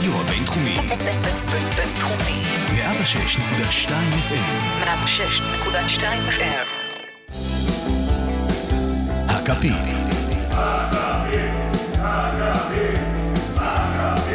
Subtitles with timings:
[0.00, 0.74] הרדיו הבינתחומי.
[1.76, 2.42] בינתחומי.
[2.74, 3.90] 106.2
[4.28, 4.84] FM.
[4.84, 6.66] 106.2 FM.
[9.28, 9.96] הכפית.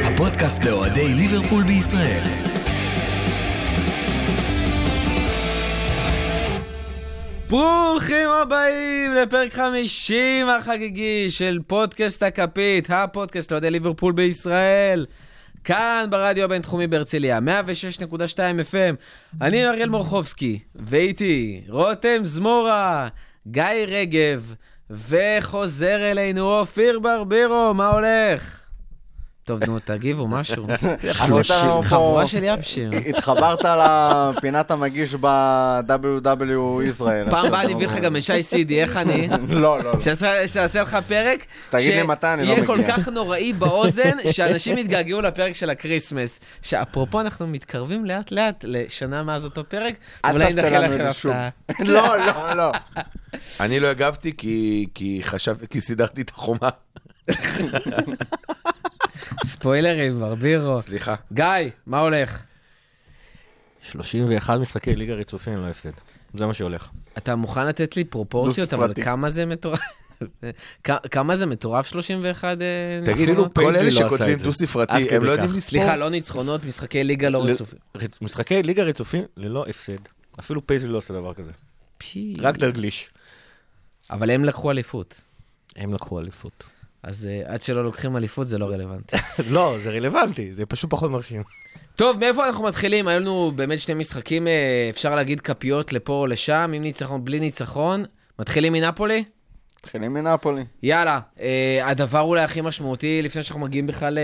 [0.03, 2.23] הפודקאסט לאוהדי ליברפול בישראל.
[7.49, 15.05] ברוכים הבאים לפרק 50 החגיגי של פודקאסט הכפית, הפודקאסט לאוהדי ליברפול בישראל.
[15.65, 18.37] כאן ברדיו הבינתחומי בהרצליה, 106.2
[18.71, 18.95] FM.
[19.41, 23.07] אני אריאל מורחובסקי, ואיתי רותם זמורה,
[23.47, 24.55] גיא רגב,
[24.89, 28.64] וחוזר אלינו אופיר ברבירו, מה הולך?
[29.45, 30.67] טוב, נו, תגיבו משהו.
[31.83, 32.91] חבורה של יפשים.
[33.09, 37.29] התחברת לפינת המגיש ב-WW ישראל.
[37.29, 39.27] פעם הבאה אני מביא לך גם את שי סידי, איך אני?
[39.49, 39.99] לא, לא, לא.
[39.99, 41.79] שעשה- שיעשה לך פרק, אני לא
[42.53, 42.79] שיהיה כל.
[42.87, 46.39] כך נוראי באוזן, שאנשים יתגעגעו לפרק של ה Christmas.
[46.61, 49.93] שאפרופו, אנחנו מתקרבים לאט לאט לשנה מאז אותו פרק,
[50.31, 51.05] אולי נדחה לכם.
[51.09, 51.49] הפתעה.
[51.93, 52.71] לא, לא, לא.
[53.59, 56.69] אני לא הגבתי כי, כי חשב, כי סידרתי את החומה.
[59.45, 60.81] ספוילרים, ברבירו.
[60.81, 61.15] סליחה.
[61.33, 61.45] גיא,
[61.85, 62.43] מה הולך?
[63.81, 65.91] 31 משחקי ליגה רצופים ללא הפסד.
[66.33, 66.89] זה מה שהולך.
[67.17, 68.93] אתה מוכן לתת לי פרופורציות, אבל.
[69.03, 69.79] כמה זה מטורף?
[71.11, 72.55] כמה זה מטורף 31 אה,
[73.05, 73.55] תגיד, ניצחונות?
[73.55, 74.37] כל פייסלי אלה לא שכותבים.
[74.37, 75.49] דו-ספרתי, עד הם לא יודעים.
[75.49, 75.61] לספור?
[75.61, 77.79] סליחה, לא ניצחונות, משחקי ליגה לא רצופים.
[78.21, 79.97] משחקי ליגה רצופים ללא הפסד.
[80.39, 81.51] אפילו פייסלי לא עושה דבר כזה.
[82.39, 83.09] רק תרגיש.
[84.09, 85.21] אבל הם לקחו אליפות.
[85.75, 86.63] הם לקחו אליפות.
[87.05, 89.17] אז uh, עד שלא לוקחים אליפות זה לא רלוונטי.
[89.53, 91.41] לא, זה רלוונטי, זה פשוט פחות מרשים.
[91.95, 93.07] טוב, מאיפה אנחנו מתחילים?
[93.07, 97.39] היו לנו באמת שני משחקים, אה, אפשר להגיד כפיות לפה או לשם, עם ניצחון, בלי
[97.39, 98.03] ניצחון.
[98.39, 99.23] מתחילים מנפולי?
[99.79, 100.63] מתחילים מנפולי.
[100.83, 104.17] יאללה, אה, הדבר אולי הכי משמעותי, לפני שאנחנו מגיעים בכלל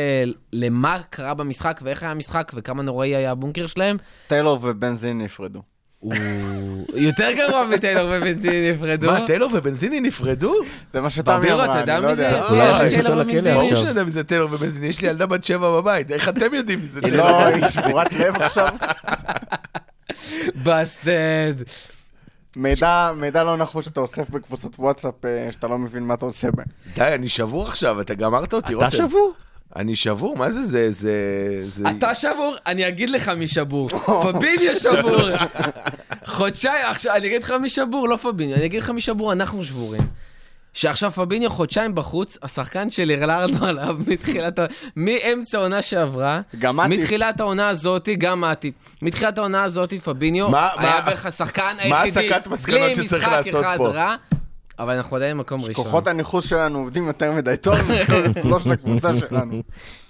[0.54, 3.98] למה קרה במשחק ואיך היה המשחק וכמה נוראי היה הבונקר שלהם,
[4.28, 5.62] טיילור ובנזין נפרדו.
[6.02, 6.14] הוא
[6.96, 9.08] יותר גרוע מטיילור ובנזיני נפרדו.
[9.08, 10.54] מה, טיילור ובנזיני נפרדו?
[10.94, 12.10] זה מה שתמי ברבירו, אמרה, אתה אני לא?
[12.10, 12.48] יודע.
[12.50, 13.54] אולי טיילור אותו לכלא.
[13.54, 13.76] ברור.
[13.76, 16.80] שאני יודע מי זה טיילור ובנזיני, יש לי ילדה בת שבע בבית, איך אתם יודעים
[16.80, 17.28] מי זה היא טיילור?
[17.32, 18.68] לא, היא שבורת לב עכשיו.
[20.64, 21.54] בסטד.
[22.56, 26.52] מידע מידע לא נחוש שאתה אוסף בקבוצות וואטסאפ אה, שאתה לא מבין מה אתה עושה
[26.52, 26.66] בהן.
[26.96, 28.98] די, אני שבור עכשיו, אתה גמרת אותי, אתה רותם.
[28.98, 29.34] שבור?
[29.76, 30.92] אני שבור, מה זה זה?
[30.92, 31.14] זה...
[31.68, 31.84] זה...
[31.98, 32.56] אתה שבור?
[32.68, 33.90] אני אגיד לך מי שבור.
[34.24, 35.22] פביניו שבור.
[36.26, 39.64] חודשיים, עכשיו, אני אגיד לך מי שבור, לא פביניו, אני אגיד לך מי שבור, אנחנו
[39.64, 40.02] שבורים.
[40.74, 44.66] שעכשיו פביניו חודשיים בחוץ, השחקן של הרלרנו עליו מתחילת ה...
[44.96, 47.00] מאמצע העונה שעברה, גם מאטיפ.
[47.00, 48.74] מתחילת העונה הזאתי, גם מאטיפ.
[49.02, 53.36] מתחילת העונה הזאתי פביניו מה- היה מה- בערך השחקן מה היחידי, הסקת מסקנות שצריך בלי
[53.38, 53.88] לעשות משחק אחד פה?
[53.90, 54.16] רע,
[54.82, 55.86] אבל אנחנו עדיין במקום ראשון.
[55.86, 57.78] כוחות הניחוס שלנו עובדים יותר מדי טוב,
[58.44, 59.64] לא של הקבוצה שלנו.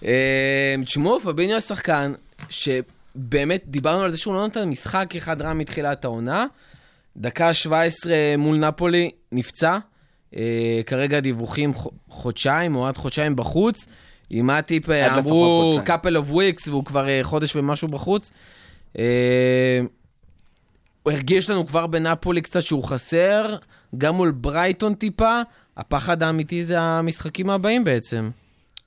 [0.06, 2.14] אה, תשמעו, פביניו השחקן,
[2.50, 6.46] שבאמת דיברנו על זה שהוא לא נותן משחק אחד רע מתחילת העונה.
[7.18, 9.78] דקה 17 מול נפולי, נפצע.
[10.36, 11.72] אה, כרגע דיווחים
[12.10, 13.86] חודשיים או עד חודשיים בחוץ.
[14.30, 18.32] עם מאטיפ אה, אמרו couple of weeks והוא כבר חודש ומשהו בחוץ.
[21.04, 23.56] הוא הרגיש לנו כבר בנפולי קצת שהוא חסר,
[23.98, 25.42] גם מול ברייטון טיפה.
[25.78, 28.30] הפחד האמיתי זה המשחקים הבאים בעצם.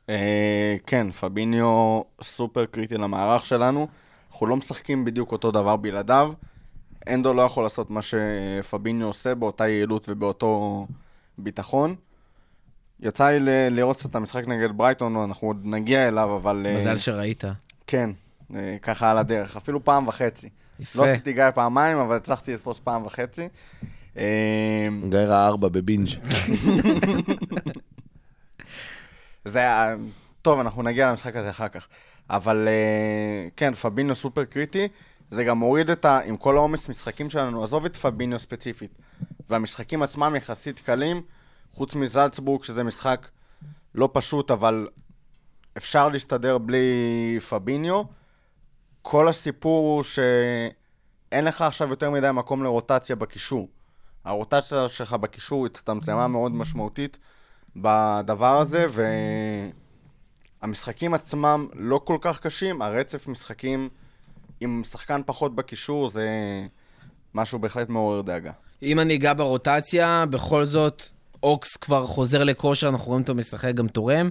[0.09, 3.89] אה, כן, פביניו סופר קריטי למערך שלנו.
[4.33, 6.33] אנחנו לא משחקים בדיוק אותו דבר בלעדיו.
[7.09, 10.87] אנדו לא יכול לעשות מה שפביניו עושה באותה יעילות ובאותו
[11.39, 11.95] ביטחון.
[13.01, 16.67] יצא לי לראות קצת את המשחק נגד ברייטון, אנחנו עוד נגיע אליו, אבל...
[16.67, 17.45] אה, מזל שראית.
[17.87, 18.11] כן,
[18.55, 20.49] אה, ככה על הדרך, אפילו פעם וחצי.
[20.81, 20.99] יפה.
[20.99, 23.49] לא עשיתי גיא פעמיים, אבל הצלחתי לתפוס פעם וחצי.
[24.19, 26.09] אה, גיא ראה ארבע בבינג'.
[29.45, 29.95] זה היה...
[30.43, 31.89] טוב, אנחנו נגיע למשחק הזה אחר כך.
[32.31, 34.89] אבל אה, כן, פביניו סופר קריטי.
[35.31, 36.21] זה גם מוריד את ה...
[36.25, 38.91] עם כל העומס משחקים שלנו, עזוב את פביניו ספציפית.
[39.51, 41.23] והמשחקים עצמם יחסית קלים,
[41.73, 43.29] חוץ מזלצבורג, שזה משחק
[43.95, 44.89] לא פשוט, אבל
[45.77, 48.03] אפשר להסתדר בלי פביניו.
[49.03, 53.69] כל הסיפור הוא שאין לך עכשיו יותר מדי מקום לרוטציה בקישור.
[54.25, 57.19] הרוטציה שלך בקישור הצטמצמה מאוד משמעותית
[57.77, 58.87] בדבר הזה,
[60.63, 63.89] והמשחקים עצמם לא כל כך קשים, הרצף משחקים
[64.61, 66.29] עם שחקן פחות בקישור זה
[67.35, 68.53] משהו בהחלט מעורר דאגה.
[68.83, 71.03] אם אני אגע ברוטציה, בכל זאת,
[71.43, 74.29] אוקס כבר חוזר לכושר, אנחנו רואים אותו משחק, גם תורם.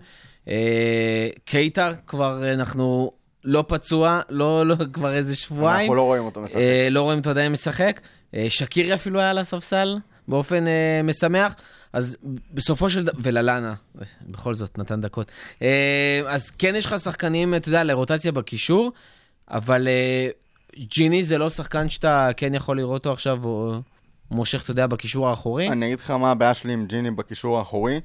[0.47, 3.11] אה, קייטר כבר אנחנו
[3.43, 5.79] לא פצוע, לא, לא, כבר איזה שבועיים.
[5.79, 6.57] אנחנו לא רואים אותו משחק.
[6.57, 8.01] אה, לא רואים אותו עדיין משחק.
[8.35, 9.97] אה, שקירי אפילו היה על הספסל
[10.27, 11.55] באופן אה, משמח.
[11.93, 12.17] אז
[12.53, 13.73] בסופו של דבר, וללאנה,
[14.21, 15.31] בכל זאת, נתן דקות.
[15.61, 18.91] אה, אז כן יש לך שחקנים, אתה יודע, לרוטציה בקישור,
[19.49, 20.29] אבל אה,
[20.77, 23.81] ג'יני זה לא שחקן שאתה כן יכול לראות אותו עכשיו, או
[24.31, 25.69] מושך, אתה יודע, בקישור האחורי?
[25.69, 28.01] אני אגיד לך מה הבעיה שלי עם ג'יני בקישור האחורי.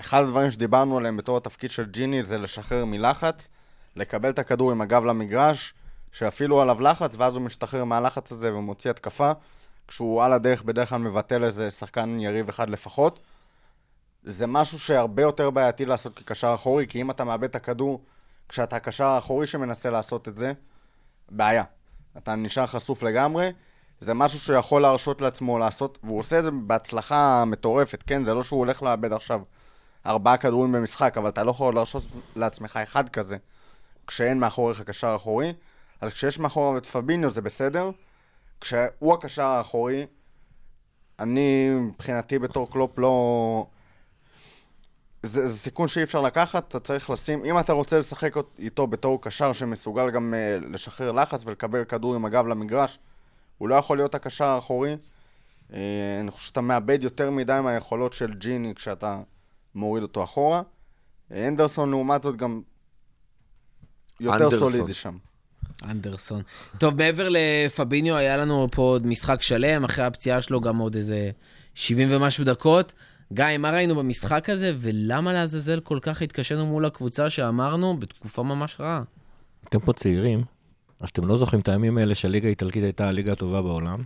[0.00, 3.48] אחד הדברים שדיברנו עליהם בתור התפקיד של ג'יני זה לשחרר מלחץ,
[3.96, 5.74] לקבל את הכדור עם הגב למגרש,
[6.12, 9.32] שיפעילו עליו לחץ, ואז הוא משתחרר מהלחץ הזה ומוציא התקפה.
[9.88, 13.20] כשהוא על הדרך בדרך כלל מבטל איזה שחקן יריב אחד לפחות.
[14.22, 18.00] זה משהו שהרבה יותר בעייתי לעשות כקשר אחורי, כי אם אתה מאבד את הכדור
[18.48, 20.52] כשאתה הקשר האחורי שמנסה לעשות את זה,
[21.30, 21.64] בעיה.
[22.18, 23.52] אתה נשאר חשוף לגמרי,
[24.00, 28.24] זה משהו שיכול להרשות לעצמו לעשות, והוא עושה את זה בהצלחה מטורפת, כן?
[28.24, 29.40] זה לא שהוא הולך לאבד עכשיו
[30.06, 32.02] ארבעה כדורים במשחק, אבל אתה לא יכול להרשות
[32.36, 33.36] לעצמך אחד כזה,
[34.06, 35.52] כשאין מאחוריך קשר אחורי.
[36.00, 37.90] אז כשיש מאחוריו את פביניו זה בסדר,
[38.60, 40.06] כשהוא הקשר האחורי,
[41.18, 43.66] אני מבחינתי בתור קלופ לא...
[45.22, 49.22] זה, זה סיכון שאי אפשר לקחת, אתה צריך לשים, אם אתה רוצה לשחק איתו בתור
[49.22, 52.98] קשר שמסוגל גם uh, לשחרר לחץ ולקבל כדור עם הגב למגרש,
[53.58, 54.96] הוא לא יכול להיות הקשר האחורי.
[55.70, 55.74] Uh,
[56.20, 59.20] אני חושב שאתה מאבד יותר מדי מהיכולות של ג'יני כשאתה
[59.74, 60.62] מוריד אותו אחורה.
[61.30, 62.62] אנדרסון לעומת זאת גם
[64.20, 64.70] יותר אנדרסון.
[64.70, 65.16] סולידי שם.
[65.84, 66.42] אנדרסון.
[66.78, 71.30] טוב, מעבר לפביניו, היה לנו פה עוד משחק שלם, אחרי הפציעה שלו גם עוד איזה
[71.74, 72.92] 70 ומשהו דקות.
[73.32, 78.76] גיא, מה ראינו במשחק הזה, ולמה לעזאזל כל כך התקשינו מול הקבוצה שאמרנו בתקופה ממש
[78.80, 79.02] רעה?
[79.68, 80.44] אתם פה צעירים,
[81.00, 84.02] אז אתם לא זוכרים את הימים האלה שהליגה האיטלקית הייתה הליגה הטובה בעולם.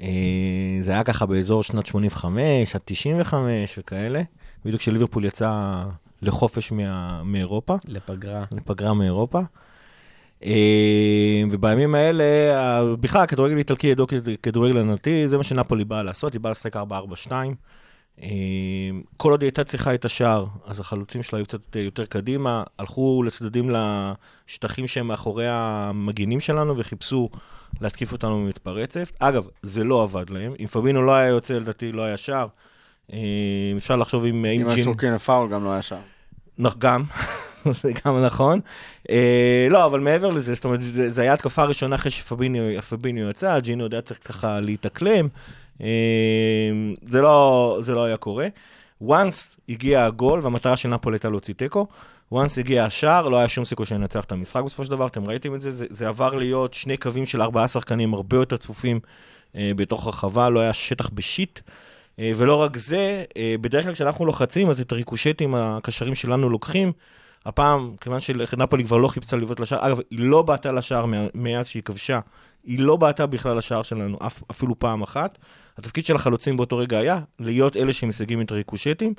[0.00, 4.22] אה, זה היה ככה באזור שנת 85 עד 95 וכאלה,
[4.64, 5.82] בדיוק כשליברפול יצא
[6.22, 8.44] לחופש מה, מאירופה, לפגרה.
[8.52, 9.40] לפגרה מאירופה.
[10.44, 12.24] אה, ובימים האלה,
[13.00, 14.06] בכלל, הכדורגל האיטלקי ידוע
[14.42, 16.80] ככדורגל ענתי, זה מה שנפולי באה לעשות, היא באה לשחק 4-4-2.
[18.22, 18.28] אה,
[19.16, 23.22] כל עוד היא הייתה צריכה את השער, אז החלוצים שלה היו קצת יותר קדימה, הלכו
[23.26, 27.28] לצדדים לשטחים שהם מאחורי המגינים שלנו וחיפשו
[27.80, 29.06] להתקיף אותנו ממתפרצת.
[29.18, 30.52] אגב, זה לא עבד להם.
[30.60, 32.46] אם פבינו לא היה יוצא, לדעתי לא היה שער.
[33.12, 33.18] אה,
[33.76, 34.44] אפשר לחשוב אם...
[34.44, 35.96] אם אם היה ג'ין- שורקין לפאול גם לא היה שם.
[36.78, 37.02] גם,
[37.82, 38.60] זה גם נכון.
[39.10, 43.58] אה, לא, אבל מעבר לזה, זאת אומרת, זה, היה התקפה ראשונה אחרי שפביניו פביניו יצא,
[43.60, 45.28] ג'ינו יודע צריך ככה להתאקלם.
[45.80, 45.86] אה,
[47.02, 48.48] זה, לא, זה לא היה קורה.
[49.02, 51.86] once הגיע הגול, והמטרה של נפולי הייתה להוציא תיקו.
[52.34, 55.54] once הגיע השער, לא היה שום סיכוי שננצח את המשחק בסופו של דבר, אתם ראיתם
[55.54, 59.00] את זה, זה, זה עבר להיות שני קווים של ארבעה שחקנים הרבה יותר צפופים
[59.56, 61.58] אה, בתוך רחבה, לא היה שטח בשיט.
[61.58, 61.72] אה,
[62.18, 66.92] ולא רק זה, אה, בדרך כלל כשאנחנו לוחצים, אז את הריקושטים הקשרים שלנו לוקחים.
[67.46, 71.04] הפעם, כיוון שנפולי כבר לא חיפשה לבעוט לשער, אגב, היא לא בעטה לשער
[71.34, 72.20] מאז שהיא כבשה,
[72.64, 75.38] היא לא בעטה בכלל לשער שלנו, אף, אפילו פעם אחת.
[75.78, 79.14] התפקיד של החלוצים באותו רגע היה להיות אלה שמשיגים את הריקושטים.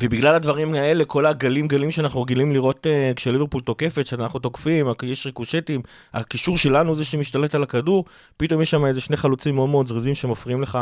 [0.00, 5.26] ובגלל הדברים האלה, כל הגלים גלים שאנחנו רגילים לראות uh, כשליברפול תוקפת, שאנחנו תוקפים, יש
[5.26, 5.82] ריקושטים,
[6.14, 8.04] הקישור שלנו הוא זה שמשתלט על הכדור,
[8.36, 10.78] פתאום יש שם איזה שני חלוצים מאוד מאוד זריזים שמפריעים לך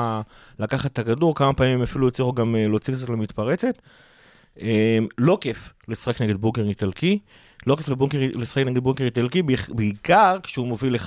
[0.59, 3.75] לקחת את הכדור, כמה פעמים הם אפילו הצליחו גם uh, להוציא קצת למתפרצת.
[4.59, 4.63] Um,
[5.19, 7.19] לא כיף לשחק נגד בונקר איטלקי,
[7.67, 11.01] לא כיף לבונקר, לשחק נגד בונקר איטלקי, בעיקר- כשהוא מוביל 1-0.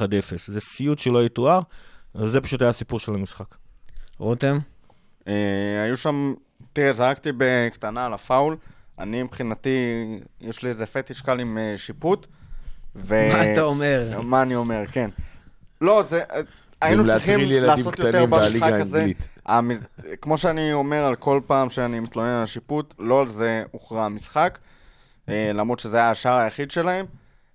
[0.48, 1.60] זה סיוט שלא יתואר,
[2.14, 3.56] אז זה פשוט היה הסיפור של המשחק.
[4.18, 4.60] רותם?
[5.28, 6.34] אה, היו שם,
[6.74, 8.58] תראה, זרקתי בקטנה על הפאול.
[9.00, 9.70] אני מבחינתי,
[10.42, 12.28] יש לי איזה פטיש קל עם אה, שיפוט.
[12.96, 13.30] ו...
[13.34, 14.22] מה אתה אומר?
[14.24, 15.10] מה אני אומר, כן.
[15.82, 16.24] לא, זה...
[16.32, 16.42] אה,
[16.82, 19.06] היינו צריכים לעשות יותר במשחק הזה.
[19.46, 19.82] המז...
[20.22, 24.60] כמו שאני אומר על כל פעם שאני מתלונן על השיפוט, לא על זה הוכרע המשחק,
[25.30, 27.06] אה, למרות שזה היה השער היחיד שלהם,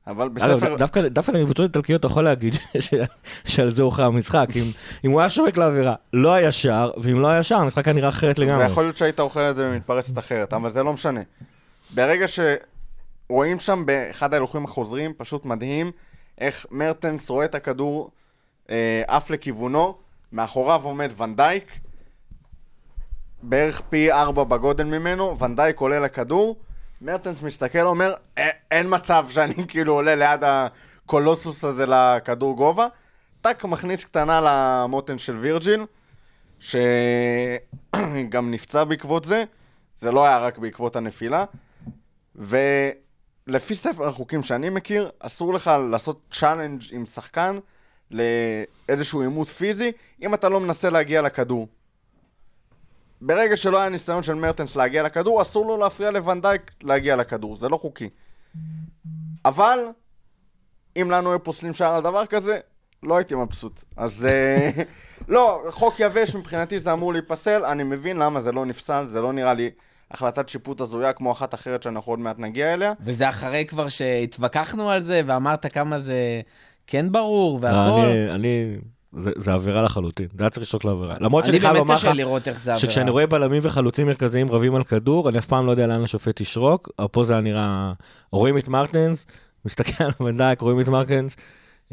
[0.08, 0.76] אבל בספר...
[0.76, 2.54] דווקא, לקבוצות איטלקיות אתה יכול להגיד
[3.48, 4.46] שעל זה הוכרע המשחק.
[5.04, 8.08] אם, הוא היה שורק לעבירה, לא היה שער, ואם לא היה שער, המשחק היה נראה
[8.08, 8.64] אחרת לגמרי.
[8.64, 11.20] ויכול להיות שהיית אוכל את זה במתפרצת אחרת, אבל זה לא משנה.
[11.94, 15.90] ברגע שרואים שם באחד ההילוכים החוזרים, פשוט מדהים,
[16.38, 18.10] איך מרטנס רואה את הכדור
[18.70, 19.94] אה, עף לכיוונו,
[20.32, 21.78] מאחוריו עומד ון דייק,
[23.42, 26.56] בערך פי ארבע בגודל ממנו, ון דייק עולה לכדור,
[27.00, 32.86] מרטנס מסתכל, אומר, "א- אין מצב שאני כאילו עולה ליד הקולוסוס הזה לכדור גובה,
[33.40, 35.86] טאק מכניס קטנה למותן של וירג'יל,
[36.60, 39.44] שגם נפצע בעקבות זה,
[39.96, 41.44] זה לא היה רק בעקבות הנפילה,
[42.36, 47.58] ולפי ספר החוקים שאני מכיר, אסור לך לעשות challenge עם שחקן
[48.10, 51.68] לאיזשהו עימות פיזי, אם אתה לא מנסה להגיע לכדור.
[53.20, 57.54] ברגע שלא היה ניסיון של מרטנס להגיע לכדור, אסור לו להפריע לוון דייק להגיע לכדור,
[57.54, 58.08] זה לא חוקי.
[59.44, 59.78] אבל,
[60.96, 62.58] אם לנו היו פוסלים שער על דבר כזה,
[63.02, 63.84] לא הייתי מבסוט.
[63.96, 64.70] אז, אה,
[65.28, 69.32] לא, חוק יבש מבחינתי זה אמור להיפסל, אני מבין למה זה לא נפסל, זה לא
[69.32, 69.70] נראה לי
[70.10, 72.92] החלטת שיפוט הזויה כמו אחת אחרת שאנחנו עוד מעט נגיע אליה.
[73.00, 76.40] וזה אחרי כבר שהתווכחנו על זה, ואמרת כמה זה
[76.86, 77.76] כן ברור והכל.
[77.76, 78.76] אני, אני,
[79.12, 81.16] זה, זה עבירה לחלוטין, זה היה צריך לשלוק לעבירה.
[81.20, 82.80] למרות שאני אני חייב לומר לך, קשה לראות איך זה עבירה.
[82.90, 86.40] שכשאני רואה בלמים וחלוצים מרכזיים רבים על כדור, אני אף פעם לא יודע לאן השופט
[86.40, 87.92] ישרוק, אבל פה זה היה נראה...
[88.32, 89.26] רואים את מרטנס,
[89.64, 91.36] מסתכל על ונדייק, רואים את מרטנס,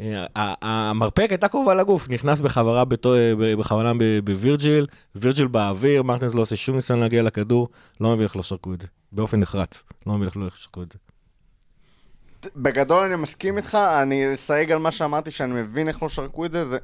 [0.00, 0.26] אה,
[0.62, 3.92] המרפק הייתה קרובה לגוף, נכנס בחברה בתו- ב- בכוונה
[4.24, 7.68] בווירג'יל, וירג'יל באוויר, מרטנס לא עושה שום ניסיון להגיע לכדור,
[8.00, 10.92] לא מבין איך לא שרקו את זה, באופן נחרץ, לא מבין איך לא שרקו את
[10.92, 10.98] זה.
[12.56, 16.52] בגדול אני מסכים איתך, אני אסייג על מה שאמרתי, שאני מבין איך לא שרקו את
[16.52, 16.78] זה, זה...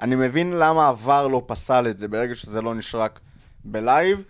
[0.00, 3.20] אני מבין למה עבר לא פסל את זה ברגע שזה לא נשרק
[3.64, 4.24] בלייב.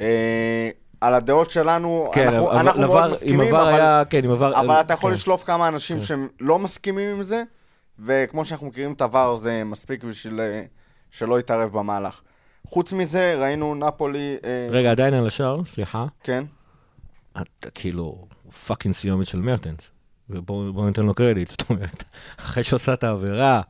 [0.00, 4.02] אה, על הדעות שלנו, כן, אנחנו, אבל אנחנו עבר- מאוד אם מסכימים, עבר אבל, היה,
[4.10, 4.60] כן, אם עבר...
[4.60, 5.14] אבל אתה יכול כן.
[5.14, 7.42] לשלוף כמה אנשים שהם לא מסכימים עם זה,
[7.98, 10.62] וכמו שאנחנו מכירים את VAR, זה מספיק בשביל אה,
[11.10, 12.20] שלא יתערב במהלך.
[12.66, 16.06] חוץ מזה, ראינו נפולי, אה, רגע, עדיין על השער, סליחה.
[16.22, 16.44] כן,
[17.32, 18.26] אתה כאילו
[18.66, 19.90] fucking סיומת של מרטנס.
[20.30, 22.04] ובואו ניתן לו קרדיט, זאת אומרת,
[22.38, 23.60] אחרי שעושה את העבירה,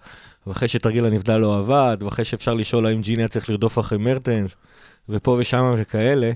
[0.47, 4.57] ואחרי שתרגיל הנבדל לא עבד, ואחרי שאפשר לשאול האם ג'יני היה צריך לרדוף אחרי מרטנס,
[5.09, 6.31] ופה ושם וכאלה,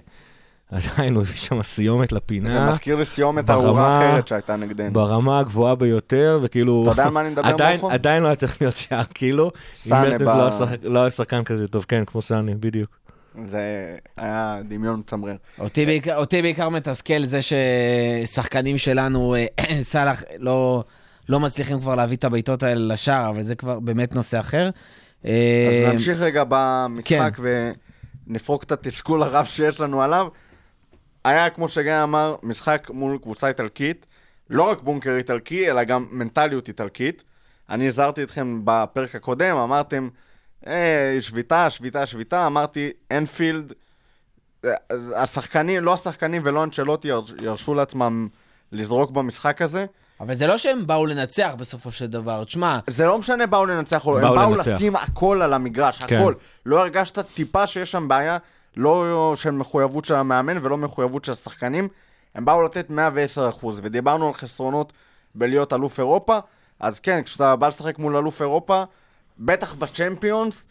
[0.70, 4.92] עדיין הוא הביא שם סיומת זה לפינה, מזכיר לי סיומת ארורה אחרת שהייתה נגדנו.
[4.92, 6.82] ברמה הגבוהה ביותר, וכאילו...
[6.84, 7.94] אתה יודע על מה אני מדבר, עדיין, מורפו?
[7.94, 9.50] עדיין לא היה צריך להיות שער, כאילו,
[9.86, 12.90] אם מרטנס ב- לא היה שחק- לא היה שחקן כזה טוב, כן, כמו סאני, בדיוק.
[13.46, 13.58] זה
[14.16, 15.36] היה דמיון מצמרר.
[15.58, 19.46] אותי בעיקר, אותי בעיקר מתסכל זה ששחקנים שלנו, אה,
[19.82, 20.84] סאלח, לא,
[21.28, 24.70] לא מצליחים כבר להביא את הבעיטות האלה לשער, אבל זה כבר באמת נושא אחר.
[25.26, 27.42] אה, אז נמשיך רגע במשחק כן.
[28.26, 30.28] ונפרוק את התסכול הרב שיש לנו עליו.
[31.24, 34.06] היה, כמו שגיא אמר, משחק מול קבוצה איטלקית,
[34.50, 37.24] לא רק בונקר איטלקי, אלא גם מנטליות איטלקית.
[37.70, 40.08] אני הזהרתי אתכם בפרק הקודם, אמרתם,
[40.66, 43.72] אה, שביתה, שביתה, שביתה, אמרתי, אנפילד,
[44.64, 44.70] אה,
[45.16, 48.28] השחקנים, לא השחקנים ולא אנצ'לוטי ירש- ירשו לעצמם
[48.72, 49.86] לזרוק במשחק הזה.
[50.22, 52.44] אבל זה לא שהם באו לנצח בסופו של דבר.
[52.44, 54.68] תשמע, זה לא משנה באו לנצח או לא, הם באו לנצח.
[54.68, 56.16] לשים הכל על המגרש, כן.
[56.16, 56.34] הכל.
[56.66, 58.38] לא הרגשת טיפה שיש שם בעיה,
[58.76, 61.88] לא של מחויבות של המאמן ולא מחויבות של השחקנים.
[62.34, 64.92] הם באו לתת 110 אחוז, ודיברנו על חסרונות
[65.34, 66.38] בלהיות אלוף אירופה,
[66.80, 68.82] אז כן, כשאתה בא לשחק מול אלוף אירופה,
[69.38, 70.66] בטח בצ'מפיונס,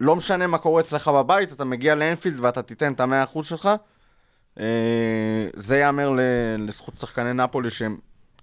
[0.00, 3.70] לא משנה מה קורה אצלך בבית, אתה מגיע לאנפילד ואתה תיתן את המאה אחוז שלך.
[4.60, 4.64] אה,
[5.56, 6.16] זה ייאמר
[6.58, 7.96] לזכות שחקני נפולי שהם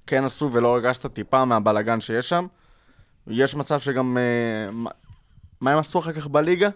[0.08, 2.48] כן עשו ולא הרגשת טיפה מהבלגן שיש שם.
[3.28, 4.18] יש מצב שגם...
[4.18, 4.90] אה, מה-
[5.62, 6.70] מה הם עשו אחר כך בליגה?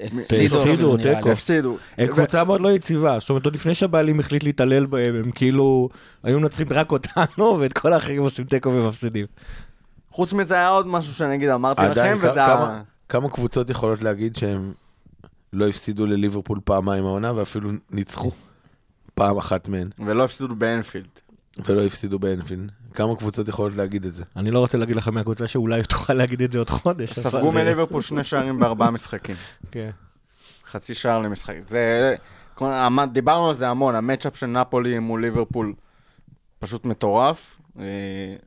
[0.00, 1.30] הפסידו תיקו.
[1.32, 1.76] הפסידו.
[1.98, 5.88] הם קבוצה מאוד לא יציבה, זאת אומרת, עוד לפני שהבעלים החליט להתעלל בהם, הם כאילו
[6.22, 9.26] היו מנצחים רק אותנו, ואת כל האחרים עושים תיקו ומפסידים.
[10.10, 12.44] חוץ מזה היה עוד משהו שאני אגיד, אמרתי לכם, וזה כמה-
[12.74, 12.82] ה...
[13.08, 14.72] כמה קבוצות יכולות להגיד שהם
[15.52, 18.30] לא הפסידו לליברפול פעמיים העונה, ואפילו ניצחו
[19.14, 21.20] פעם אחת מהן, ולא הפסידו באנפילד.
[21.58, 22.70] ולא הפסידו באנפילד?
[22.94, 24.24] כמה קבוצות יכולות להגיד את זה?
[24.36, 27.18] אני לא רוצה להגיד לך מהקבוצה שאולי תוכל להגיד את זה עוד חודש.
[27.18, 29.36] ספגו מליברפול שני שערים בארבעה משחקים.
[29.70, 29.90] כן.
[30.66, 31.54] חצי שער למשחק.
[31.66, 32.14] זה...
[33.12, 35.72] דיברנו על זה המון, המצ'אפ של נפולי מול ליברפול
[36.58, 37.56] פשוט מטורף.
[37.78, 37.84] אה,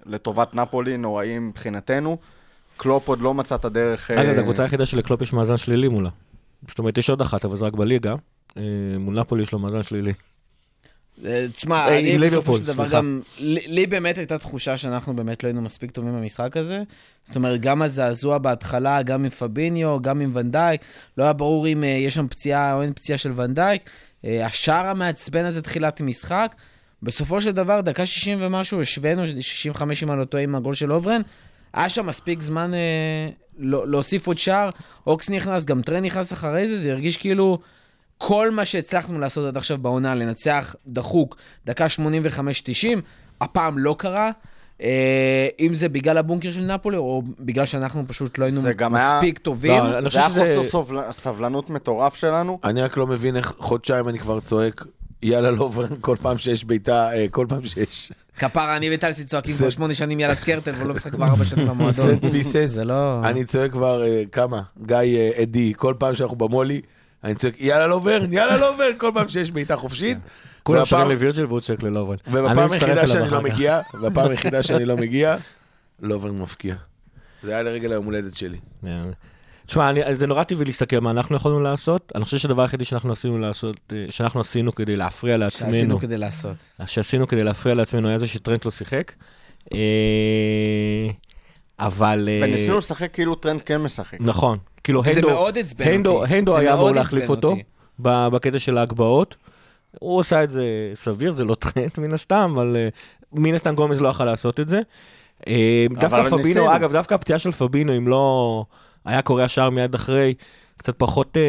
[0.06, 2.18] לטובת נפולי, נוראי מבחינתנו.
[2.78, 4.12] קלופ עוד לא מצא את הדרך...
[4.12, 6.10] אה, אגב, זו הקבוצה היחידה שלקלופ יש מאזן שלילי מולה.
[6.68, 8.16] זאת אומרת, יש עוד אחת, אבל זה רק בליגה.
[8.58, 8.64] אה,
[9.00, 10.14] מול נפולי יש לו מאזן שלילי.
[11.26, 12.88] אה, תשמע, אה, אני בסופו של דבר.
[12.88, 16.84] גם, לי באמת הייתה תחושה שאנחנו באמת לא היינו מספיק טובים במשחק הזה.
[17.24, 20.82] זאת אומרת, גם הזעזוע בהתחלה, גם עם פביניו, גם עם ונדייק,
[21.18, 23.90] לא היה ברור אם אה, יש שם פציעה או אין פציעה של ון דייק.
[24.24, 26.56] השער המעצבן הזה תחילת המשחק.
[27.04, 30.92] בסופו של דבר, דקה 60 ומשהו, השווינו, 65 אם אני לא טועה עם הגול של
[30.92, 31.22] לוברן.
[31.74, 34.70] היה שם מספיק זמן אה, לא- להוסיף עוד שער.
[35.08, 37.60] אוקס נכנס, גם טרנט נכנס אחרי זה, זה הרגיש כאילו
[38.18, 42.88] כל מה שהצלחנו לעשות עד עכשיו בעונה, לנצח דחוק, דקה 85-90,
[43.42, 44.32] הפעם לא קרה.
[44.82, 48.96] אה, אם זה בגלל הבונקר של נפולי, או בגלל שאנחנו פשוט לא היינו זה גם
[48.96, 49.84] היה- מספיק טובים.
[49.84, 50.56] לא, אני זה חושב היה שזה...
[50.58, 52.60] חוסר סובל- סבלנות מטורף שלנו.
[52.64, 54.84] אני רק לא מבין איך חודשיים אני כבר צועק,
[55.24, 59.64] יאללה לוברן, כל פעם שיש בעיטה, אה, כל פעם שיש כפרה, אני וטלסי צועקים זה-
[59.64, 61.92] כבר שמונה שנים יאללה סקרטל, והוא לא משחק כבר ארבע שנים במועדון.
[61.92, 63.22] סט פיסס, זה לא...
[63.24, 64.62] אני צועק כבר אה, כמה?
[64.86, 64.98] גיא
[65.38, 66.82] עדי, כל פעם שאנחנו במולי,
[67.24, 70.18] אני צועק יאללה לוברן, יאללה לוברן, כל פעם שיש בעיטה חופשית.
[70.64, 72.16] כולם שרים לווירג'ל והוא צועק ללובן.
[72.28, 73.42] אני ובפעם מצטרף היחידה שאני לא.
[73.42, 75.38] מגיע, והפעם היחידה שאני לא מגיע,
[76.02, 76.76] לוברן מפקיע.
[77.44, 78.58] זה היה לרגל היום הולדת שלי.
[79.66, 82.12] תשמע, אני- זה נורא טבעי להסתכל מה אנחנו יכולנו לעשות.
[82.16, 86.18] אני חושב שהדבר היחידי שאנחנו עשינו לעשות, אה, שאנחנו עשינו כדי להפריע לעצמנו, שעשינו כדי
[86.18, 86.56] לעשות.
[86.86, 89.12] שעשינו כדי להפריע לעצמנו היה זה שטרנט לא שיחק.
[91.80, 92.30] אבל...
[92.32, 94.18] אה, וניסינו לשחק כאילו טרנט כן משחק.
[94.20, 96.34] נכון, כאילו, זה הנדו- מאוד עצבן אותי.
[96.36, 97.56] הנדו זה היה אמור להחליף אותו
[98.00, 99.36] בקטע של ההגבהות.
[100.00, 102.90] הוא עושה את זה סביר, זה לא טרנט מן הסתם, אבל אה,
[103.34, 104.82] מן הסתם גומז לא יכל לעשות את זה.
[105.48, 106.76] אה, דווקא פבינו, ניסינו.
[106.76, 108.66] אגב, דווקא הפציעה של פבינו, אם לא
[109.06, 110.34] היה קורה השער מיד אחרי,
[110.78, 111.42] קצת פחות אה,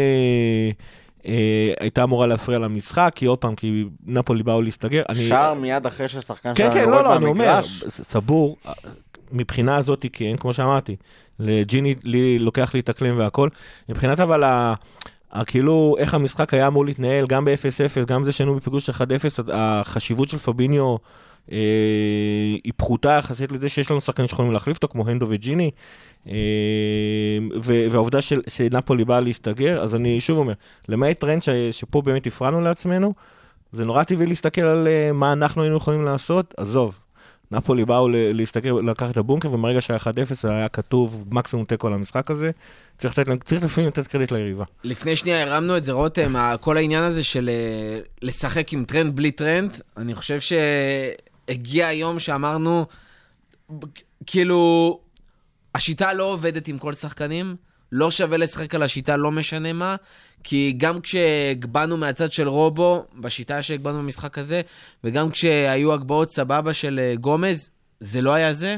[1.27, 5.03] אה, הייתה אמורה להפריע למשחק, כי עוד פעם, כי נפולי באו להסתגר.
[5.09, 8.57] אני- שער מיד אחרי ששחקן כן, שלנו כן, יורד לא, לא, אני אומר, סבור,
[9.33, 10.97] מבחינה הזאת, כן, כמו שאמרתי,
[11.39, 13.49] לג'יני לי לוקח להתאקלם והכל.
[13.89, 14.75] מבחינת אבל ה...
[15.47, 18.97] כאילו, איך המשחק היה אמור להתנהל, גם ב-0-0, גם זה שהיינו בפיגור של 1-0,
[19.53, 20.97] החשיבות של פביניו
[21.53, 21.59] אה,
[22.65, 25.71] היא פחותה יחסית לזה שיש לנו שחקנים שיכולים להחליף אותו, כמו הנדו וג'יני,
[26.29, 26.35] אה,
[27.65, 30.53] ו- והעובדה של, שנפולי באה להסתגר, אז אני שוב אומר,
[30.89, 33.15] למעט טרנט ש- שפה באמת הפרענו לעצמנו,
[33.73, 36.99] זה נורא טבעי להסתכל על אה, מה אנחנו היינו יכולים לעשות, עזוב.
[37.51, 40.09] נפולי באו להסתגר, לקחת את הבונקר, ומרגע שהיה 1-0
[40.43, 42.51] היה כתוב מקסימום תיקו על המשחק הזה.
[42.99, 44.65] צריך לתת, צריך לפעמים לתת קרדיט ליריבה.
[44.85, 49.31] לפני שנייה הרמנו את זה, רותם, כל העניין הזה של אה, לשחק עם טרנט בלי
[49.31, 52.87] טרנט, אני חושב שהגיע היום שאמרנו,
[54.27, 55.01] כאילו,
[55.75, 57.57] השיטה לא עובדת עם כל שחקנים,
[57.93, 59.97] לא שווה לשחק על השיטה, לא משנה מה,
[60.45, 64.61] כי גם כשהגבהנו מהצד של רובו, בשיטה שהגבהנו במשחק הזה,
[65.05, 68.77] וגם כשהיו הגבהות סבבה של אה, גומז, זה לא היה זה.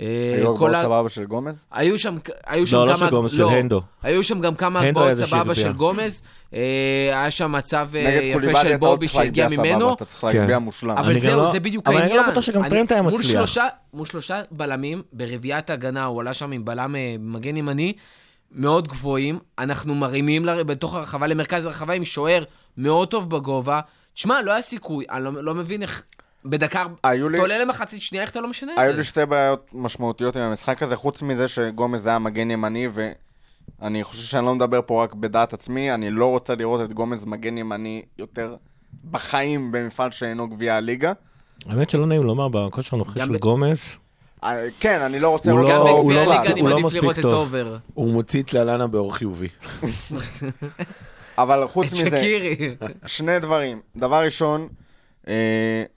[0.00, 0.06] אה,
[0.36, 1.64] היו כל הגבוהות ה- סבבה של גומז?
[1.72, 3.06] היו שם, היו שם לא, לא כמה...
[3.06, 3.80] של גומז, של הנדו.
[4.02, 5.54] היו שם גם כמה הגבהות סבבה.
[5.54, 6.22] של גומז.
[6.54, 6.60] אה,
[7.20, 7.88] היה שם מצב
[8.22, 9.92] יפה של לא בובי שהגיע ממנו.
[9.94, 10.62] אתה צריך להגביה כן.
[10.62, 10.90] מושלם.
[10.90, 12.24] אבל אני זהו, לא- זה בדיוק אבל אני העניין.
[12.24, 13.22] לא בטוח שגם טרנט היה מצליח.
[13.32, 17.92] שלושה, מול שלושה בלמים, ברביעיית ההגנה, הוא עלה שם עם בלם מגן ימני,
[18.54, 19.38] מאוד גבוהים.
[19.58, 22.44] אנחנו מרימים ל- בתוך הרחבה, למרכז הרחבה, עם שוער
[22.76, 23.80] מאוד טוב בגובה.
[24.14, 26.02] תשמע, לא היה סיכוי, אני לא, לא מבין איך...
[26.44, 26.84] בדקה...
[27.04, 28.96] היו לי- אתה עולה למחצית שנייה, איך אתה לא משנה את היו זה?
[28.96, 32.86] לי שתי בעיות משמעותיות עם המשחק הזה, חוץ מזה שגומז היה מגן ימני,
[33.80, 37.24] ואני חושב שאני לא מדבר פה רק בדעת עצמי, אני לא רוצה לראות את גומז
[37.24, 38.56] מגן ימני יותר
[39.10, 41.12] בחיים במפעל שאינו גביע הליגה.
[41.66, 43.96] האמת שלא נעים לומר, בכושר הנוכחי של ב- גומז,
[44.80, 47.54] כן, אני לא רוצה הוא לא- הוא לא מספיק- הוא לא מספיק טוב.
[47.94, 49.48] הוא מוציא את לאלנה באור חיובי.
[51.38, 52.22] אבל חוץ מזה.
[53.06, 53.80] שני דברים.
[53.96, 54.68] דבר ראשון,
[55.28, 55.34] אה,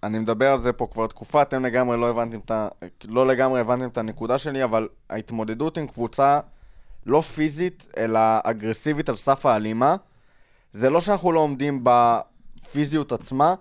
[0.03, 2.67] אני מדבר על זה פה כבר תקופה, אתם לגמרי לא הבנתם את ה...
[3.07, 6.39] לא לגמרי הבנתם את הנקודה שלי, אבל ההתמודדות עם קבוצה
[7.05, 9.95] לא פיזית, אלא אגרסיבית על סף האלימה,
[10.73, 13.53] זה לא שאנחנו לא עומדים בפיזיות עצמה,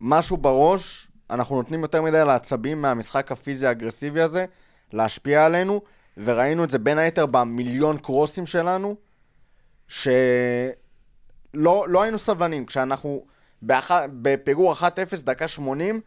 [0.00, 4.44] משהו בראש, אנחנו נותנים יותר מדי לעצבים מהמשחק הפיזי האגרסיבי הזה,
[4.92, 5.80] להשפיע עלינו,
[6.16, 8.96] וראינו את זה בין היתר במיליון קרוסים שלנו,
[9.88, 10.14] שלא
[11.88, 12.66] לא היינו סבלנים.
[12.66, 13.24] כשאנחנו
[13.62, 13.90] באח...
[14.22, 14.82] בפיגור 1-0,
[15.16, 16.00] דקה 80,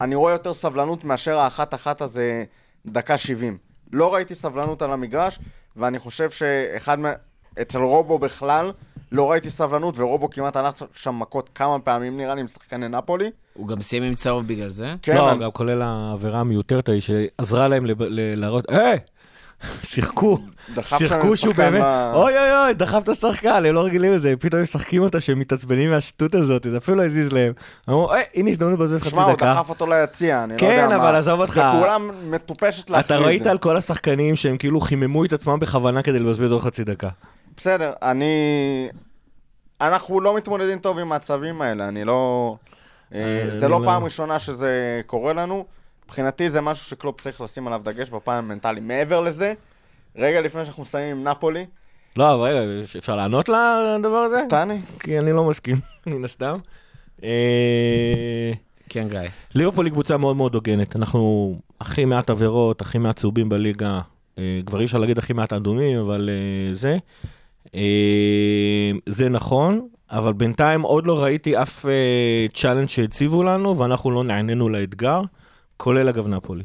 [0.00, 2.44] אני רואה יותר סבלנות מאשר האחת-אחת הזה
[2.86, 3.58] דקה 70.
[3.92, 5.38] לא ראיתי סבלנות על המגרש,
[5.76, 7.12] ואני חושב שאחד מה...
[7.62, 8.72] אצל רובו בכלל,
[9.12, 13.30] לא ראיתי סבלנות, ורובו כמעט הלך שם מכות כמה פעמים, נראה לי, עם שחקני נפולי.
[13.54, 14.94] הוא גם סיים עם צהוב בגלל זה.
[15.02, 18.98] כן, לא, אני- גם כולל העבירה המיותרת ההיא שעזרה להם לב- ל- להראות, היי!
[19.82, 20.38] שיחקו,
[20.74, 21.82] דחף שם שיחקו שהוא באמת,
[22.14, 25.38] אוי אוי אוי, דחף את השחקן, הם לא רגילים לזה, פתאום הם משחקים אותה שהם
[25.38, 27.52] מתעצבנים מהשטות הזאת, זה אפילו לא הזיז להם.
[27.88, 29.54] אמרו, היי, הנה הזדמנות לבזבז חצי שמע, הוא דקה.
[29.54, 31.08] דחף אותו ליציע, אני לא כן, יודע מה.
[31.08, 31.52] אבל עזוב אותך.
[31.54, 33.46] זה פעולה מטופשת אתה להפריד את ראית.
[33.46, 37.08] על כל השחקנים שהם כאילו חיממו את עצמם בכוונה כדי לבזבז עוד חצי דקה.
[37.56, 38.34] בסדר, אני...
[39.80, 42.56] אנחנו לא מתמודדים טוב עם המצבים האלה, אני לא...
[43.14, 45.64] אה, אה, זה לא לא- פעם ראשונה שזה קורה לנו.
[46.04, 48.80] מבחינתי זה משהו שקלופ צריך לשים עליו דגש בפן המנטלי.
[48.80, 49.54] מעבר לזה,
[50.16, 51.66] רגע לפני שאנחנו מסיימים עם נפולי,
[52.16, 54.42] לא, אבל רגע, אפשר לענות לדבר הזה?
[54.48, 56.58] טני, כי אני לא מסכים, מן הסתם.
[57.24, 58.52] אה,
[58.88, 59.20] כן, גיא.
[59.54, 60.96] ליברפול היא קבוצה מאוד מאוד הוגנת.
[60.96, 64.00] אנחנו הכי מעט עבירות, הכי מעט צהובים בליגה.
[64.66, 66.30] כבר אי אפשר להגיד הכי מעט אדומים, אבל
[66.72, 66.98] זה.
[67.74, 71.86] אה, זה נכון, אבל בינתיים עוד לא ראיתי אף
[72.54, 75.20] challenge שהציבו לנו, ואנחנו לא נענינו לאתגר,
[75.76, 76.62] כולל אגב נפולי.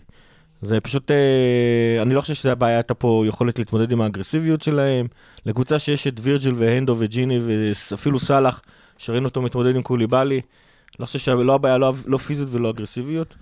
[0.61, 5.07] זה פשוט, אה, אני לא חושב שזה הבעיה, הייתה פה יכולת להתמודד עם האגרסיביות שלהם.
[5.45, 8.61] לקבוצה שיש את וירג'יל והנדו וג'יני ואפילו סאלח,
[8.97, 10.41] שראינו אותו מתמודד עם קוליבאלי,
[10.99, 13.35] לא חושב שלא הבעיה, לא, לא פיזיות ולא אגרסיביות.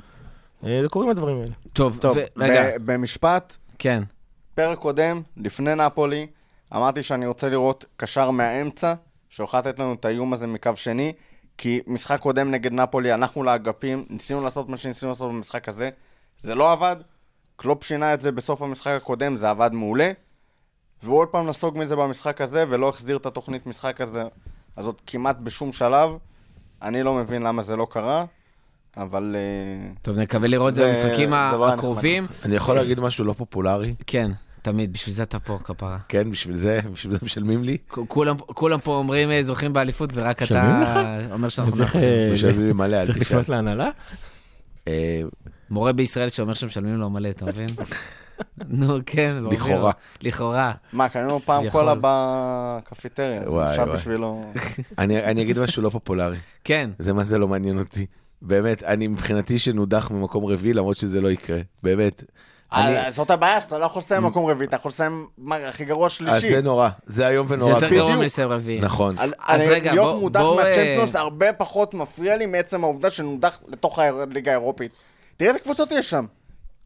[0.65, 1.51] אה, זה קורים הדברים האלה.
[1.73, 4.03] טוב, טוב, ו- רגע, במשפט, כן.
[4.55, 6.27] פרק קודם, לפני נפולי,
[6.75, 8.93] אמרתי שאני רוצה לראות קשר מהאמצע,
[9.29, 11.13] שיוכל לתת לנו את האיום הזה מקו שני,
[11.57, 15.89] כי משחק קודם נגד נפולי, הלכנו לאגפים, ניסינו לעשות מה שניסינו לעשות במשחק הזה,
[16.39, 16.95] זה לא עבד,
[17.55, 20.11] קלופ שינה את זה בסוף המשחק הקודם, זה עבד מעולה,
[21.03, 24.23] והוא עוד פעם נסוג מזה במשחק הזה, ולא החזיר את התוכנית משחק הזה,
[24.77, 26.17] הזאת כמעט בשום שלב.
[26.81, 28.25] אני לא מבין למה זה לא קרה,
[28.97, 29.35] אבל...
[29.35, 32.27] אה, טוב, נקווה לראות את זה במשחקים לא הקרובים.
[32.45, 33.95] אני יכול להגיד משהו לא פופולרי?
[34.07, 34.31] כן.
[34.65, 35.97] תמיד, בשביל זה אתה פה, כפרה.
[36.09, 37.77] כן, בשביל זה, בשביל זה משלמים לי.
[37.87, 40.83] כולם- כולם פה אומרים אה, זוכים באליפות, ורק אתה?
[41.31, 42.09] אומר שאנחנו צריך, נחזור.
[42.09, 43.37] אה, משלמים לי מלא, אל צריך תשאל.
[43.37, 43.89] לפנות להנהלה?
[44.87, 45.21] אה,
[45.69, 47.67] מורה בישראל שאומר שמשלמים לו מלא, אתה מבין?
[48.67, 49.37] נו, כן.
[49.51, 49.91] לכאורה.
[50.21, 50.71] לכאורה.
[50.93, 51.69] מה, קנינו פעם.
[51.69, 53.87] קולה בקפיטריה, אז וואי, עכשיו.
[53.93, 54.41] בשבילו...
[54.99, 56.37] אני אני אגיד משהו לא פופולרי.
[56.63, 56.89] כן.
[56.99, 58.05] זה מה זה לא מעניין אותי.
[58.41, 61.59] באמת, אני מבחינתי שנודח ממקום רביעי, למרות שזה לא יקרה.
[61.83, 62.23] באמת.
[62.75, 65.85] אני- אה, זאת הבעיה, שאתה לא יכול לסיים מקום רביעי, אתה יכול לסיים מה, הכי
[65.85, 66.49] גרוע אז שלישי.
[66.49, 67.71] זה נורא, זה איום זה ונורא.
[67.71, 68.15] יותר גרוע.
[68.15, 68.79] מלסיים רביעי.
[68.79, 69.15] נכון.
[69.19, 72.83] על- אז אני- רגע, להיות בוא- מודח בוא, מהצ'מפיונס אה, הרבה פחות מפריע לי מעצם
[72.83, 74.91] העובדה שנודח לתוך הליגה האירופית.
[75.37, 76.25] תראה איזה קבוצות יש שם.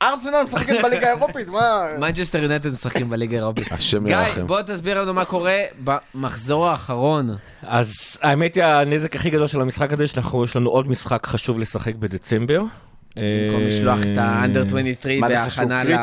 [0.02, 1.86] ארסנל משחקת בליגה האירופית, מה...
[1.98, 3.72] מנצ'סטר יונטד משחקים בליגה האירופית.
[3.78, 4.48] השם גיא, ירחם.
[4.48, 7.36] בוא תסביר לנו מה קורה במחזור האחרון.
[7.64, 11.60] אז האמת היא, הנזק הכי גדול של המשחק הזה, שאנחנו, יש לנו עוד משחק חשוב
[11.60, 12.62] לשחק בדצמבר.
[13.16, 15.84] במקום לשלוח את ה-under 23 מה זה בהכנה?
[15.84, 15.96] ל...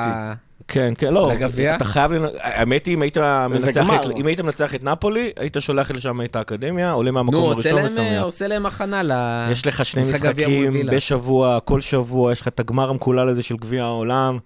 [0.68, 1.30] כן, כן, לא.
[1.32, 1.76] לגביע?
[1.76, 3.18] אתה חייב, לנ- האמת היא, אם היית
[3.50, 3.86] מנצח.
[3.94, 7.72] את- אם היית מנצח את נפולי, היית שולח לשם את האקדמיה, עולה נו, מהמקום הראשון
[7.74, 8.22] להם, אה, ושמח.
[8.22, 9.12] עושה להם הכנה ל...
[9.52, 10.86] יש לך שני משחקים.
[10.92, 14.38] בשבוע, כל שבוע, יש לך את הגמר המקולל הזה של גביע העולם.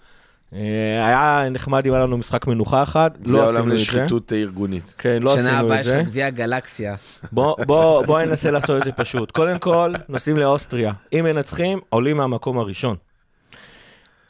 [0.55, 0.59] אה,
[1.07, 3.75] היה נחמד אם היה לנו משחק מנוחה אחד, זה לא עולם עשינו את זה.
[3.77, 4.95] לשחיתות ארגונית.
[4.99, 6.01] כן, לא שנה עשינו הבאה את יש זה.
[6.01, 6.95] לך גביע הגלקסיה.
[7.33, 9.31] בוא, בוא, בוא ננסה לעשות את זה פשוט.
[9.31, 10.93] קודם כל, נשים לאוסטריה.
[11.13, 12.97] אם מנצחים, עולים מהמקום הראשון.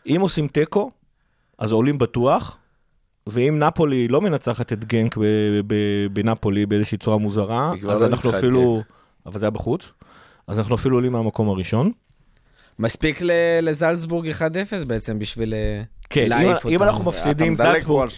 [0.06, 0.90] אם עושים תיקו,
[1.58, 2.56] אז עולים בטוח,
[3.26, 5.24] ואם נפולי לא מנצחת את גנק ב-
[5.66, 8.82] ב- בנפולי באיזושהי צורה מוזרה, אז לא אנחנו אפילו...
[9.26, 9.92] אבל זה היה בחוץ.
[10.46, 11.92] אז אנחנו אפילו עולים מהמקום הראשון.
[12.78, 13.30] מספיק ל-
[13.62, 14.42] לזלצבורג 1-0
[14.86, 16.82] בעצם בשביל אה, כן, אם, להעיף אם אותם.
[16.82, 18.10] אנחנו מפסידים, זלצבורג.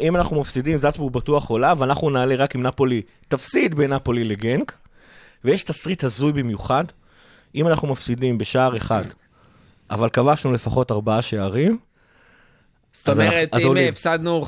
[0.00, 4.72] אם, אנחנו מפסידים, זלצבורג בטוח עולה, ואנחנו נעלה רק אם נפולי תפסיד בין נפולי לגנק,
[5.44, 6.84] ויש תסריט הזוי במיוחד,
[7.54, 9.02] אם אנחנו מפסידים בשער אחד,
[9.90, 11.78] אבל כבשנו לפחות ארבעה שערים,
[12.92, 13.76] זאת אומרת, אם.
[13.88, 14.46] הפסדנו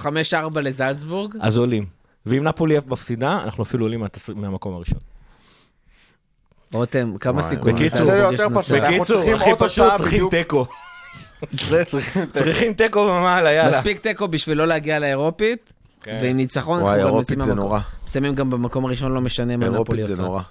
[0.54, 1.86] 5-4 לזלצבורג, אז עולים.
[2.26, 4.04] ואם נפולי מפסידה, אנחנו אפילו עולים
[4.34, 4.98] מהמקום הראשון.
[6.72, 10.28] רותם, כמה סיכויים בקיצור, הכי פשוט, צריכים.
[10.30, 10.66] תיקו.
[12.34, 13.70] צריכים תיקו ומעלה, יאללה.
[13.70, 16.18] מספיק תיקו בשביל לא להגיע לאירופית, כן.
[16.22, 17.64] ועם ניצחון וואי, אנחנו גם אירופית יוצאים זה מהמקום.
[17.68, 17.80] נורא.
[18.04, 20.14] מסיימים גם במקום הראשון, לא משנה מה נפולי אירופית עושה.
[20.14, 20.42] זה נורא.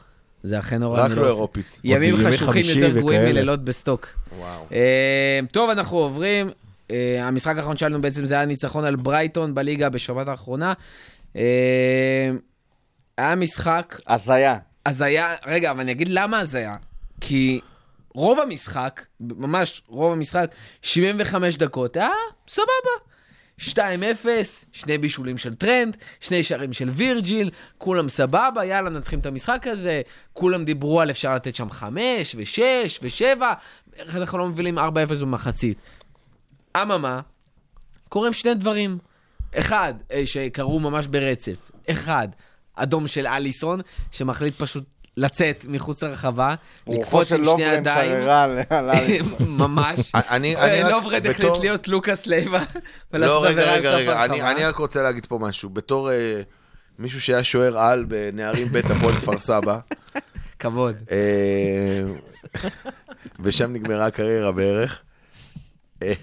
[0.43, 1.01] זה אכן נורא.
[1.03, 1.27] רק לא רוצה.
[1.27, 1.79] אירופית.
[1.83, 3.21] ימים חשוכים יותר גרועים.
[3.21, 4.07] מלילות בסטוק.
[4.37, 4.65] וואו.
[4.73, 6.49] אה, טוב, אנחנו עוברים.
[6.91, 10.73] אה, המשחק האחרון שלנו בעצם זה היה ניצחון על ברייטון בליגה בשבת האחרונה.
[11.35, 11.41] אה,
[13.17, 14.57] היה משחק הזיה.
[14.85, 16.75] הזיה, רגע, אבל אני אגיד למה הזיה.
[17.21, 17.59] כי
[18.13, 22.09] רוב המשחק, ממש רוב המשחק, 75 דקות, היה
[22.47, 23.13] סבבה.
[23.59, 23.65] 2-0,
[24.71, 30.01] שני בישולים של טרנט, שני שערים של וירג'יל, כולם סבבה, יאללה, נצחים את המשחק הזה.
[30.33, 32.59] כולם דיברו על אפשר לתת שם 5 ו-6
[33.03, 33.41] ו-7,
[33.95, 34.81] איך אנחנו לא מובילים 4-0
[35.21, 35.77] במחצית.
[36.81, 37.21] אממה,
[38.09, 38.97] קורים שני דברים.
[39.55, 41.71] אחד, אה, שקרו ממש ברצף.
[41.89, 42.27] אחד,
[42.75, 44.83] אדום של אליסון, שמחליט פשוט
[45.17, 46.55] לצאת מחוץ לרחבה,
[46.87, 48.27] לקפוץ עם שני ידיים.
[49.39, 50.11] ממש.
[50.15, 52.63] אני- אני רק לוברד החליט להיות לוקאס לייבה, לא,
[53.13, 54.51] ולעשות רגע, עבירה על רגע, סוף רגע, אני, הרחבה.
[54.51, 55.69] אני רק רוצה להגיד פה משהו.
[55.69, 56.41] בתור אה,
[56.99, 59.79] מישהו שהיה שוער על בנערים בית הפועל כפר סבא,
[60.59, 60.95] כבוד.
[61.11, 62.01] אה,
[63.39, 65.01] ושם נגמרה הקריירה בערך.
[66.03, 66.13] אה,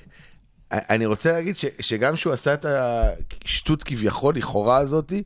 [0.73, 2.67] אני רוצה להגיד ש, שגם שהוא עשה את
[3.45, 5.23] השטות כביכול, לכאורה הזאתי,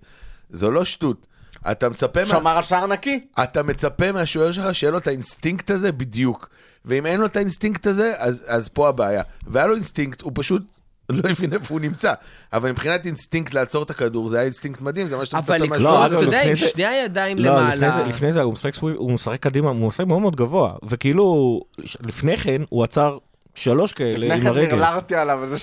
[0.50, 1.27] זו לא שטות.
[1.70, 3.20] אתה מצפה, שמר על שער נקי.
[3.42, 6.48] אתה מצפה מהשוער שלך שיהיה לו את האינסטינקט הזה בדיוק.
[6.85, 9.22] ואם אין לו את האינסטינקט הזה, אז, אז פה הבעיה.
[9.46, 10.62] והיה לו אינסטינקט, הוא פשוט
[11.11, 12.12] לא הבין איפה הוא נמצא.
[12.53, 15.66] אבל מבחינת אינסטינקט לעצור את הכדור, זה היה אינסטינקט מדהים, זה מה שאתה מצפה אבל
[15.68, 15.83] מהשוער.
[15.94, 17.90] לא, לקפוץ, אגב, אתה יודע, לפני עם זה- שני הידיים לא, לפני למעלה.
[17.96, 21.61] זה, לפני זה הוא משחק sweep, הוא משחק קדימה, הוא משחק מאוד מאוד גבוה, וכאילו,
[22.00, 23.18] לפני כן הוא עצר
[23.54, 24.74] שלוש כאלה לפני עם כן הרגל.
[24.74, 25.58] נרלרתי עליו, וזה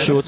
[0.00, 0.20] שהוא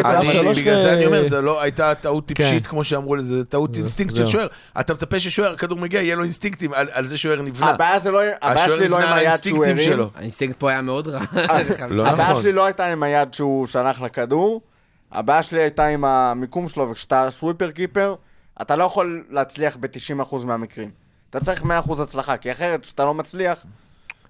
[0.00, 2.70] עצר שלוש בגלל ו- זה אני אומר, זה לא הייתה טעות טיפשית, כן.
[2.70, 4.26] כמו שאמרו לזה, זה טעות אינסטינקט של.
[4.26, 4.46] שוער.
[4.80, 7.70] אתה מצפה ששוער, הכדור מגיע, יהיה לו אינסטינקטים, על, על זה שוער נבנה.
[7.70, 8.20] הבעיה זה לא,
[8.66, 9.78] שלי לא עם נבנה על היד שהוא האינסטינקטים הרים.
[9.78, 10.10] שלו.
[10.14, 11.20] האינסטינקט פה היה מאוד רע.
[11.90, 12.42] לא הבעיה נכון.
[12.42, 14.60] שלי לא הייתה עם היד שהוא שלח לכדור,
[15.12, 18.14] הבעיה שלי הייתה עם המיקום שלו, וכשאתה sweeper keeper,
[18.62, 20.90] אתה לא יכול להצליח ב-90% מהמקרים.
[21.30, 21.66] אתה צריך 100%
[22.02, 23.64] הצלחה, כי אחרת, כשאתה לא מצליח,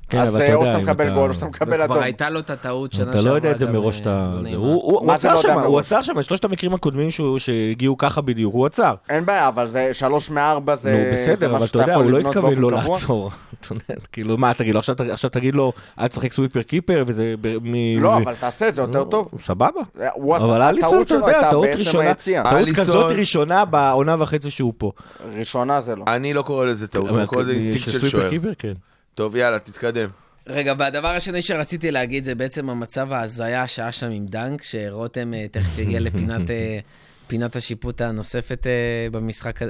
[0.09, 2.03] כן, אז אה, או שאתה מקבל גול, או שאתה מקבל וכבר אדום.
[2.03, 4.33] הייתה לו את הטעות שנה אתה לא יודע את זה מראש, אתה...
[4.57, 5.79] הוא- עצר לא שם, הוא?
[5.79, 8.95] עצר שם, שלושת המקרים הקודמים שהגיעו ככה בדיוק, הוא עצר.
[9.09, 10.93] אין בעיה, אבל זה 3 מ-4 זה...
[10.93, 12.73] נו, בסדר, אבל אתה יודע, הוא לא התכוון לא.
[12.73, 13.31] לעצור.
[14.13, 17.35] כאילו, מה, תגיד לו, עכשיו תגיד לו, אל תשחק sweeper keeper, וזה...
[18.01, 19.31] לא, אבל תעשה את זה יותר טוב.
[19.43, 19.81] סבבה.
[20.25, 22.15] אבל אליסון, אתה יודע, טעות ראשונה.
[22.15, 24.93] טעות כזאת ראשונה בעונה וחצי שהוא פה.
[25.39, 26.05] ראשונה זה לא.
[26.07, 28.31] אני לא קורא לזה טעות, אני קורא לזה אינסטינקט של שוער.
[29.17, 30.09] טוב, יאללה, תתקדם.
[30.47, 35.47] רגע, והדבר השני שרציתי להגיד זה בעצם המצב ההזיה שהיה שם עם דנק, שרותם אה,
[35.51, 36.79] תכף יגיע לפינת אה,
[37.27, 39.61] פינת השיפוט הנוספת אה, במשחק,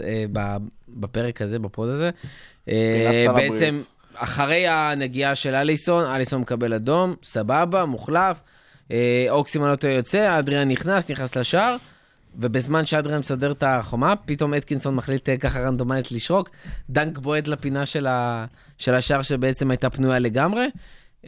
[0.89, 2.11] בפרק הזה, ב pod הזה.
[3.35, 3.79] בעצם.
[4.15, 8.43] אחרי הנגיעה של אליסון, אליסון מקבל אדום, סבבה, מוחלף.
[8.91, 11.77] אה, אוקסי מלוטו יוצא, אדריאן נכנס, נכנס לשער.
[12.39, 16.51] ובזמן שאדריאן מסדר את החומה, פתאום אתקינסון מחליט ככה רנדומלית לשרוק,
[16.91, 18.45] דנק בועט לפינה של, ה...
[18.79, 20.67] של השער שבעצם הייתה פנויה לגמרי.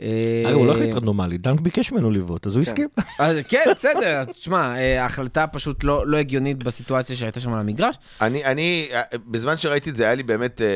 [0.03, 2.89] אה, אגב, הוא לא החליט רנדומלי, דנק ביקש ממנו לבעוט, אז הוא הסכים.
[3.19, 7.97] אז כן, בסדר, תשמע, אה, ההחלטה פשוט לא, לא הגיונית בסיטואציה שהייתה שם על המגרש.
[8.21, 10.67] אני, אני, אה, בזמן שראיתי את זה, היה לי באמת אה,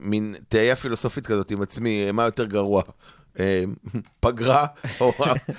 [0.00, 2.82] מין תהייה פילוסופית כזאת עם עצמי, אה, מה יותר גרוע,
[3.40, 3.64] אה,
[4.20, 4.66] פגרה
[5.00, 5.12] או,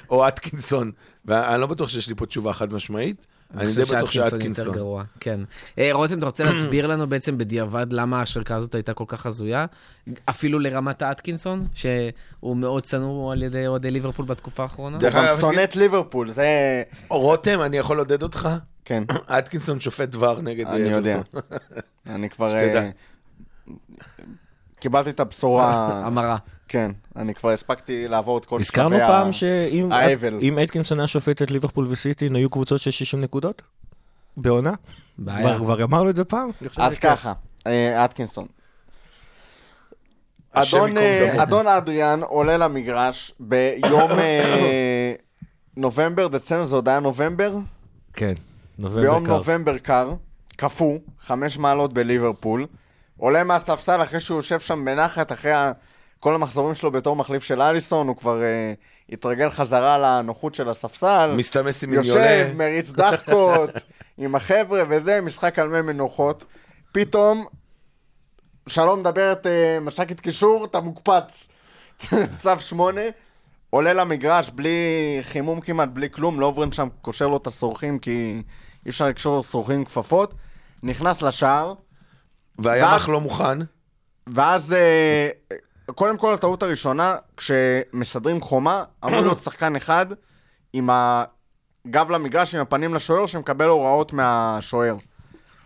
[0.09, 0.91] או אטקינסון.
[1.25, 4.65] ואני לא בטוח שיש לי פה תשובה חד משמעית, אני די בטוח שאטקינסון שאטקינסון.
[4.67, 5.39] יותר גרוע, כן.
[5.79, 9.65] אה, רותם, אתה רוצה להסביר לנו בעצם בדיעבד למה השריקה הזאת הייתה כל כך הזויה?
[10.25, 14.97] אפילו לרמת האטקינסון, שהוא מאוד שנוא על ידי אוהדי ליברפול בתקופה האחרונה?
[14.97, 16.83] דרך אגב, שונא את ליברפול, זה...
[17.09, 18.49] רותם, אני יכול לעודד אותך?
[18.85, 19.03] כן,
[19.39, 21.21] אטקינסון שופט דבר נגד אני יודע.
[22.05, 22.49] אני כבר...
[22.49, 22.81] שתדע.
[22.81, 22.89] אה,
[24.79, 26.37] קיבלתי את הבשורה, המרה.
[26.67, 30.37] כן, אני כבר הספקתי לעבור את כל הזכרנו שלבי ה- פעם שאם האבל.
[30.41, 33.61] אם אתקינסון היה שופט את ליברפול וסיטי, הן היו קבוצות של 60 נקודות?
[34.37, 34.73] בעונה?
[35.17, 35.57] בעיה.
[35.57, 36.49] כבר- אמרנו את זה פעם?
[36.77, 36.99] אז.
[36.99, 37.33] ככה,
[37.67, 38.05] אה,
[40.53, 41.43] אדון, ייקום אה, דמו.
[41.43, 45.13] אדון אדריאן עולה למגרש ביום אה,
[45.77, 47.53] נובמבר, דצמבר, זה עוד היה נובמבר?
[48.13, 48.33] כן,
[48.77, 49.31] נובמבר ביום קר.
[49.33, 50.09] נובמבר קר,
[50.55, 52.65] קפוא, חמש מעלות בליברפול,
[53.17, 55.71] עולה מהספסל אחרי שהוא יושב שם בנחת, אחרי ה...
[56.19, 61.33] כל המחזורים שלו בתור מחליף של אליסון, הוא כבר uh, התרגל חזרה לנוחות של הספסל.
[61.37, 62.53] מסתמס עם יושב, מיניולה.
[62.53, 63.69] מריץ דחקות
[64.17, 66.43] עם החבר'ה וזה, משחק על מי מנוחות.
[66.91, 67.45] פתאום,
[68.67, 69.49] שלום מדברת uh,
[69.81, 71.47] מש"קית קישור, אתה מוקפץ.
[72.41, 73.01] צו שמונה,
[73.69, 74.77] עולה למגרש בלי
[75.21, 78.41] חימום כמעט, בלי כלום, לא עוברים שם, קושר לו את הסורכים כי
[78.85, 80.33] אי אפשר לקשור סורכים כפפות.
[80.83, 81.73] נכנס לשער,
[82.59, 83.57] והימ"ח לא מוכן.
[84.27, 85.29] ואז אה,
[85.95, 90.05] קודם כל הטעות הראשונה, כשמסדרים חומה, אמור להיות שחקן אחד
[90.73, 94.95] עם הגב למגרש, עם הפנים לשוער, שמקבל הוראות מהשוער.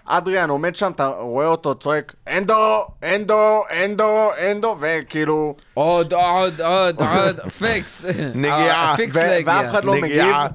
[0.05, 5.55] אדריאן עומד שם, אתה רואה אותו צועק, הנדו, הנדו, הנדו, הנדו, וכאילו...
[5.73, 8.05] עוד, עוד, עוד, עוד, פיקס.
[8.35, 8.95] נגיעה.
[9.15, 9.43] לא הגיע.
[9.45, 10.03] ואף אחד לא מגיב.
[10.03, 10.47] נגיעה.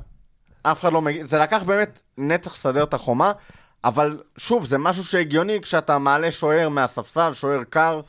[0.63, 1.27] אף אחד לא מגיב.
[1.27, 3.33] זה לקח באמת נצח לסדר את החומה,
[3.85, 8.01] אבל שוב, זה משהו שהגיוני כשאתה מעלה שוער מהספסל, שוער קר,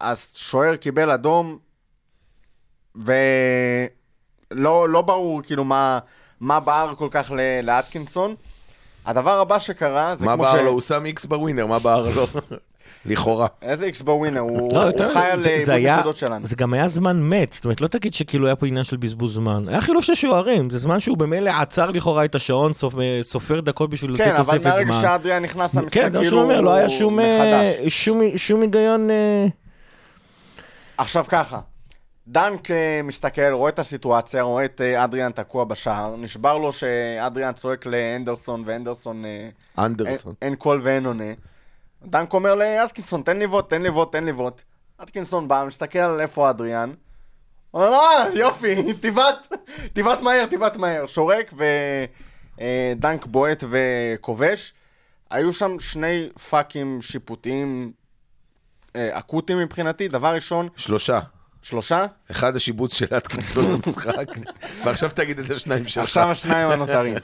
[0.00, 1.58] אז שוער קיבל אדום,
[2.96, 3.88] ולא
[4.88, 5.98] לא ברור כאילו מה,
[6.40, 8.34] מה בער כל כך ל- לאטקינסון.
[9.06, 10.62] הדבר הבא שקרה, זה מה כמו בער ש...
[10.64, 10.70] לו?
[10.70, 12.26] הוא שם איקס בווינר, מה בער לו?
[13.06, 13.46] לכאורה.
[13.62, 16.46] איזה איקס בווינר, הוא, לא, הוא חי על זה- אה, נקודות שלנו.
[16.46, 19.34] זה גם היה זמן מת, זאת אומרת, לא תגיד שכאילו היה פה עניין של בזבוז
[19.34, 19.68] זמן.
[19.68, 23.90] היה חילוף של שוערים, זה זמן שהוא במילא עצר לכאורה את השעון, סופ- סופר דקות
[23.90, 25.00] בשביל לתת כן, אבל תוספת מהרגע זמן.
[25.00, 27.98] שאדריאן נכנס למשחק, כן, זה מה כאילו שאני אומר, לא היה הוא שום, אה, מחדש.
[28.36, 29.08] שום היגיון...
[30.98, 31.60] עכשיו ככה,
[32.26, 37.52] דנק אה, מסתכל, רואה את הסיטואציה, רואה את אה, אדריאן תקוע בשער, נשבר לו שאדריאן
[37.52, 40.34] צועק להנדרסון והנדרסון אה, הנדרסון.
[40.42, 41.32] אין, קול ואין עונה.
[42.04, 44.62] דנק אומר לאטקינסון, תן לי לבעוט, תן לי לבעוט, תן לי לבעוט.
[45.02, 46.92] אטקינסון בא, מסתכל על איפה אדריאן.
[47.74, 49.54] אומר לו, אה, יופי, תבעט,
[49.92, 51.06] תבעט מהר, תבעט מהר.
[51.06, 51.54] שורק
[52.58, 54.72] ודנק בועט וכובש.
[55.30, 57.92] היו שם שני פאקים שיפוטיים
[58.96, 60.08] אקוטיים מבחינתי.
[60.08, 61.18] דבר ראשון, שלושה.
[61.62, 62.06] שלושה.
[62.30, 64.26] אחד השיבוץ של אטקינסון במשחק,
[64.84, 66.02] ועכשיו תגיד את השניים שלך.
[66.02, 67.14] עכשיו השניים הנותרים.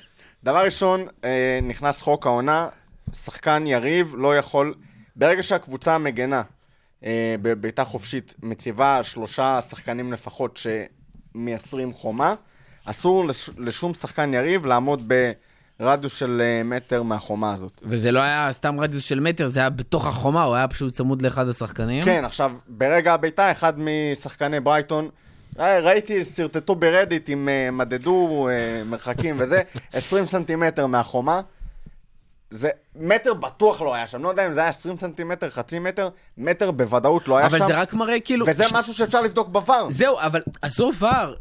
[0.44, 2.68] דבר ראשון, אה, נכנס חוק העונה,
[3.12, 4.74] שחקן יריב לא יכול,
[5.16, 6.42] ברגע שהקבוצה המגנה
[7.04, 10.60] אה, בביתה חופשית מציבה שלושה שחקנים לפחות
[11.34, 12.34] שמייצרים חומה,
[12.84, 15.08] אסור לש, לשום שחקן יריב לעמוד
[15.80, 17.80] ברדיוס של אה, מטר מהחומה הזאת.
[17.84, 21.22] וזה לא היה סתם רדיוס של מטר, זה היה בתוך החומה, הוא היה פשוט צמוד
[21.22, 22.04] לאחד השחקנים.
[22.04, 25.08] כן, עכשיו, ברגע הבעיטה, אחד משחקני ברייטון,
[25.60, 28.48] אה, ראיתי, שרטטו ברדיט אם אה, מדדו
[28.86, 29.62] מרחקים וזה,
[29.92, 31.40] 20 סנטימטר מהחומה.
[32.50, 36.08] זה מטר בטוח לא היה שם, לא יודע אם זה היה 20 סנטימטר, חצי מטר,
[36.38, 37.66] מטר בוודאות לא היה אבל שם.
[37.66, 38.46] זה רק מראה כאילו...
[38.48, 39.72] וזה ש- משהו שאפשר לבדוק ב VAR.
[39.88, 41.34] זהו, אבל עזוב VAR,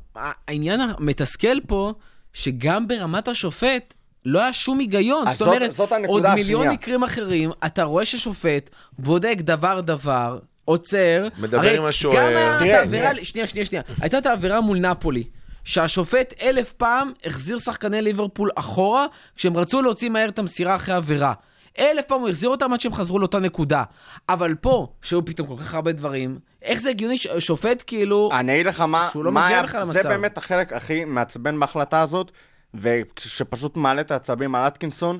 [0.47, 1.93] העניין המתסכל פה,
[2.33, 3.93] שגם ברמת השופט,
[4.25, 5.27] לא היה שום היגיון.
[5.27, 6.71] אז זאת זאת- אומרת, זאת עוד מיליון השנייה.
[6.73, 11.27] מקרים אחרים, אתה רואה ששופט בודק דבר-דבר, עוצר.
[11.39, 12.15] מדבר הרי עם השוער.
[12.17, 13.25] גם היה את תראה, העבירה, תראה.
[13.25, 13.83] שנייה, שנייה, שנייה.
[14.01, 15.23] הייתה את העבירה מול נפולי.
[15.63, 19.05] שהשופט אלף פעם החזיר שחקני ליברפול אחורה,
[19.35, 21.33] כשהם רצו להוציא מהר את המסירה אחרי עבירה.
[21.79, 23.83] אלף פעם הוא החזיר אותם עד שהם חזרו לאותה נקודה.
[24.29, 28.29] אבל פה, שהיו פתאום כל כך הרבה דברים, איך זה הגיוני ששופט כאילו...
[28.33, 30.09] אני אגיד לך מה, שהוא לא מה מגיע היה, בכלל זה למצב.
[30.09, 32.31] באמת החלק הכי מעצבן בהחלטה הזאת,
[32.73, 35.19] ושפשוט מעלה את העצבים על אטקינסון,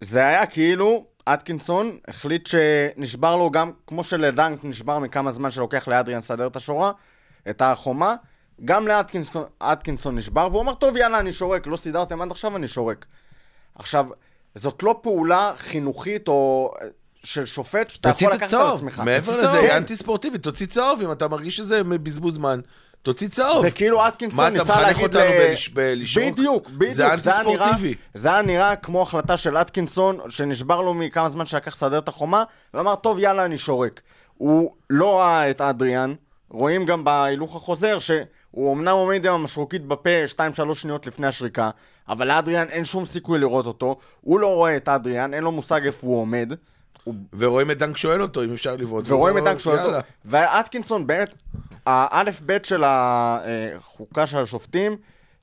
[0.00, 6.18] זה היה כאילו, אטקינסון החליט שנשבר לו גם, כמו שלדנק נשבר מכמה זמן שלוקח לאדריאן
[6.18, 6.92] לסדר את השורה,
[7.50, 8.14] את החומה,
[8.64, 12.68] גם לאטקינסון אטקינסון נשבר, והוא אמר, טוב, יאללה, אני שורק, לא סידרתם עד עכשיו, אני
[12.68, 13.06] שורק.
[13.74, 14.06] עכשיו,
[14.54, 16.86] זאת לא פעולה חינוכית או אה,
[17.24, 18.74] של שופט שאתה יכול לקחת על.
[18.74, 19.02] עצמך.
[19.04, 19.58] מעבר לזה.
[19.58, 22.60] היא אנטי ספורטיבית, תוציא צהוב אם אתה מרגיש שזה בזבוז זמן.
[23.04, 23.62] תוציא צהוב.
[23.62, 25.54] זה כאילו מה, אטקינסון אתה ניסה מחנך להגיד אותנו ל...
[25.54, 26.24] בלש- בלשרוק?
[26.32, 26.92] בדיוק, בדיוק.
[26.92, 27.94] זה אנטי ספורטיבי.
[28.14, 32.44] זה היה נראה כמו החלטה של אטקינסון, שנשבר לו מכמה זמן שלקח לסדר את החומה,
[32.74, 34.00] ואמר, טוב, יאללה, אני שורק.
[34.38, 36.14] הוא לא ראה את אדריאן,
[36.50, 40.10] רואים גם בהילוך החוזר, שהוא אמנם עומד עם המשרוקית בפה
[40.70, 41.70] 2-3 שניות לפני השריקה,
[42.08, 45.86] אבל לאדריאן אין שום סיכוי לראות אותו, הוא לא רואה את אדריאן, אין לו מושג
[45.86, 46.52] איפה הוא עומד.
[47.38, 49.04] ורואים את דנק שואל אותו אם אפשר לבעוט.
[49.08, 50.06] ורואים את דנק שואל אותו.
[50.24, 51.34] ואטקינסון באמת,
[51.86, 54.96] האלף בית של החוקה של השופטים,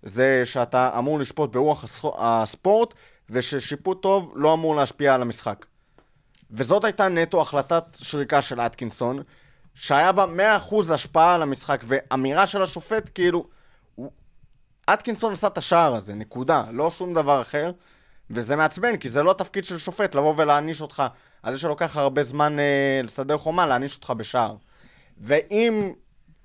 [0.04, 2.94] זה שאתה אמור לשפוט ברוח הספ- הספורט,
[3.30, 5.66] וששיפוט טוב לא אמור להשפיע על המשחק.
[6.52, 9.20] וזאת הייתה נטו החלטת שריקה של אטקינסון,
[9.76, 13.48] שהיה בה 100% השפעה על המשחק, ואמירה של השופט כאילו,
[14.86, 17.72] אטקינסון עשה את השער הזה, נקודה, לא שום דבר אחר.
[18.34, 21.04] וזה מעצבן, כי זה לא תפקיד של שופט לבוא ולהעניש אותך
[21.44, 24.56] על זה שלוקח הרבה זמן אה, לסדר חומה, להעניש אותך בשער.
[25.22, 25.94] ואם,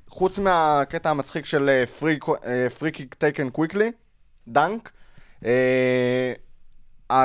[0.08, 1.84] חוץ מהקטע המצחיק של
[2.78, 3.92] פרי קיק טייקן קוויקלי,
[4.48, 4.92] דנק,
[5.44, 6.32] אה,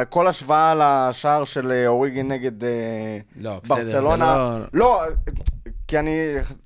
[0.10, 0.74] כל השוואה
[1.10, 2.69] לשער של אה, אוריגי נגד אה,
[3.36, 4.36] לא, בסדר, ברצלונה.
[4.36, 5.04] לא- לא,
[5.88, 6.17] כי אני,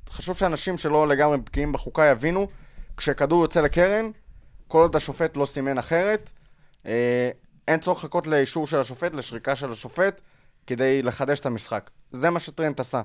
[0.09, 2.47] חשוב שאנשים שלא לגמרי בקיאים בחוקה יבינו,
[2.97, 4.09] כשכדור יוצא לקרן,
[4.67, 6.31] כל עוד השופט לא סימן אחרת,
[6.85, 7.29] אה,
[7.67, 10.21] אין צורך לחכות לאישור של השופט, לשריקה של השופט,
[10.67, 11.89] כדי לחדש את המשחק.
[12.11, 13.01] זה מה שטרנט עשה.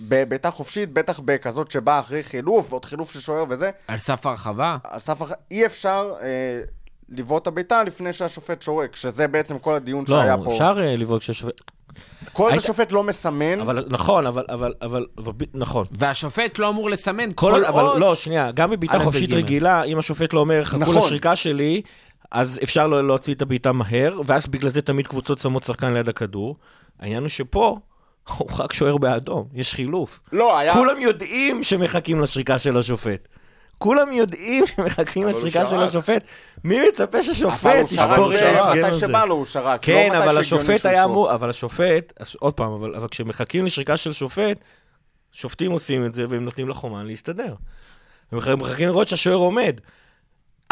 [0.00, 4.76] בביתה חופשית, בטח בכזאת שבאה אחרי חילוף, ועוד חילוף של שוער וזה, על סף הרחבה?
[4.84, 6.60] על סף אחר, אי אפשר אה,
[7.08, 10.52] לבעוט את הביתה לפני שהשופט שורק, שזה בעצם כל הדיון שהיה לא, פה.
[10.52, 11.52] אפשר אה, לבעוט כשהשופט...
[12.32, 15.84] כל עוד היית- השופט לא מסמן, אבל נכון, אבל, אבל, אבל, אבל, נכון.
[15.92, 17.98] והשופט לא אמור לסמן כל, כל אבל עוד...
[18.00, 19.30] לא, שנייה, גם בבעיטה א' חופשית.
[19.32, 20.96] רגילה, אם השופט לא אומר, חכו נכון.
[20.96, 21.82] לשריקה שלי,
[22.32, 26.08] אז אפשר לא להוציא את הבעיטה מהר, ואז בגלל זה תמיד קבוצות שמות שחקן ליד
[26.08, 26.56] הכדור.
[27.00, 27.78] העניין הוא שפה,
[28.36, 30.20] הוא רק שוער באדום, יש חילוף.
[30.32, 30.72] לא, היה...
[30.72, 33.28] כולם יודעים שמחכים לשריקה של השופט.
[33.78, 35.78] כולם יודעים שמחכים לשריקה של.
[35.82, 36.24] השופט.
[36.64, 39.00] מי מצפה ששופט ישבור את ההסגר מתי הזה?
[39.06, 39.82] שבא לו הוא שרק.
[39.82, 41.04] כן, לא אבל השופט היה.
[41.04, 44.60] אמור, אבל השופט, עוד פעם, אבל, אבל כשמחכים לשריקה של שופט,
[45.32, 47.54] שופטים עושים את זה והם נותנים לחומן להסתדר.
[48.32, 49.80] הם מח- מחכים לראות שהשוער עומד.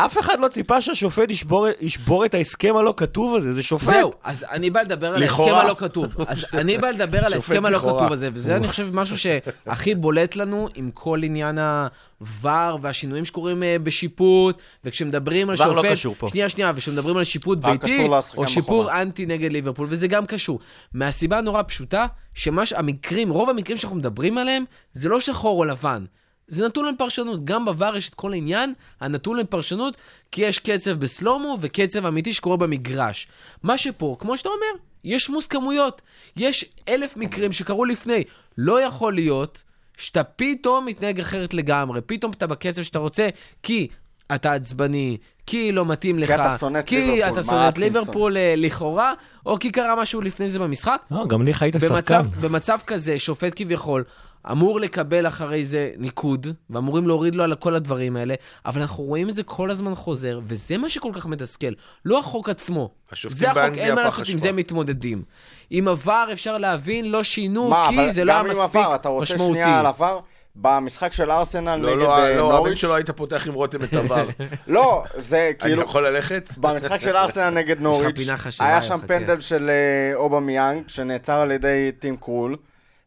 [0.00, 3.86] אף אחד לא ציפה שהשופט ישבור, ישבור את ההסכם הלא כתוב הזה, זה שופט.
[3.86, 5.42] זהו, אז אני בא לדבר על ההסכם.
[5.42, 6.14] הלא כתוב.
[6.26, 7.78] אז אני בא לדבר על ההסכם הלא.
[7.78, 12.46] כתוב הזה, וזה אני חושב משהו שהכי בולט לנו עם כל עניין ה-VAR
[12.80, 15.84] והשינויים שקורים אה, בשיפוט, וכשמדברים על VAR שופט...
[15.84, 16.28] לא קשור פה.
[16.28, 19.00] שנייה, שנייה, וכשמדברים על שיפוט ביתי, או שיפור.
[19.00, 20.58] אנטי נגד ליברפול, וזה גם קשור.
[20.94, 26.04] מהסיבה הנורא פשוטה, שהמקרים, רוב המקרים שאנחנו מדברים עליהם, זה לא שחור או לבן.
[26.48, 27.44] זה נתון להם פרשנות.
[27.44, 29.96] גם בVAR יש את כל העניין, הנתון להם פרשנות,
[30.32, 33.28] כי יש קצב בסלומו וקצב אמיתי שקורה במגרש.
[33.62, 36.02] מה שפה, כמו שאתה אומר, יש מוסכמויות.
[36.36, 38.24] יש אלף מקרים שקרו לפני.
[38.58, 39.62] לא יכול להיות
[39.96, 42.00] שאתה פתאום מתנהג אחרת לגמרי.
[42.00, 43.28] פתאום אתה בקצב שאתה רוצה,
[43.62, 43.88] כי
[44.34, 47.78] אתה עצבני, כי לא מתאים לך, אתה שונא את כי ליברפול, אתה מה שונא את?
[47.78, 49.12] ליברפול אה, לכאורה,
[49.46, 51.02] או כי קרה משהו לפני זה במשחק.
[51.10, 52.40] לא, גם לי היית במצב, שחקן.
[52.40, 54.04] במצב כזה, שופט כביכול
[54.50, 58.34] אמור לקבל אחרי זה ניקוד, ואמורים להוריד לו על כל הדברים האלה,
[58.66, 61.72] אבל אנחנו רואים את זה כל הזמן חוזר, וזה מה שכל כך מתסכל.
[62.04, 62.90] לא החוק עצמו.
[63.28, 64.38] זה החוק, אין מה לעשות, עם.
[64.38, 65.22] זה מתמודדים.
[65.70, 68.94] עם עבר אפשר להבין, לא שינו, מה, כי זה לא היה גם עם מספיק עבר,
[68.94, 69.52] אתה רוצה משמעותי.
[69.52, 70.20] שנייה על עבר?
[70.56, 72.78] במשחק של ארסנל לא, נגד לא, אה, לא, נוריץ'?
[72.78, 74.24] שלו היית פותח עם רותם את עבר.
[74.66, 75.82] לא, זה אני כאילו...
[75.82, 76.50] יכול ללכת?
[76.58, 78.16] במשחק של ארסנל נגד נוריץ',
[78.60, 78.98] היה שם.
[79.06, 82.56] פנדל של אה, אובמיאנג, שנעצר על ידי טים קרול,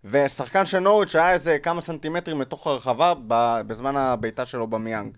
[0.06, 3.14] ושחקן של נוריץ' היה איזה כמה סנטימטרים מתוך הרחבה
[3.68, 5.18] בזמן הבעיטה של אובמיאנג.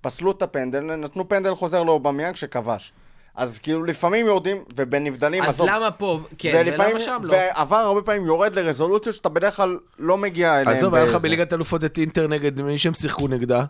[0.00, 2.92] פסלו את הפנדל, נתנו פנדל חוזר לאובמיאנג שכבש.
[3.34, 7.32] אז כאילו לפעמים יורדים, ובנבדלים, אז עזוב, למה פה, כן, ולפעמים, ולמה שם לא?
[7.32, 10.76] ו VAR הרבה פעמים יורד לרזולוציות שאתה בדרך כלל לא מגיע אליהן.
[10.76, 11.14] עזוב, היה לך.
[11.14, 13.64] בליגת אלופות את אינטר נגד מי שהם שיחקו נגדה.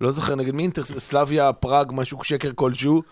[0.00, 3.02] לא זוכר נגד מי אינטר, סלביה, פראג, משהו שקר כלשהו.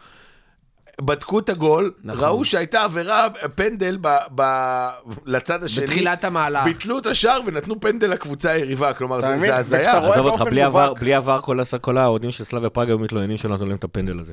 [1.01, 2.25] בדקו את הגול, נכון.
[2.25, 4.43] ראו שהייתה עבירה, פנדל ב, ב,
[5.27, 5.85] לצד השני.
[5.87, 6.65] בתחילת המהלך.
[6.65, 9.39] ביטלו את השער ונתנו פנדל לקבוצה היריבה, כלומר זה?
[9.39, 9.99] זה הזיה.
[9.99, 10.95] עזוב אותך, בלי VAR.
[10.95, 14.19] בלי VAR, כל כל האוהדים של סלאביה פראג היו מתלוננים שלא נתנו להם את הפנדל
[14.19, 14.33] הזה.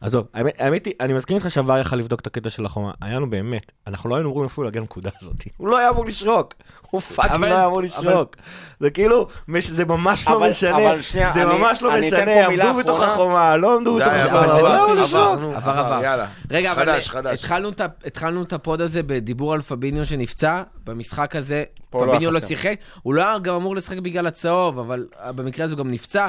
[0.00, 2.90] עזוב, האמת- האמת היא, אני מסכים איתך ש VAR יכל לבדוק את הקטע של החומה.
[3.02, 5.34] היה לנו באמת, אנחנו לא היינו אמורים אפילו להגיע לנקודה הזאת.
[5.56, 6.54] הוא לא היה אמור לשרוק.
[6.90, 8.36] הוא fucking לא זה- היה אמור אבל- לשרוק.
[8.80, 10.76] זה כאילו, מש- זה ממש לא משנה.
[10.90, 13.02] אבל שנייה, זה אני- ממש לא משנה, עמדו בתוך.
[13.02, 14.44] החומה, לא עמדו די, בתוך החומה.
[14.44, 15.56] אבל הוא לא אמור לשרוק.
[15.56, 16.24] VAR, VAR.
[16.50, 16.88] רגע, אבל.
[17.32, 20.62] התחלנו את ה- התחלנו את הפוד הזה בדיבור על פביניו שנפצע.
[20.84, 22.40] במשחק הזה לא פביניו לא.
[22.40, 22.74] שיחק.
[23.02, 26.28] הוא לא היה גם אמור לשחק בגלל הצהוב, אבל אה, במקרה הזה הוא גם נפצע.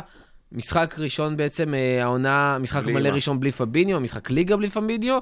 [0.52, 3.10] משחק ראשון בעצם, אה, העונה, משחק בלי מלא.
[3.10, 5.20] ראשון בלי פביניו, משחק ליגה בלי פביניו.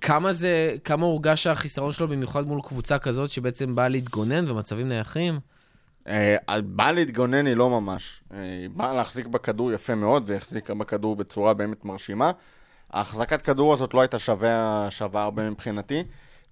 [0.00, 5.40] כמה זה, כמה הורגש החיסרון שלו, במיוחד מול קבוצה כזאת שבעצם באה להתגונן ומצבים נייחים?
[6.08, 8.20] אה, באה להתגונן היא לא ממש.
[8.34, 12.30] אה, היא באה להחזיק בכדור יפה מאוד, והחזיקה בכדור בצורה באמת מרשימה.
[12.90, 16.04] ההחזקת כדור הזאת לא הייתה שווה, שווה הרבה מבחינתי.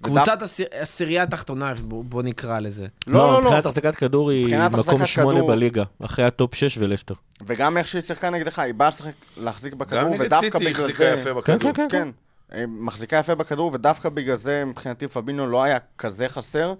[0.02, 2.86] קבוצת עשיר- עשירייה התחתונה, בוא בוא נקרא לזה.
[3.06, 3.40] לא, לא, לא.
[3.40, 7.14] מבחינת החזקת כדור היא מבחינת מקום שמונה כדור- בליגה, אחרי הטופ 6 ולסטר.
[7.46, 10.70] וגם איך שהיא שיחקה נגדך, היא באה לשחק, להחזיק גם בכדור, נגד ודווקא סיטי בגלל
[10.84, 11.20] החזיקה זה...
[11.20, 11.72] יפה בכדור.
[11.72, 12.08] כן, כן,
[12.52, 16.74] אה, מחזיקה יפה בכדור, ודווקא בגלל זה מבחינתי פביניו לא היה כזה חסר,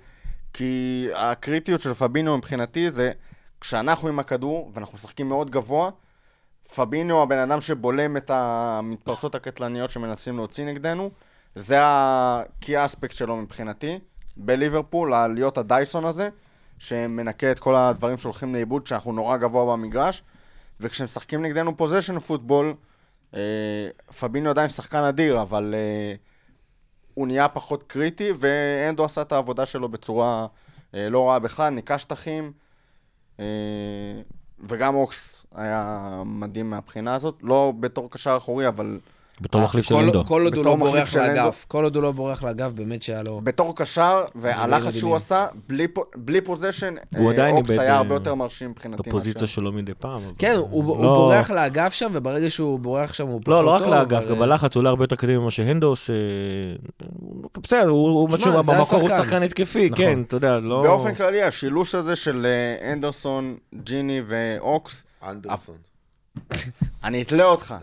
[0.53, 0.73] כי
[1.15, 3.13] הקריטיות של פביניו מבחינתי זה
[3.61, 5.91] כשאנחנו עם הכדור, ואנחנו משחקים מאוד גבוה,
[6.75, 11.11] פבינו הבן אדם שבולם את המתפרצות הקטלניות שמנסים להוציא נגדנו,
[11.59, 13.99] זה ה-key aspect שלו מבחינתי,
[14.37, 16.29] בליברפול, להיות הדייסון הזה,
[16.79, 20.23] שמנקה את כל הדברים שהולכים לאיבוד, שאנחנו נורא גבוה במגרש,
[20.81, 22.75] וכשמשחקים נגדנו פוזיישן פוטבול,
[23.35, 23.89] אה,
[24.21, 26.15] פבינו עדיין שחקן אדיר, אבל אה,
[27.15, 30.47] הוא נהיה פחות קריטי, ואנדו עשה את העבודה שלו בצורה
[30.95, 32.53] אה, לא רעה בכלל, ניקה שטחים,
[33.41, 33.45] אה,
[34.61, 38.99] וגם אוקס היה מדהים מהבחינה הזאת, לא בתור קשר אחורי, אבל
[39.41, 40.25] בתור אה, מחליף של אינדו.
[40.25, 41.17] כל עוד הוא לא בורח.
[41.17, 43.41] לאגף, כל עוד הוא לא בורח לאגף, באמת שהיה לו...
[43.45, 44.95] בתור קשר, והלחץ.
[44.95, 49.09] שהוא עשה, בלי, פו- בלי פוזיישן, אה, איבד, היה הרבה אה, יותר מרשים את מבחינתי.
[49.11, 50.21] הפוזיציה מאשר- שלו מדי פעם.
[50.39, 53.55] כן, הוא לא- בורח לאגף שם, וברגע שהוא בורח שם הוא פחות טוב.
[53.55, 56.13] לא, לא רק לאגף, גם בלחץ הוא עולה הרבה יותר קדימה ממה שהנדו עושה.
[57.63, 59.09] בסדר, הוא משהו, במקור הוא.
[59.11, 60.05] שחקן התקפי, נכון.
[60.05, 60.83] כן, אתה יודע, לא...
[60.83, 62.47] באופן כללי, השילוש הזה של
[62.93, 65.75] אנדרסון, ג'יני ואוקס, אנדרסון.
[67.05, 67.75] אני אתלה אותך.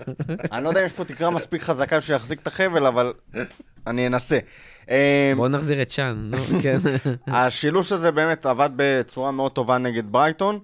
[0.52, 3.14] אני לא יודע אם יש פה תקרה מספיק חזקה שיחזיק את החבל, אבל
[3.88, 4.40] אני אנסה.
[4.90, 6.78] אה, בוא נחזיר את צ'אן, נו, כן.
[7.28, 10.60] השילוש הזה באמת עבד בצורה מאוד טובה נגד ברייטון.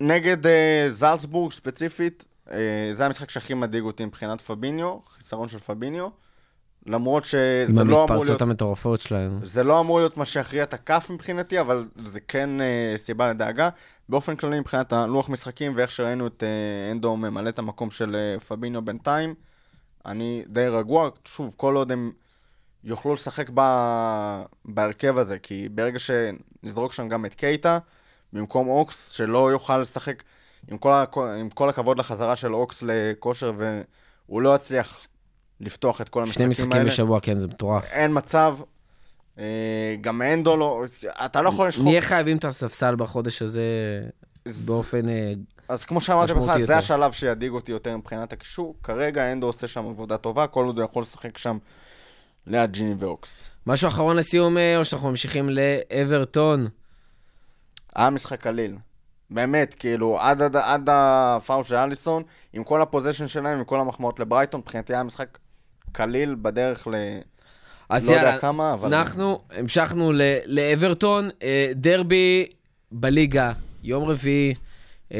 [0.00, 6.08] נגד אה, זלצבורג ספציפית, אה, זה המשחק שהכי מדאיג אותי מבחינת פביניו, חיסרון של פביניו.
[6.86, 8.10] למרות עם שזה לא אמור להיות...
[8.10, 9.40] המתפרצות המטורפות שלהם.
[9.42, 13.68] זה לא אמור להיות מה שיכריע את הכף מבחינתי, אבל זה כן אה, סיבה לדאגה.
[14.08, 18.40] באופן כללי, מבחינת הלוח משחקים ואיך שראינו את אה, אנדו ממלא את המקום של אה,
[18.40, 19.34] פביניו בינתיים,
[20.06, 21.08] אני די רגוע.
[21.24, 22.12] שוב, כל עוד הם
[22.84, 23.60] יוכלו לשחק ב...
[24.64, 27.78] בהרכב הזה, כי ברגע שנזרוק שם גם את קייטה,
[28.32, 30.22] במקום אוקס, שלא יוכל לשחק,
[30.70, 31.04] עם כל, ה...
[31.40, 35.06] עם כל הכבוד לחזרה של אוקס לכושר, והוא לא יצליח
[35.60, 36.84] לפתוח את כל שני המשחקים משחקים האלה.
[36.84, 37.84] בשבוע, כן, זה מטורף.
[37.84, 38.58] אין מצב.
[39.38, 40.84] אה, גם אנדו לא,
[41.24, 41.84] אתה לא יכול לשחוק.
[41.84, 43.62] נהיה חייבים את הספסל בחודש הזה
[44.66, 45.08] באופן...
[45.08, 45.32] אה,
[45.68, 46.58] אז כמו שאמרתי לך.
[46.58, 48.74] זה השלב שידאיג אותי יותר מבחינת הקישור.
[48.82, 51.58] כרגע אנדו עושה שם עבודה טובה, כל עוד הוא יכול לשחק שם
[52.46, 53.40] ליד ג'יני ואוקס.
[53.66, 56.68] משהו אחרון לסיום, אה, או שאנחנו ממשיכים לאברטון?
[57.94, 58.76] היה משחק קליל.
[59.30, 62.22] באמת, כאילו, עד, עד, עד הפאול של אליסון,
[62.52, 65.38] עם כל הפוזיישן שלהם, עם כל המחמאות לברייטון, מבחינתי היה משחק
[65.92, 66.94] קליל בדרך ל...
[67.88, 72.46] אז לא יודע יאללה, כמה, אבל- אנחנו המשכנו ל- לאברטון, אה, דרבי
[72.92, 74.54] בליגה, יום רביעי,
[75.14, 75.18] אה,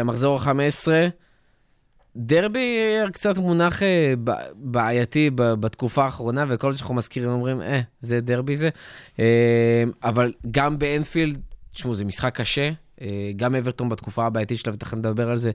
[0.00, 0.88] המחזור ה-15.
[2.16, 7.80] דרבי אה, קצת מונח אה, ב- בעייתי ב- בתקופה האחרונה, וכל שאנחנו מזכירים אומרים, אה,
[8.00, 8.68] זה דרבי זה.
[9.18, 11.38] אה, אבל גם באנפילד,
[11.74, 12.70] תשמעו, זה משחק קשה.
[13.36, 15.50] גם אברטון בתקופה הבעייתית שלה, ותכף נדבר על זה.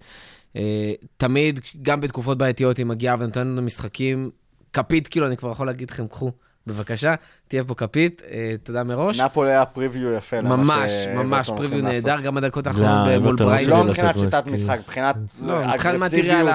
[1.17, 4.29] תמיד, גם בתקופות בעייתיות, היא מגיעה ונותנת לנו משחקים,
[4.75, 6.31] כפית, כאילו, אני כבר יכול להגיד לכם, קחו,
[6.67, 7.13] בבקשה,
[7.47, 9.19] תהיה פה כפית, אה, תודה מראש.
[9.19, 10.41] נפולי היה פריוויו יפה.
[10.41, 11.81] ממש, ממש, פריוויו.
[11.81, 13.71] נהדר, גם הדקות האחרונות מול ברייטון.
[13.71, 14.47] לא לעשות מבחינת מה שיטת.
[14.47, 16.45] משחק, מבחינת לא, מבחינת אגרסיביות.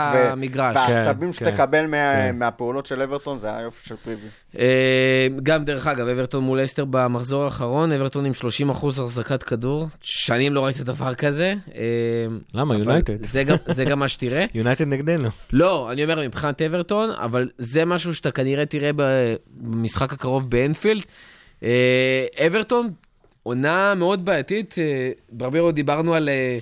[0.76, 2.36] והעצבים כן, שתקבל מה- כן.
[2.38, 4.28] מהפעולות של אברטון זה היופי של פריוויו.
[4.58, 9.86] אה, גם, דרך אגב, אברטון מול אסטר במחזור האחרון, אברטון עם 30 אחוז החזקת כדור.
[10.00, 11.54] שנים לא ראיתי דבר כזה.
[11.74, 11.80] אה,
[12.54, 12.76] למה?
[12.76, 13.24] יונייטד.
[13.24, 14.44] זה גם- זה גם מה שתראה.
[14.54, 15.28] יונייטד נגדנו.
[15.52, 19.34] לא, אני אומר מבחינת אברטון, אבל זה משהו שאתה כנראה תראה ב-
[20.01, 21.03] במשחק הקרוב באנפילד.
[21.62, 22.90] אה, אברטון,
[23.42, 24.74] עונה מאוד בעייתית.
[24.78, 26.59] אה, ברבירו, דיברנו על, אה,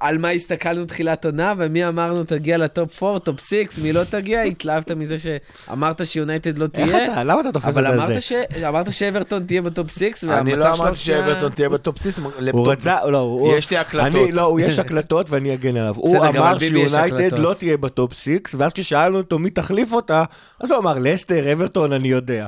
[0.00, 4.42] על מה הסתכלנו תחילת עונה, ומי אמרנו תגיע לטופ 4, טופ 6, מי לא תגיע,
[4.42, 7.04] התלהבת מזה שאמרת שיונייטד לא איך תהיה.
[7.04, 8.20] אתה, למה אתה תופס אבל את אמרת, זה?
[8.20, 8.32] ש...
[8.68, 12.20] אמרת שאברטון תהיה בטופ 6, אני לא אמרתי שאברטון תהיה ב top six.
[12.52, 13.56] הוא רצה, לא, הוא...
[13.56, 14.14] יש לי הקלטות.
[14.14, 15.94] אני, לא, הוא יש הקלטות ואני אגן עליו.
[15.96, 17.38] הוא אמר שיונייטד.
[17.38, 20.24] לא תהיה בטופ 6, ואז כששאלנו אותו מי תחליף אותה,
[20.60, 22.46] אז הוא אמר, לסטר, אברטון, אני יודע.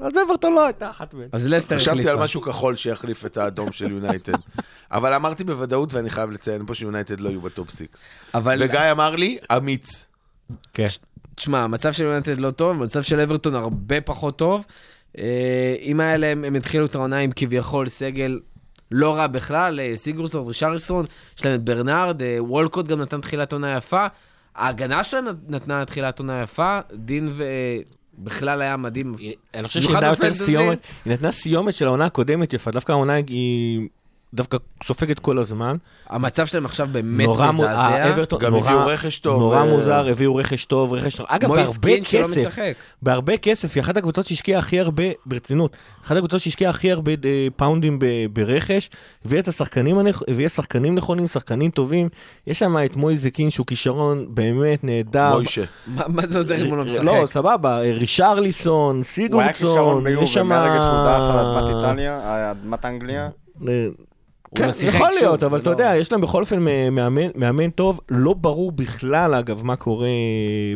[0.00, 1.28] אז אברטון לא הייתה אחת מהן.
[1.32, 1.92] אז לסטר החליפה.
[1.92, 4.32] חשבתי על משהו כחול שיחליף את האדום של יונייטד.
[4.90, 8.04] אבל אמרתי בוודאות, ואני חייב לציין פה שיונייטד לא יהיו ב top six.
[8.34, 10.06] אבל, וגיא אמר לי, אמיץ.
[10.74, 10.86] כן.
[11.34, 14.66] תשמע, המצב של יונייטד לא טוב, המצב של אברטון הרבה פחות טוב.
[15.18, 18.40] אה, אם היה להם, הם התחילו את העונה עם כביכול סגל
[18.90, 21.06] לא רע בכלל, אה, סיגורסון רישריסון,
[21.38, 24.06] יש להם את ברנרד, אה, וולקוט גם נתן תחילת עונה יפה.
[24.54, 27.44] ההגנה שלהם נתנה תחילת עונה יפה, דין ו...
[28.18, 29.14] בכלל היה מדהים.
[29.54, 29.96] אני חושב שהיא
[31.06, 33.88] נתנה סיומת של העונה הקודמת יפה, דווקא העונה היא
[34.36, 35.76] דווקא סופגת כל הזמן.
[36.08, 37.80] המצב שלהם עכשיו באמת נורא מזעזע.
[37.80, 41.26] האברטון- גם נורא- הביאו רכש טוב, נורא אה, מוזר, הביאו רכש טוב, רכש טוב.
[41.28, 42.72] אגב, בהרבה כסף, משחק.
[43.02, 45.76] בהרבה כסף, היא אחת הקבוצות שהשקיעה הכי הרבה, ברצינות,
[46.06, 48.90] אחת הקבוצות שהשקיעה הכי הרבה אה, פאונדים ב- ברכש,
[49.24, 52.08] הביאה את השחקנים, הביאה שחקנים נכונים, שחקנים טובים.
[52.46, 55.32] יש שם את מויז קין שהוא כישרון באמת נהדר.
[55.34, 55.64] מוישה.
[55.86, 57.04] מה מה זה עוזר אם הוא לא משחק?
[57.04, 60.46] לא, סבבה, רישרליסון, הוא היה סיגורדסון, כישרון ביובה, יש שם...
[60.46, 62.20] מהרגע שהוא דרך על אדמת איטליה,
[62.50, 63.28] אדמת אנגליה.
[64.60, 66.94] אה, הוא כן, יכול שוב, להיות, אבל אתה לא- יודע, יש להם בכל אופן מ-
[66.94, 70.08] מאמן- מאמן טוב, לא ברור בכלל, אגב, מה קורה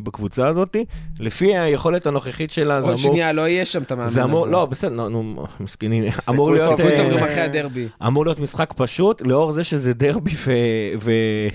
[0.02, 0.76] בקבוצה הזאת.
[1.18, 3.12] לפי היכולת הנוכחית שלה, זה עוד אמור...
[3.12, 4.50] שנייה לא יהיה שם את המאמן זה הזה.
[4.50, 8.06] לא, בסדר, נו, נו, מסכנים, אמור להיות, אה, אה.
[8.06, 10.50] אמור להיות משחק פשוט, לאור זה שזה דרבי ו-
[10.98, 11.48] ו-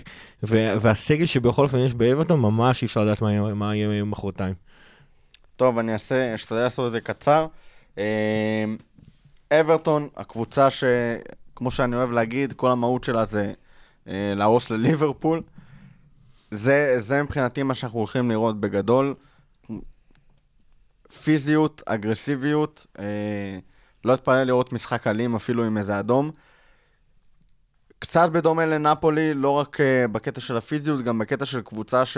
[0.43, 4.53] ו- והסגל שבכל אופן יש באברטון, ממש אי אפשר לדעת מה יהיה- מה יהיה מחרתיים.
[5.55, 7.45] טוב, אני אעשה, אשתדל לעשות את זה קצר.
[7.97, 8.03] אה,
[9.59, 10.84] אברטון, הקבוצה ש...
[11.55, 13.53] כמו שאני אוהב להגיד, כל המהות שלה זה
[14.07, 15.41] אה, להרוס לליברפול.
[16.51, 19.15] זה, זה מבחינתי מה שאנחנו הולכים לראות בגדול.
[21.23, 23.59] פיזיות, אגרסיביות, אה,
[24.05, 26.31] לא אתפלא לראות משחק אלים אפילו עם איזה אדום.
[27.99, 32.17] קצת בדומה לנפולי, לא רק אה, בקטע של הפיזיות, גם בקטע של קבוצה ש...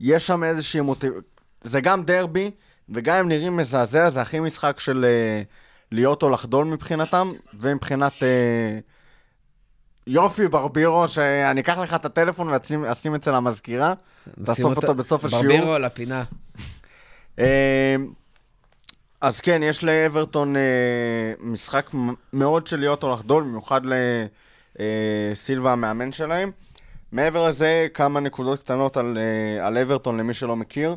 [0.00, 1.12] יש שם איזושהי מוטיב...
[1.60, 2.50] זה גם דרבי,
[2.88, 5.42] וגם אם נראים מזעזע, זה הכי משחק של אה,
[5.92, 7.30] להיות או לחדול מבחינתם,
[7.60, 8.78] ומבחינת אה,
[10.06, 13.94] יופי ברבירו, שאני אקח לך את הטלפון ואשים אשים אצל המזכירה,
[14.44, 15.44] תאסוף אותו בסוף השיעור.
[15.44, 16.24] ברבירו לפינה.
[17.38, 17.96] אה,
[19.20, 21.90] אז כן, יש לאברטון אה, משחק
[22.32, 23.80] מאוד של להיות או לחדול, במיוחד
[24.78, 26.50] לסילבה המאמן שלהם.
[27.12, 30.96] מעבר לזה, כמה נקודות קטנות על, אה, על אברטון, למי שלא מכיר.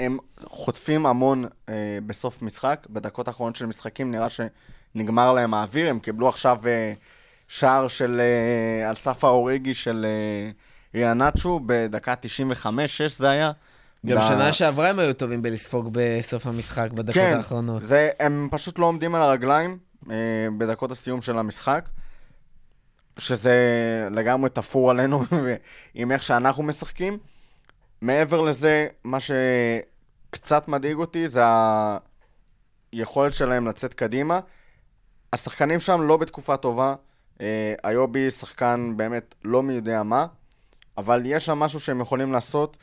[0.00, 5.98] הם חוטפים המון אה, בסוף משחק, בדקות האחרונות של משחקים נראה שנגמר להם האוויר, הם
[5.98, 6.92] קיבלו עכשיו אה,
[7.48, 10.50] שער של, אה, על סף האוריגי של אה,
[10.94, 12.14] ריאנצ'ו בדקה
[12.64, 12.66] 95-6
[13.18, 13.50] זה היה.
[14.06, 17.86] גם ב- שנה שעברה הם היו טובים בלספוג בסוף המשחק, בדקות כן, האחרונות.
[17.86, 19.78] זה, הם פשוט לא עומדים על הרגליים
[20.10, 20.16] אה,
[20.58, 21.88] בדקות הסיום של המשחק,
[23.18, 23.58] שזה
[24.10, 25.24] לגמרי תפור עלינו
[25.94, 27.18] עם איך שאנחנו משחקים.
[28.04, 31.40] מעבר לזה, מה שקצת מדאיג אותי זה
[32.92, 34.40] היכולת שלהם לצאת קדימה.
[35.32, 36.94] השחקנים שם לא בתקופה טובה.
[37.40, 40.26] אה, איובי שחקן באמת לא מי יודע מה,
[40.98, 42.76] אבל יש שם משהו שהם יכולים לעשות.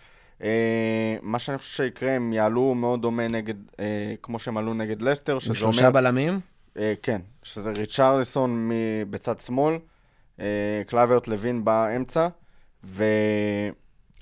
[0.43, 5.01] אה, מה שאני חושב שיקרה, הם יעלו מאוד דומה נגד, אה, כמו שהם עלו נגד
[5.01, 5.91] לסטר, שזה שלושה אומר...
[5.91, 6.39] בלמים?
[6.77, 8.71] אה, כן, שזה ריצ'רליסון
[9.09, 9.79] בצד שמאל,
[10.39, 12.27] אה, קלייברט לוין באמצע,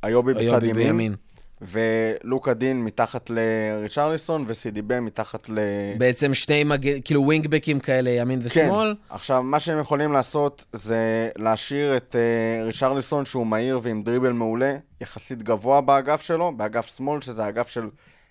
[0.04, 1.16] ואיובי בצד איובי ימין, בימין.
[1.62, 5.60] ולוקה דין מתחת לריצ'רליסון, וסידיבה מתחת ל...
[5.98, 8.94] בעצם שני מגן, כאילו ווינגבקים כאלה, ימין ושמאל.
[9.10, 9.16] כן.
[9.16, 14.78] עכשיו, מה שהם יכולים לעשות זה להשאיר את אה, ריצ'רליסון, שהוא מהיר ועם דריבל מעולה,
[15.02, 17.84] יחסית גבוה באגף שלו, באגף שמאל, שזה האגף של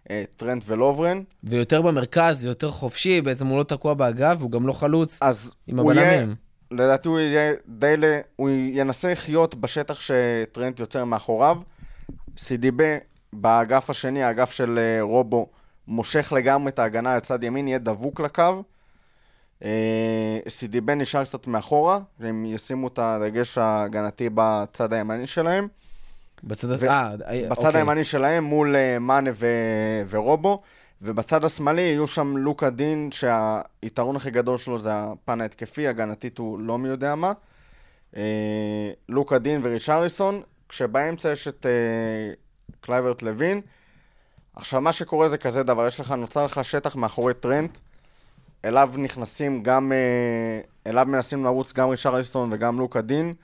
[0.04, 1.22] אה, טרנט ולוברן.
[1.44, 5.78] ויותר במרכז, ויותר חופשי, בעצם הוא לא תקוע באגף, והוא גם לא חלוץ אז עם
[5.78, 6.47] הוא יהיה, הבלמים.
[6.70, 8.04] לדעתי הוא יהיה די ל...
[8.36, 11.56] הוא ינסה לחיות בשטח שטרנט יוצר מאחוריו.
[12.36, 12.84] סידיבה
[13.32, 15.46] באגף השני, האגף של אה, רובו,
[15.88, 18.62] מושך לגמרי את ההגנה על צד ימין, יהיה דבוק לקו.
[19.64, 25.68] אה, סידיבה נשאר קצת מאחורה, והם ישימו את הדגש ההגנתי בצד הימני שלהם.
[26.44, 26.68] בצד.
[26.70, 27.80] ו- אה, אה, בצד אוקיי.
[27.80, 30.62] הימני שלהם מול מאנה ו- ורובו,
[31.02, 36.58] ובצד השמאלי יהיו שם לוקה דין, שהיתרון הכי גדול שלו זה הפן ההתקפי, הגנתית הוא
[36.58, 37.32] לא מי יודע מה.
[38.16, 42.34] אה, לוקה דין וריצ'רליסון, כשבאמצע יש את אה,
[42.80, 43.60] קלייברט לוין.
[44.54, 47.78] עכשיו, מה שקורה זה כזה דבר, יש לך, נוצר לך שטח מאחורי טרנט,
[48.64, 53.34] אליו נכנסים גם אה, אליו מנסים לרוץ גם ריצ'רליסון וגם לוקה דין.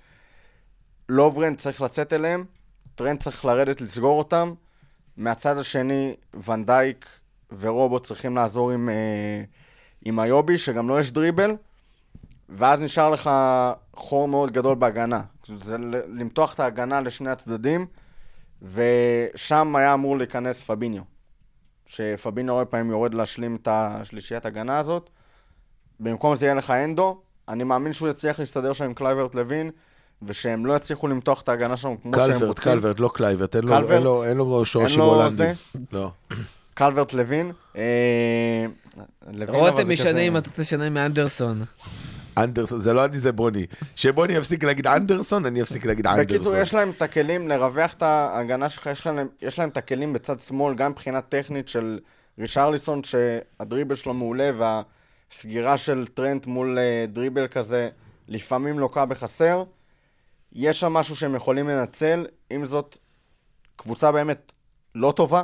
[1.09, 2.45] לוברן צריך לצאת אליהם,
[2.95, 4.53] טרנט צריך לרדת לסגור אותם.
[5.17, 6.15] מהצד השני,
[6.47, 7.07] ונדייק
[7.61, 9.45] ורובו צריכים לעזור עם, אה,
[10.05, 11.51] עם איובי, שגם לו יש דריבל,
[12.49, 13.31] ואז נשאר לך
[13.97, 15.21] חור מאוד גדול בהגנה.
[15.47, 15.77] זה
[16.09, 17.87] למתוח את ההגנה לשני הצדדים,
[18.63, 21.03] ושם היה אמור להיכנס פביניו.
[21.87, 25.11] שפביניו הרבה פעמים יורד להשלים את השלישיית הגנה הזאת.
[26.01, 29.71] במקום זה יהיה לך הנדו, אני מאמין שהוא יצליח להסתדר שם עם קלייברט לוין,
[30.23, 32.39] ושהם לא יצליחו למתוח את ההגנה שלנו כמו שהם רוצים.
[32.39, 33.91] קלברט, קלברט, לא קלייברט, אין לו- קלברט?
[33.91, 35.37] אין לו- אין לו שורשים אין לו הולנדים.
[35.37, 35.53] זה?
[35.93, 36.11] לא.
[36.75, 37.53] קלברט לוין.
[37.77, 38.66] אה,
[39.49, 41.64] רותם משנה אם אתה תשנה מאנדרסון.
[42.39, 43.66] אנדרסון, זה לא אני, זה בוני.
[43.97, 46.61] שבוני יפסיק להגיד אנדרסון, אני אפסיק להגיד בקיצור, אנדרסון.
[46.61, 50.41] יש להם את הכלים לרווח את ההגנה שלך, יש להם, יש להם את הכלים בצד
[50.41, 51.99] שמאל, גם מבחינה טכנית של
[52.39, 57.89] רישרליסון, שהדריבל שלו מעולה, והסגירה של טרנט מול אה, דריבל כזה,
[58.29, 59.64] לפעמים לוקה בחסר.
[60.53, 62.99] יש שם משהו שהם יכולים לנצל, עם זאת,
[63.77, 64.53] קבוצה באמת
[64.95, 65.43] לא טובה,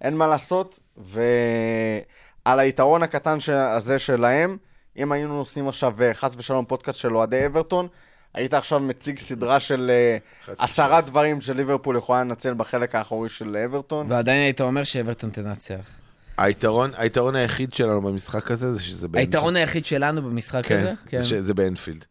[0.00, 4.56] אין מה לעשות, ועל היתרון הקטן ש- הזה שלהם,
[4.98, 7.88] אם היינו עושים עכשיו אה, חס ושלום פודקאסט של אוהדי אברטון,
[8.34, 14.06] היית עכשיו מציג סדרה של אה, עשרה דברים שליברפול יכולה לנצל בחלק האחורי של אברטון.
[14.12, 15.98] ועדיין היית אומר שאברטון תנצח.
[16.38, 19.34] היתרון, היתרון היחיד שלנו במשחק הזה זה שזה באנפילד.
[19.34, 20.92] היתרון היחיד שלנו במשחק הזה?
[21.06, 22.04] כן, זה באנפילד.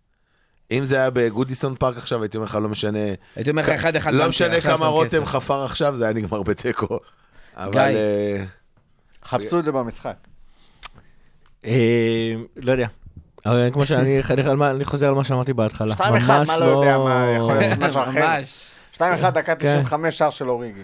[0.71, 2.99] אם זה היה בגודיסון פארק עכשיו, הייתי אומר לך, לא משנה...
[3.35, 4.13] הייתי אומר לך אחד אחד.
[4.13, 5.25] לא משנה כמה רותם.
[5.25, 6.99] חפר עכשיו, זה היה נגמר בתיקו.
[7.55, 7.71] אבל...
[7.71, 7.79] גיא.
[7.81, 8.43] אה,
[9.25, 10.15] חפשו את זה במשחק.
[11.65, 12.87] אה, לא יודע.
[13.45, 15.93] אבל כמו שאני אני- על מה- אני חוזר על מה שאמרתי בהתחלה.
[15.95, 18.19] 2-1, ממש מה לא יודע, מה יכול להיות משהו אחר.
[18.39, 18.71] ממש.
[18.93, 18.99] 2-1,
[19.33, 19.81] דקה כן.
[19.81, 20.81] 95, שער של אוריגי.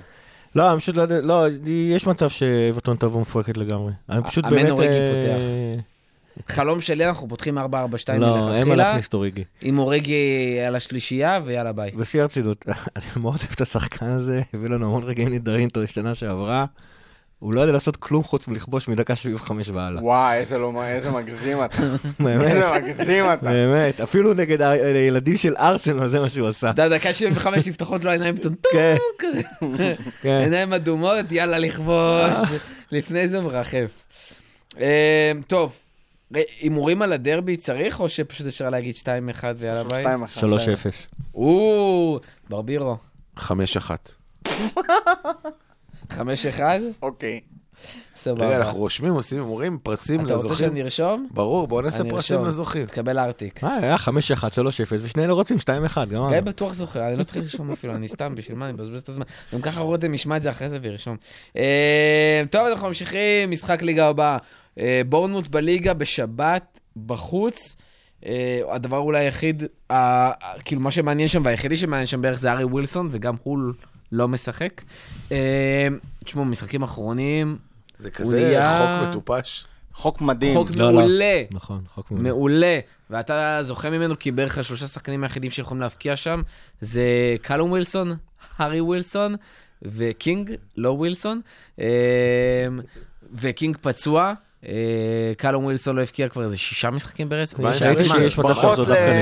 [0.55, 3.91] לא, אני פשוט לא יודע, לא, יש מצב שאברטון תבוא מפורקת לגמרי.
[4.09, 4.69] אני פשוט אמן באמת...
[4.69, 5.43] אוריגי אה, פותח.
[6.47, 9.43] חלום שלי, אנחנו פותחים 4-4-2 לא, אין מה מלכתחילה, להכניס את אוריגי.
[9.61, 10.15] עם אורגי
[10.67, 11.91] על השלישייה, ויאללה ביי.
[11.91, 12.65] בשיא הרצינות,
[12.95, 16.65] אני מאוד אוהב את השחקן הזה, הביא לנו המון רגעים נהדרים איתו שנה שעברה.
[17.39, 20.03] הוא לא יודע לעשות כלום חוץ מלכבוש מדקה 75 והלאה.
[20.03, 21.77] וואי, איזה לא- איזה מגזים אתה.
[22.19, 23.49] באמת, איזה מגזים אתה.
[23.49, 26.69] באמת, אפילו נגד הילדים של ארסנל זה מה שהוא עשה.
[26.69, 28.95] אתה יודע, דקה 75 נפתחות לו העיניים טוב, כן.
[30.21, 30.39] כן.
[30.43, 32.37] עיניים אדומות, יאללה לכבוש.
[32.91, 33.91] לפני זה מרחף.
[34.79, 35.73] אה, טוב,
[36.59, 40.05] הימורים על הדרבי צריך, או שפשוט אפשר להגיד 2-1 ויאללה ביי?
[40.05, 40.07] 2-1.
[40.39, 40.43] 3-0.
[41.35, 42.19] או,
[42.49, 42.97] ברבירו.
[43.37, 43.41] 5-1.
[46.09, 46.11] 5-1?
[47.01, 47.39] אוקיי.
[48.15, 48.47] סבבה.
[48.47, 50.69] רגע, אנחנו רושמים, עושים הימורים, פרסים אתה רוצה לזוכים.
[50.69, 51.27] שנרשום?
[51.31, 52.45] ברור, בואו נעשה אני פרסים.
[52.45, 52.85] לזוכים.
[52.85, 53.63] תקבל ארטיק.
[53.63, 54.11] אה, היה 5-1, 3-0,
[55.01, 56.29] ושנינו רוצים 2-1, גמרנו.
[56.29, 59.09] גיא בטוח זוכר, אני לא צריך לרשום אפילו, אני סתם, בשביל מה, אני מבזבז את
[59.09, 59.25] הזמן.
[59.53, 61.17] גם ככה רותם ישמע את זה אחרי זה וירשום.
[61.57, 64.37] אה, טוב, אנחנו ממשיכים, משחק ליגה הבאה.
[64.79, 67.75] אה, בורנמוט בליגה בשבת, בחוץ.
[68.25, 69.63] אה, הדבר אולי היחיד,
[70.65, 73.59] כאילו מה שמעניין שם, והיחידי שמעניין שם בערך זה ארי ווילסון, וגם הוא
[74.11, 74.81] לא משחק.
[75.31, 75.87] אה,
[76.23, 77.57] תשמעו, משחקים אחרונים,
[77.99, 79.65] זה כזה נהיה- חוק מטופש.
[79.93, 80.57] חוק מדהים.
[80.57, 80.99] חוק לא, לא.
[80.99, 81.43] מעולה.
[81.53, 82.23] נכון, חוק מעולה.
[82.29, 82.79] מעולה.
[83.09, 86.41] ואתה זוכה ממנו כי בערך השלושה שחקנים היחידים שיכולים להבקיע שם
[86.81, 87.03] זה
[87.41, 88.15] קלום ווילסון,
[88.57, 89.35] הארי ווילסון
[89.81, 91.41] וקינג, לא ווילסון.
[93.33, 94.33] וקינג פצוע.
[94.67, 94.73] אה,
[95.37, 97.59] קלום ווילסון לא הבקיע כבר איזה שישה משחקים ברצף.
[97.59, 98.13] מה עם שהיה פרייזר?
[98.13, 98.23] זמן.
[98.25, 99.13] יש מצב שיחזור דווקא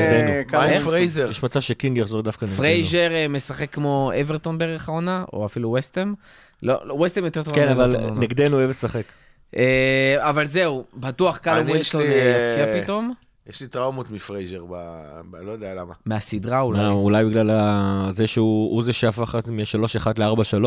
[0.51, 1.29] נגדנו.
[1.31, 2.57] יש מצב שקינג יחזור דווקא נגדנו.
[2.57, 6.13] פרייזר אה, משחק כמו אברטון בערך העונה, או אפילו וסטם.
[6.63, 7.95] לא, לא, וסטם יותר טוב כן, אבל.
[8.15, 9.03] נגדנו אוהב לשחק.
[9.55, 13.13] אה, אבל זהו, בטוח קלום ווילסון יבקיע פתאום.
[13.49, 14.73] יש לי טראומות מפרייזר, ב...
[15.31, 15.35] ב...
[15.35, 15.93] לא יודע למה.
[16.05, 16.79] מהסדרה אולי.
[16.79, 20.65] מה, אולי בגלל ה- זה שהוא הוא זה שהפך מ-3-1 ל-4-3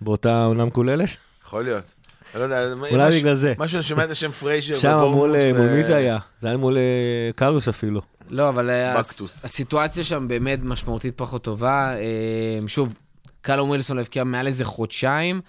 [0.00, 1.08] באותה עונה מקוללת?
[1.46, 1.94] יכול להיות.
[2.34, 3.54] לא יודע, אולי בגלל זה.
[3.58, 6.18] משהו, אני שומע את השם פרייזר שם ובורנמוט מול מי זה היה?
[6.40, 8.00] זה היה מול אה, קארוס אפילו.
[8.30, 8.98] לא, אבל אה.
[9.44, 11.94] הסיטואציה שם באמת משמעותית פחות טובה.
[11.96, 12.98] אה, שוב,
[13.40, 15.40] קלום ווילסון הבקיע מעל איזה חודשיים.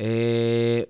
[0.00, 0.80] אה,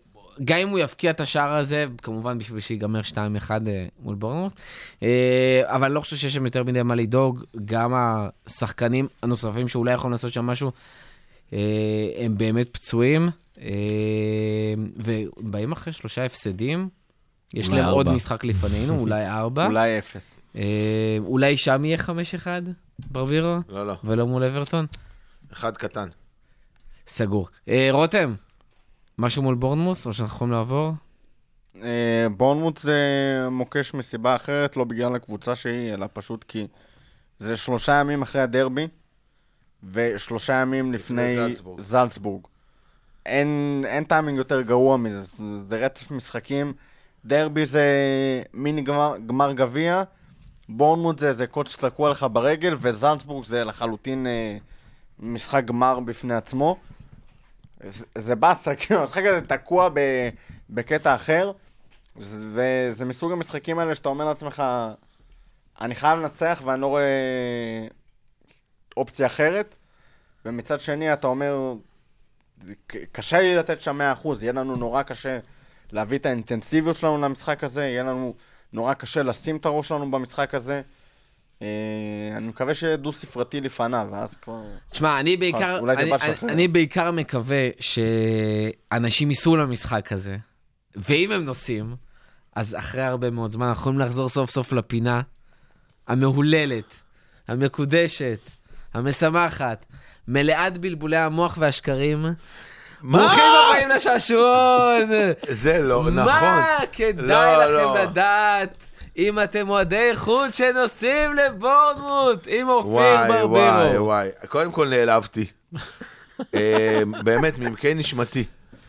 [0.45, 3.15] גם אם הוא יבקיע את השער הזה, כמובן בשביל שיגמר 2-1
[3.51, 4.61] אה, מול בורנמוט.
[5.03, 7.45] אה, אבל אני לא חושב שיש שם יותר מדי מה לדאוג.
[7.65, 7.93] גם
[8.47, 10.73] השחקנים הנוספים שאולי יכולים לעשות שם משהו, אה,
[12.19, 13.31] הם באמת פצועים.
[13.61, 16.89] אה, ובאים אחרי שלושה הפסדים.
[17.55, 18.09] יש להם עוד.
[18.09, 19.67] משחק לפנינו, אולי ארבע.
[19.67, 20.41] אולי אפס.
[20.57, 22.47] אה, אולי שם יהיה 5-1
[23.11, 23.95] ברבירו, לא, לא.
[24.05, 24.87] ולא מול אברטון?
[25.53, 26.09] אחד קטן.
[27.07, 27.49] סגור.
[27.69, 28.35] אה, רותם,
[29.19, 30.93] משהו מול בורנמוס, או שאנחנו יכולים לעבור?
[31.83, 32.99] אה, בורנמוט זה
[33.51, 36.67] מוקש מסיבה אחרת, לא בגלל הקבוצה שהיא, אלא פשוט כי
[37.39, 38.89] זה שלושה ימים אחרי הדרבי,
[39.93, 41.81] ושלושה ימים לפני זלצבורג.
[41.81, 42.43] זלצבורג.
[43.27, 45.23] אין, אין טיימינג יותר גרוע מזה,
[45.69, 46.73] זה- רצף משחקים.
[47.25, 47.85] דרבי זה
[48.55, 50.03] מיני גמר, גמר גביע,
[50.69, 54.57] בורנמוט זה איזה קוד שתקוע לך ברגל, וזלצבורג זה לחלוטין אה,
[55.19, 56.77] משחק גמר בפני עצמו.
[57.89, 60.29] זה- זה באסה, כאילו, המשחק הזה תקוע ב-
[60.71, 61.53] בקטע אחר,
[62.21, 62.49] זה-
[62.91, 64.63] וזה מסוג המשחקים האלה שאתה אומר לעצמך,
[65.81, 67.03] אני חייב לנצח ואני לא רואה
[68.97, 69.77] אופציה אחרת,
[70.45, 71.75] ומצד שני אתה אומר,
[73.13, 75.39] קשה לי לתת שם 100%, יהיה לנו נורא קשה
[75.93, 78.35] להביא את האינטנסיביות שלנו למשחק הזה, יהיה לנו
[78.73, 80.83] נורא קשה לשים את הראש שלנו במשחק הזה.
[81.63, 84.63] אה, אני מקווה שיהיה דו-ספרתי לפניו, ואז כבר...
[84.91, 86.53] תשמע, אני בעיקר, אני, אני.
[86.53, 90.37] אני בעיקר מקווה שאנשים ייסעו למשחק הזה,
[90.97, 91.97] ואם הם נוסעים,
[92.57, 95.21] אז אחרי הרבה מאוד זמן אנחנו יכולים לחזור סוף סוף לפינה
[96.09, 96.95] המהוללת,
[97.49, 98.41] המקודשת,
[98.95, 99.87] המשמחת,
[100.29, 102.27] מלאת בלבולי המוח והשקרים.
[103.03, 105.11] ברוכים הבאים לשעשועון!
[105.49, 106.15] זה לא נכון.
[106.15, 108.03] מה כדאי לא, לכם לא.
[108.03, 108.77] לדעת
[109.17, 114.05] אם אתם אוהדי איכות שנוסעים לבורנמוט עם אופיר וואי, וואי, ברברו?
[114.05, 114.29] וואי.
[114.49, 115.47] קודם כל נעלבתי.
[116.55, 118.45] אה, באמת, מעמקי נשמתי.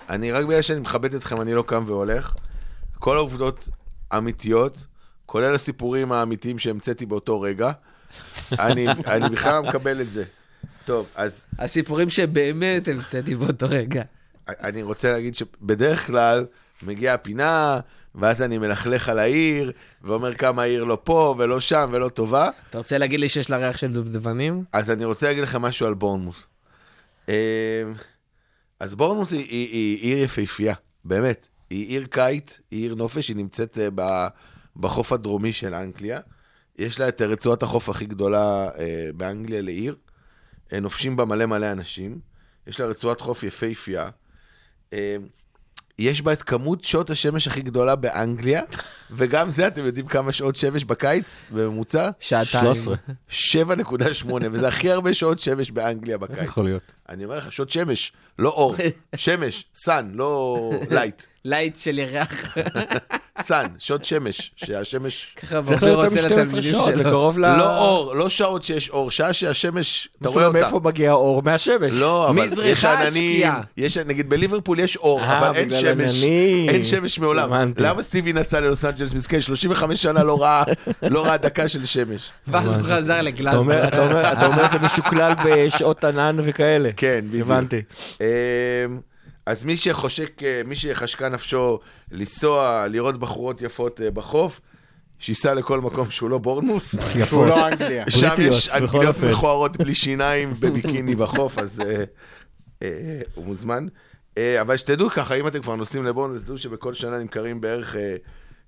[0.09, 2.35] אני, רק בגלל שאני מכבד אתכם, אני לא קם והולך.
[2.99, 3.69] כל העובדות
[4.17, 4.85] אמיתיות,
[5.25, 7.71] כולל הסיפורים האמיתיים שהמצאתי באותו רגע.
[8.59, 10.23] אני, אני בכלל מקבל את זה.
[10.85, 14.03] טוב, אז הסיפורים שבאמת המצאתי באותו רגע.
[14.47, 16.45] אני רוצה להגיד שבדרך כלל
[16.83, 17.79] מגיעה הפינה,
[18.15, 22.49] ואז אני מלכלך על העיר, ואומר כמה העיר לא פה ולא שם ולא טובה.
[22.69, 24.63] אתה רוצה להגיד לי שיש לה ריח של דובדבנים?
[24.73, 26.47] אז אני רוצה להגיד לכם משהו על בורנמוס.
[27.29, 27.83] אה,
[28.79, 31.47] אז בורנמוס היא, היא, היא עיר יפהפייה, באמת.
[31.69, 34.27] היא עיר קיט, היא עיר נופש, היא נמצאת אה,
[34.75, 36.19] בחוף הדרומי של אנגליה.
[36.77, 39.95] יש לה את רצועת החוף הכי גדולה אה, באנגליה לעיר.
[40.73, 42.19] אה, נופשים בה מלא מלא אנשים.
[42.67, 44.09] יש לה רצועת חוף יפהפייה.
[44.93, 45.15] אה,
[45.99, 48.61] יש בה את כמות שעות השמש הכי גדולה באנגליה,
[49.11, 52.09] וגם זה, אתם יודעים כמה שעות שמש בקיץ בממוצע?
[52.19, 52.75] שעתיים.
[52.75, 52.95] 13.
[53.29, 56.43] 7.8, וזה הכי הרבה שעות שמש באנגליה בקיץ.
[56.43, 56.83] יכול להיות.
[57.09, 58.75] אני אומר לך, שעות שמש, לא אור.
[59.15, 60.59] שמש, sun, לא
[60.95, 61.23] light.
[61.45, 62.57] light של ירח.
[63.43, 65.35] sun, שעות שמש, שהשמש...
[65.41, 67.11] ככה להיות עושה יותר מ-12 לתלמידים שעות, זה שלו.
[67.11, 67.41] קרוב ל...
[67.57, 70.59] לא אור, לא שעות שיש אור, שעה שהשמש, אתה רואה אותה.
[70.59, 71.43] מאיפה מגיע האור?
[71.43, 71.99] מהשמש.
[71.99, 73.61] לא, אבל מזריחה יש עד עננים, שקיעה.
[73.77, 76.23] יש, נגיד בליברפול יש אור, אה, אבל אין שמש.
[76.67, 77.73] אין שמש מעולם.
[77.77, 80.63] למה סטיבי נסע ללוס אנג'לס מסכן, 35 שנה לא ראה,
[81.01, 82.29] לא ראה דקה של שמש.
[82.47, 83.59] ואז הוא חזר לגלאזגו.
[83.59, 86.89] אומר, אתה אומר, אתה אומר זה משוקלל בשעות ענן וכאלה.
[86.97, 87.49] כן, בדיוק.
[87.49, 87.81] הבנתי.
[89.45, 91.79] אז מי שחושק, אה, מי שחשקה נפשו
[92.11, 94.61] לנסוע, לראות בחורות יפות אה, בחוף,
[95.19, 96.95] שייסע לכל מקום שהוא לא בורנמוס.
[97.29, 98.05] שהוא לא אנגליה.
[98.19, 99.19] שם יש אנגליות.
[99.19, 101.81] מכוערות בלי שיניים בביקיני בחוף, אז
[102.81, 103.87] אה, הוא מוזמן.
[104.61, 108.15] אבל שתדעו ככה, אם אתם כבר נוסעים לבורנמוט, תדעו שבכל שנה נמכרים בערך אה,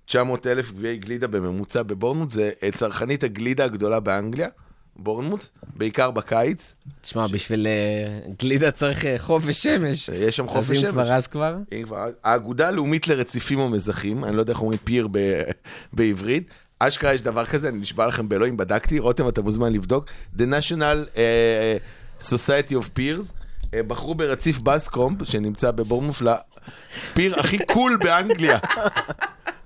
[0.05, 4.47] 900 אלף גביעי גלידה בממוצע בבורנמוט, זה צרכנית הגלידה הגדולה באנגליה,
[4.95, 6.73] בורנמוט, בעיקר בקיץ.
[7.01, 10.09] תשמע, בשביל אה, גלידה צריך אה, חוף ושמש.
[10.09, 10.91] יש שם חוף אז אם.
[10.91, 11.55] כבר, אז כבר.
[11.71, 15.41] אם כבר, האגודה הלאומית לרציפים ומזחים, אני לא יודע איך אומרים פיר ב-
[15.93, 20.05] בעברית, אשכרה יש דבר כזה, אני נשבע לכם באלוהים, בדקתי, רותם, אתה מוזמן לבדוק,
[20.37, 27.97] The National Society of Piers, אה, בחרו ברציף בוסקומב, שנמצא בבורנמוט, ל pier הכי cool
[28.03, 28.59] באנגליה.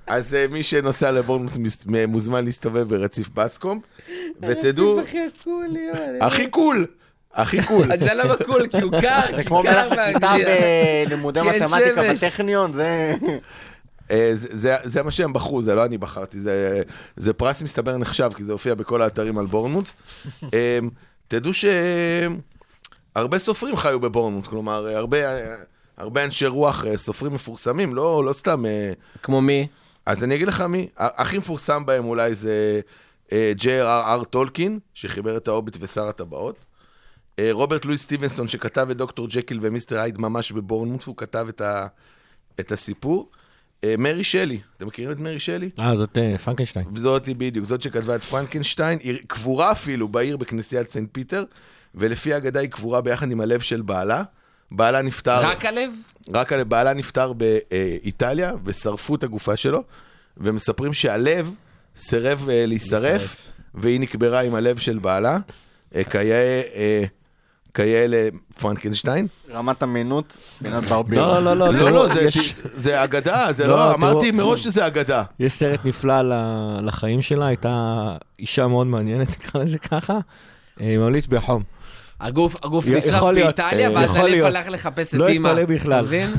[0.10, 3.84] אז אה, מי שנוסע לבורנמוט מס- מוזמן להסתובב ברציף בוסקומב,
[4.42, 5.98] ותדעו, הכי cool להיות.
[6.22, 6.88] הכי cool,
[7.34, 7.92] הכי cool.
[7.94, 11.06] אז זה למה cool, כי הוא קר, זה כמו קר מלך הכיתה באנגליה.
[11.06, 12.14] בלימודי כי אין מתמטיקה.
[12.14, 13.16] בטכניון, זה...
[14.12, 16.82] אה, זה, זה, זה מה שהם בחרו, זה לא אני בחרתי, זה,
[17.18, 19.90] זה פרס מסתבר נחשב, כי זה הופיע בכל האתרים על בורנמוט.
[20.54, 20.80] אה,
[21.28, 21.52] תדעו
[23.14, 25.18] שהרבה סופרים חיו בבורנמוט, כלומר, הרבה,
[25.98, 28.66] הרבה אנשי רוח, אה, סופרים מפורסמים, לא, לא סתם...
[28.66, 28.92] אה,
[29.24, 29.68] כמו מי?
[30.06, 32.82] אז אני אגיד לך מי, הכי מפורסם בהם אולי זה
[33.32, 34.26] אה, J.R.R.
[34.26, 36.66] טולקין, שחיבר את ההוביט ושר הטבעות.
[37.40, 41.62] אה, רוברט לואיס סטיבנסון, שכתב את דוקטור ג'קיל ומיסטר הייד ממש בבורנמוט, והוא כתב את,
[41.62, 41.88] ה,
[42.60, 43.32] את הסיפור.
[43.84, 45.70] אה, מרי שלי, אתם מכירים את מרי שלי?
[45.80, 46.86] אה, זאת אה, פרנקנשטיין.
[46.96, 51.44] זאתי בדיוק, זאת שכתבה את פרנקנשטיין, היא קבורה אפילו בעיר בכנסיית סנט פיטר,
[51.96, 54.24] ולפי האגדה היא קבורה ביחד עם הלב של בעלה.
[54.72, 55.40] בעלה נפטר...
[55.40, 55.92] רק הלב?
[56.34, 59.84] רק על בעלה נפטר באיטליה, ושרפו את הגופה שלו,
[60.38, 61.52] ומספרים שהלב
[61.96, 65.38] סירב אה, להישרף, והיא נקברה עם הלב של בעלה,
[65.96, 67.04] אה, כיאה אה,
[67.74, 69.28] כיאה לפרנקנשטיין.
[69.52, 71.20] רמת אמינות, פינת ברביר.
[71.22, 72.08] לא, לא, לא, לא, לא,
[72.74, 75.24] זה- אגדה, זה לא, לא, אמרתי מראש שזה אגדה.
[75.40, 76.22] יש סרט נפלא
[76.82, 78.06] לחיים שלה, הייתה
[78.40, 80.20] אישה מאוד מעניינת, נקרא לזה ככה.
[80.82, 81.64] אה, ממליץ בחום.
[82.20, 84.46] הגוף, הגוף י- נשרף באיטליה, אה, ואז הלב.
[84.46, 85.48] הלך לחפש את לא אימא.
[85.48, 85.94] אתפלא בכלל.
[85.94, 86.34] אתה מבין?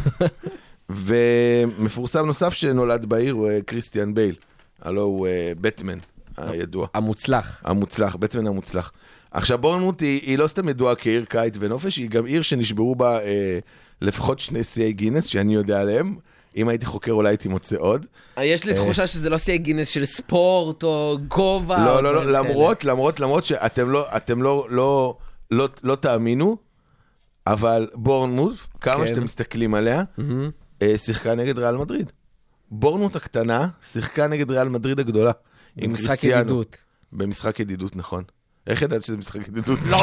[0.90, 4.34] ומפורסם נוסף שנולד בעיר הוא אה, קריסטיאן בייל,
[4.82, 5.98] הלו הוא אה, בטמן.
[6.36, 6.86] הידוע.
[6.94, 7.60] המוצלח.
[7.64, 8.92] המוצלח, בטמן המוצלח.
[9.30, 13.20] עכשיו בורנמוט היא, היא לא סתם ידועה כעיר קיץ ונופש, היא גם עיר שנשברו בה
[13.20, 13.58] אה,
[14.02, 16.16] לפחות שני שיאי גינס שאני יודע עליהם.
[16.56, 18.06] אם הייתי חוקר אולי הייתי מוצא עוד.
[18.40, 21.84] יש לי תחושה שזה לא שיא גינס של ספורט או גובה.
[21.84, 22.24] לא, לא, לא.
[22.24, 25.16] למרות, למרות, למרות שאתם לא, אתם לא, לא,
[25.50, 26.56] לא, לא תאמינו,
[27.46, 29.06] אבל בורנמוט, כמה כן.
[29.06, 30.02] שאתם מסתכלים עליה,
[30.82, 32.12] אה, שיחקה נגד ריאל מדריד.
[32.70, 35.32] בורנמוט הקטנה שיחקה נגד ריאל מדריד הגדולה.
[35.76, 36.40] עם משחק קריסטיאנו.
[36.40, 36.76] ידידות.
[37.12, 38.24] במשחק ידידות, נכון.
[38.66, 39.78] איך ידעת שזה משחק ידידות?
[39.84, 39.96] לא,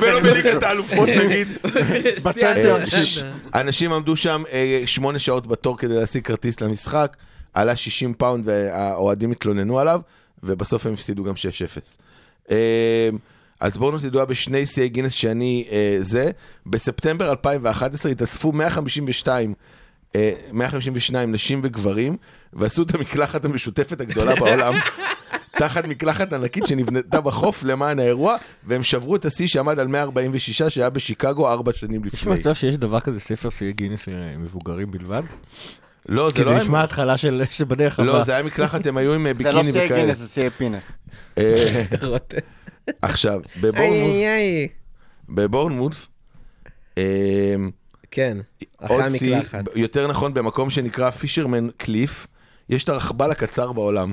[0.00, 1.48] ולא אני- בליגת האלופות נגיד.
[3.54, 7.16] אה, אנשים עמדו שם אה, שמונה שעות בתור כדי להשיג כרטיס למשחק,
[7.54, 10.00] עלה 60 פאונד והאוהדים התלוננו עליו,
[10.42, 12.52] ובסוף הם הפסידו גם 6-0.
[13.64, 16.30] אה, אז בורנמוט ידועה בשני שיאי גינס שאני אה, זה.
[16.66, 19.54] בספטמבר 2011 התאספו 152
[20.16, 22.16] אה, 152 נשים וגברים,
[22.52, 24.74] ועשו את המקלחת המשותפת הגדולה בעולם.
[25.58, 30.90] תחת מקלחת ענקית שנבנתה בחוף למען האירוע, והם שברו את השיא שעמד על 146 שהיה
[30.90, 32.34] בשיקגו ארבע שנים יש לפני.
[32.34, 35.22] מצב שיש דבר כזה ספר שיאי גינס אה, מבוגרים בלבד?
[36.08, 36.64] לא, כי זה לא זה היה...
[36.64, 38.12] נשמע התחלה של זה בדרך הבאה.
[38.12, 39.88] לא, זה היה מקלחת, הם היו עם אה, זה ביקיני לא שיאי.
[39.88, 40.84] גינס, זה שיאי פינס.
[43.02, 43.40] עכשיו,
[45.28, 45.94] בבורנמוט,
[46.98, 47.54] אה,
[48.10, 48.38] כן,
[48.78, 49.64] אחרי המקלחת.
[49.74, 52.26] יותר נכון במקום שנקרא פישרמן קליף,
[52.68, 54.12] יש את הרכבל הקצר בעולם.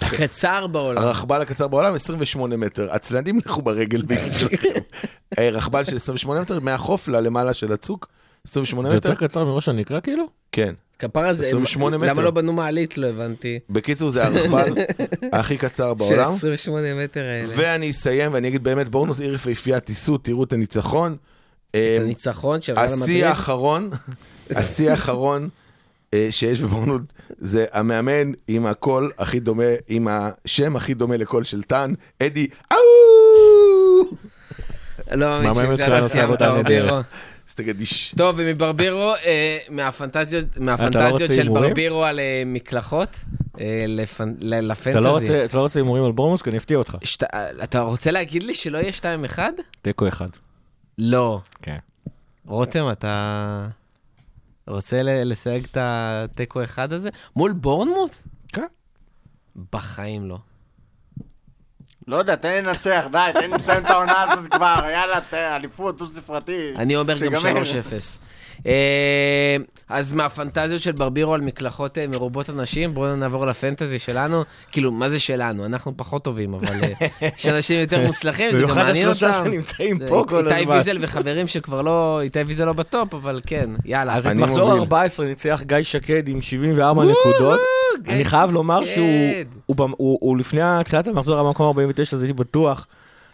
[0.00, 1.02] הקצר בעולם.
[1.02, 4.68] הרכבל הקצר בעולם 28 מטר, עצלנים לכו ברגל ביג שלכם.
[5.38, 8.08] אה, רכבל של 28 מטר, מהחוף ללמעלה של הצוק,
[8.46, 10.24] 28 זה יותר מטר, קצר מראש הנקרא כאילו?
[10.52, 10.74] כן.
[11.02, 12.06] כפרה זה, 28 מטר.
[12.06, 12.98] למה לא בנו מעלית?
[12.98, 13.58] לא הבנתי.
[13.70, 14.72] בקיצור, זה הרכבל
[15.32, 16.32] הכי קצר של בעולם.
[16.32, 17.52] 28 מטר האלה.
[17.56, 21.16] ואני אסיים ואני אגיד באמת, בורנוס עיר יפהפייה, תיסעו, תראו את הניצחון.
[21.70, 23.24] את הניצחון של ריאל השיא מדריד.
[23.24, 23.90] האחרון,
[24.50, 25.48] השיא האחרון
[26.14, 27.02] אה, שיש בבורנות
[27.38, 31.92] זה המאמן עם הקול הכי דומה, עם השם הכי דומה לקול של טאן,
[32.22, 32.78] אדי, אאו!
[35.12, 35.86] לא מאמין שזה
[37.80, 38.14] איש.
[38.16, 41.48] טוב, ומברבירו, אה, מהפנטזיות מהפנטזיות של?
[41.48, 43.16] ברבירו על אה, מקלחות,
[43.60, 43.84] אה,
[44.40, 44.98] לא לפנטזי.
[45.08, 46.42] רוצה- אתה לא רוצה הימורים על בורמוס?
[46.42, 46.96] כי אני אפתיע אותך.
[47.64, 49.38] אתה רוצה להגיד לי שלא יהיה 2-1?
[49.82, 50.28] תיקו אחד.
[50.98, 51.40] לא.
[51.62, 51.76] כן.
[52.46, 53.66] רותם, אתה
[54.66, 57.08] רוצה לסייג את התיקו אחד הזה?
[57.36, 58.16] מול בורנמוט?
[58.52, 58.66] כן.
[59.72, 60.38] בחיים לא.
[62.08, 65.18] לא יודע, תן לי לנצח, די, תן לי לסיים את העונה הזאת כבר, יאללה,
[65.56, 66.72] אליפות דו-ספרתי.
[66.76, 67.62] אני אומר גם שיגמר.
[67.62, 68.20] 3-0.
[68.66, 69.56] אה,
[69.88, 74.42] אז מהפנטזיות של ברבירו על מקלחות אה, מרובות אנשים, בואו נעבור לפנטזי שלנו.
[74.72, 75.64] כאילו, מה זה שלנו?
[75.64, 77.08] אנחנו פחות טובים, אבל אה,
[77.38, 79.26] יש אנשים יותר מוצלחים, זה גם במיוחד מעניין אותם.
[79.26, 80.76] השלושה שנמצאים פה כל איתי הזמן.
[80.76, 84.16] ויזל וחברים שכבר לא, איתי ויזל לא בטופ, אבל כן, יאללה.
[84.16, 84.80] אז את מחזור מוביל.
[84.80, 87.60] 14 ניצח גיא שקד עם 74 נקודות.
[88.08, 88.80] אני חייב לומר.
[88.84, 92.86] שהוא לפני תחילת המחזור היה במקום 49, אז הייתי בטוח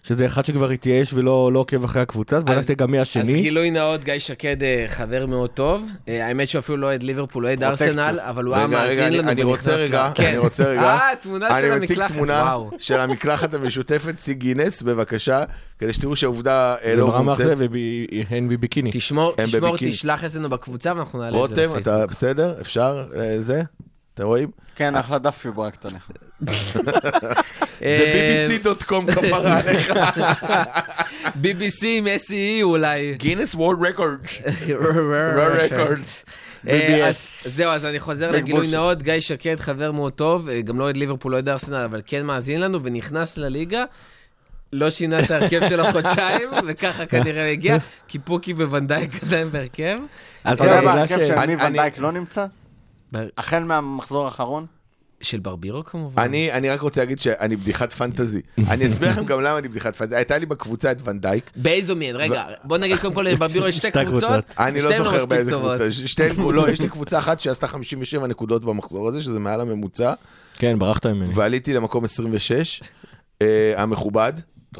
[0.09, 3.42] שזה אחד שכבר התייאש ולא לא עוקב אחרי הקבוצה, אז בדקתי גם מי אז השני.
[3.42, 5.90] גילוי נאות, גיא שקד אה, חבר מאוד טוב.
[6.09, 7.62] אה, האמת שהוא אפילו לא אוהד ליברפול, הוא אוהד.
[7.64, 10.24] ארסנל, אבל הוא היה מאזין אני- לנו אני רוצה רגע, כן.
[10.24, 10.80] אני רוצה רגע.
[10.82, 12.56] אה, תמונה של אני מציג המקלחת, תמונה.
[12.78, 15.44] של המקלחת המשותפת, שיא גינס, בבקשה,
[15.78, 17.56] כדי שתראו שהעובדה אה, לא מומצאת.
[17.59, 17.66] זה
[18.30, 18.90] והן בביקיני.
[18.92, 19.76] תשמור, תשמור.
[19.78, 22.11] תשלח אצלנו בקבוצה ואנחנו נעלה את זה רותם, אתה בפייסבוק.
[22.11, 22.54] בסדר?
[22.61, 23.04] אפשר?
[23.38, 23.62] זה?
[24.14, 24.48] אתם רואים?
[24.76, 25.98] כן, אחלה דף פיברה קטנה.
[26.41, 26.53] זה
[27.82, 29.93] אה, bbc.com כפרה עליך.
[31.43, 33.14] BBC עם SEE אולי.
[33.16, 34.18] גינס וורד רקורד.
[35.72, 36.24] רקורדס.
[36.68, 38.66] אה, אז זהו, אז אני חוזר לגילוי.
[38.72, 42.03] נאות, גיא שקד חבר מאוד טוב, אה, גם לא אוהד ליברפול, לא אוהד ארסנל, אבל
[42.07, 43.84] כן מאזין לנו, ונכנס לליגה.
[44.72, 47.76] לא שינה את ההרכב שלו חודשיים, וככה כנראה הוא הגיע,
[48.09, 49.99] כי פוקי וונדייק עדיין בהרכב.
[50.45, 51.12] אז אתה יודע ש...
[51.12, 52.47] של מי אני- ונדייק לא נמצא?
[53.39, 54.66] החל מהמחזור האחרון?
[55.21, 56.23] של ברבירו כמובן.
[56.23, 58.41] אני, אני רק רוצה להגיד שאני בדיחת פנטזי.
[58.59, 60.16] אני אסביר לכם גם למה אני בדיחת פנטזי.
[60.16, 61.51] הייתה לי בקבוצה את ונדייק.
[61.57, 62.16] באיזו מהן?
[62.16, 64.45] רגע, בוא נגיד קודם כל לברבירו יש שתי קבוצות.
[64.59, 65.53] אני לא זוכר באיזה.
[65.53, 65.93] קבוצה.
[65.93, 70.12] שתיהן, לא, יש לי קבוצה אחת שעשתה 57 נקודות במחזור הזה, שזה מעל הממוצע,
[70.55, 71.31] כן, ברחת ממני.
[71.35, 72.81] ועליתי למקום 26,
[73.43, 73.47] אה,
[73.77, 74.33] המכובד.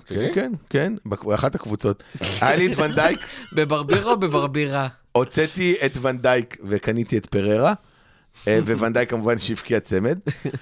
[0.07, 2.03] כן, כן, כן, בק- באחת הקבוצות.
[2.41, 3.19] היה לי את ונדייק,
[3.53, 4.89] בברבירו או בברבירה?
[5.13, 7.75] הוצאתי את ונדייק וקניתי את פררה,
[8.49, 10.19] אה, וונדייק כמובן שהבקיע צמד.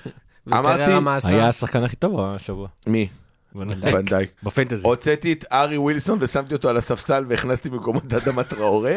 [0.53, 0.91] אמרתי?
[1.25, 2.69] היה השחקן הכי טוב השבוע.
[2.87, 3.09] מי?
[3.55, 4.31] ונדייק.
[4.43, 4.83] בפנטזי.
[4.87, 8.95] הוצאתי את ארי ווילסון ושמתי אותו על הספסל והכנסתי במקומו את אדמה טראורה.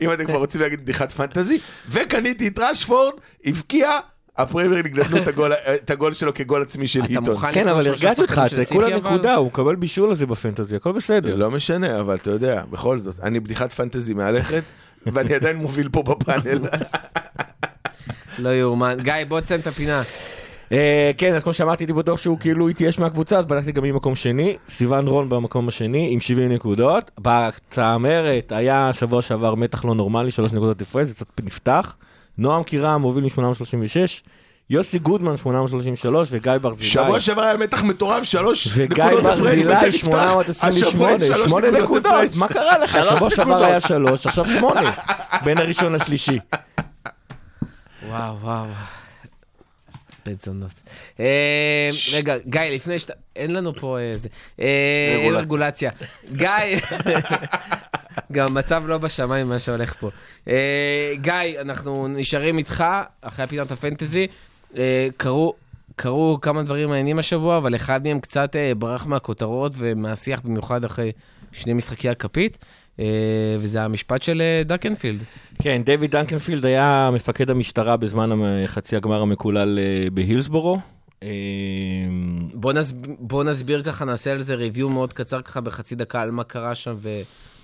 [0.00, 1.58] אם אתם כבר רוצים להגיד בדיחת פנטזי.
[1.88, 3.12] וקניתי את רשפורד,
[3.44, 3.90] הבקיע,
[4.36, 5.16] הפרמייר ליג נתנו
[5.74, 7.36] את הגול- שלו כגול עצמי של היטון.
[7.52, 8.96] כן, אבל הרגעתי אותך, אתה כולה?
[8.96, 11.34] נקודה, הוא מקבל בישול על זה בפנטזי, הכל בסדר.
[11.34, 14.62] לא משנה, אבל אתה יודע, בכל זאת, אני בדיחת פנטזי מהלכת,
[15.06, 16.58] ואני עדיין מוביל פה בפאנל.
[18.38, 18.96] לא יאומן.
[19.02, 20.02] גיא, בוא תסיים את הפינה.
[20.72, 23.92] אה, כן, אז כמו שאמרתי, הייתי בטוח שהוא כאילו התייאש מהקבוצה, אז בדקתי גם מי
[23.92, 24.56] מקום שני.
[24.68, 27.10] סיוון רון במקום השני עם 70 נקודות.
[27.20, 31.96] בצמרת היה שבוע שעבר מתח לא נורמלי, 3 נקודות הפרש, זה קצת נפתח.
[32.38, 34.28] נועם קירם מוביל מ-836.
[34.70, 36.88] יוסי גודמן 833 וגיא ברזילי.
[36.88, 40.02] שבוע שעבר היה מתח מטורף, שלוש וגיא נקודות הפרש, ברזילי וזה נפתח.
[40.02, 42.12] 828, השבוע יש 8 נקודות.
[42.38, 42.98] מה קרה לך?
[43.04, 43.64] שבוע שעבר.
[43.64, 44.80] היה 3, עכשיו 8,
[45.44, 46.38] בין הראשון לשלישי.
[48.14, 48.66] וואו, וואו.
[50.26, 50.70] בית זונות.
[51.20, 53.12] אה, רגע, גיא, לפני שאתה...
[53.36, 54.28] אין לנו פה איזה...
[54.58, 55.90] אין רגולציה.
[56.32, 56.48] גיא,
[58.32, 60.10] גם המצב לא בשמיים מה שהולך פה.
[60.48, 62.84] אה, גיא, אנחנו נשארים איתך
[63.22, 64.26] אחרי פינת הפנטזי.
[64.76, 65.54] אה, קרו...
[65.96, 71.12] קרו כמה דברים מעניינים השבוע, אבל אחד מהם קצת אה, ברח מהכותרות ומהשיח, במיוחד אחרי
[71.52, 72.64] שני משחקי הכפית, אה,
[73.60, 75.22] וזה המשפט של אה, דקנפילד.
[75.62, 78.30] כן, דיוויד דנקנפילד היה מפקד המשטרה בזמן
[78.66, 80.78] חצי הגמר המקולל אה, בהילסבורו.
[81.22, 81.28] אה,
[82.54, 82.96] בוא, נסב...
[83.18, 86.74] בוא נסביר ככה, נעשה על זה ריוויו מאוד קצר ככה בחצי דקה על מה קרה
[86.74, 86.94] שם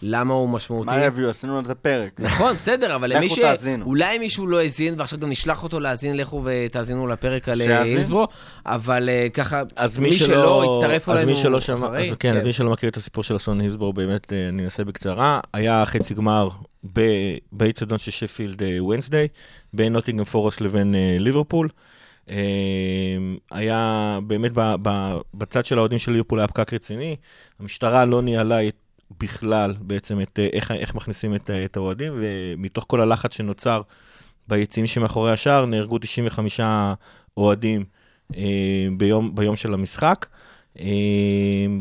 [0.02, 0.90] ולמה הוא משמעותי.
[0.90, 1.28] מה רביו?
[1.28, 2.20] עשינו על זה פרק.
[2.20, 3.38] נכון, בסדר, אבל למי לכו ש...
[3.38, 3.84] תאזינו.
[3.84, 7.62] אולי מישהו לא האזין, ועכשיו גם נשלח אותו להאזין, לכו ותאזינו לפרק על.
[7.62, 8.28] אה, הילסבורו,
[8.66, 12.36] אבל אה, ככה, אז מי מי שלא יצטרף אז אלינו מי שלא שמע, אז כן,
[12.36, 15.40] אז מי שלא מכיר את הסיפור של אסון הילסבורו, באמת אה, אני אנסה בקצרה.
[15.54, 16.48] היה חצי גמר
[17.52, 19.28] באיצטדיון של שפילד וונסדיי,
[19.72, 21.68] בין נוטינגרם פורסט לבין ליברפול.
[23.50, 24.52] היה באמת
[25.34, 27.16] בצד של האוהדים של ליברפול היה פקק רציני,
[27.60, 28.74] המשטרה לא ניהלה את,
[29.20, 33.82] בכלל בעצם את אה, איך, איך מכניסים את, ה- את האוהדים, ומתוך כל הלחץ שנוצר
[34.48, 36.60] ביציעים שמאחורי השער, נהרגו 95
[37.36, 37.84] אוהדים
[38.36, 38.42] אה,
[38.96, 40.26] ביום, ביום של המשחק.
[40.80, 40.86] אה,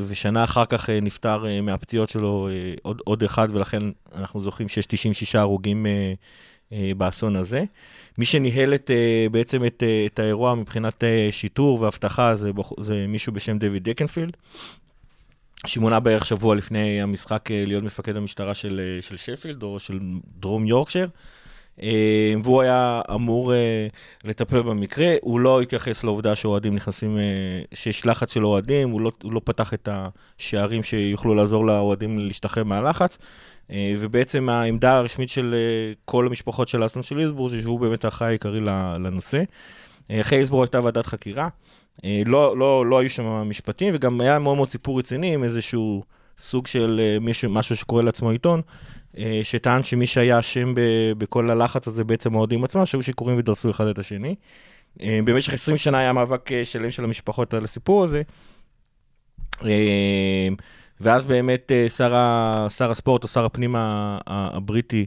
[0.08, 3.84] ושנה אחר כך אה, נפטר אה, מהפציעות שלו אה, עוד, עוד אחד, ולכן
[4.16, 6.14] אנחנו זוכרים שיש 96 הרוגים אה,
[6.74, 7.64] אה, באסון הזה.
[8.18, 13.06] מי שניהל את, אה, בעצם את, אה, את האירוע מבחינת אה, שיטור ואבטחה זה, זה
[13.08, 14.38] מישהו בשם דויד דקנפילד,
[15.68, 20.00] שמונה בערך שבוע לפני המשחק אה, להיות מפקד המשטרה של, אה, של שפילד או של
[20.40, 21.10] דרום יורקשייר.
[21.82, 23.54] אה, והוא היה אמור
[24.24, 27.18] לטפל במקרה, הוא לא התייחס לעובדה שאוהדים נכנסים,
[27.74, 32.64] שיש לחץ של אוהדים, הוא לא, הוא לא פתח את השערים שיוכלו לעזור לאוהדים להשתחרר
[32.64, 33.18] מהלחץ,
[34.00, 35.56] ובעצם העמדה הרשמית של
[36.06, 38.60] כל המשפחות של אסלון של איסבורג, זה שהוא באמת האחראי העיקרי
[39.00, 39.44] לנושא.
[40.12, 41.48] אחרי איסבורג הייתה ועדת חקירה,
[42.26, 46.04] לא, לא, לא היו שם משפטים, וגם היה מאוד מאוד סיפור רציני עם איזשהו
[46.40, 48.62] סוג של אה, מישהו, משהו שקורא לעצמו עיתון,
[49.18, 50.74] אה, שטען שמי שהיה אשם
[51.18, 54.36] בכל הלחץ הזה בעצם האוהדים עצמם, שהיו שיכורים ודרסו אחד את השני.
[55.02, 58.22] אה, במשך 20 שנה היה מאבק אה, שלם של המשפחות על הסיפור הזה.
[59.66, 60.48] אה,
[61.02, 65.06] ואז באמת אה, שר, ה- שר הספורט או שר הפנים הבריטי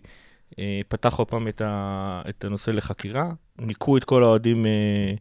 [0.59, 5.14] אה, פתח עוד פעם את, ה, את הנושא לחקירה, ניקו את כל האוהדים אה, אה,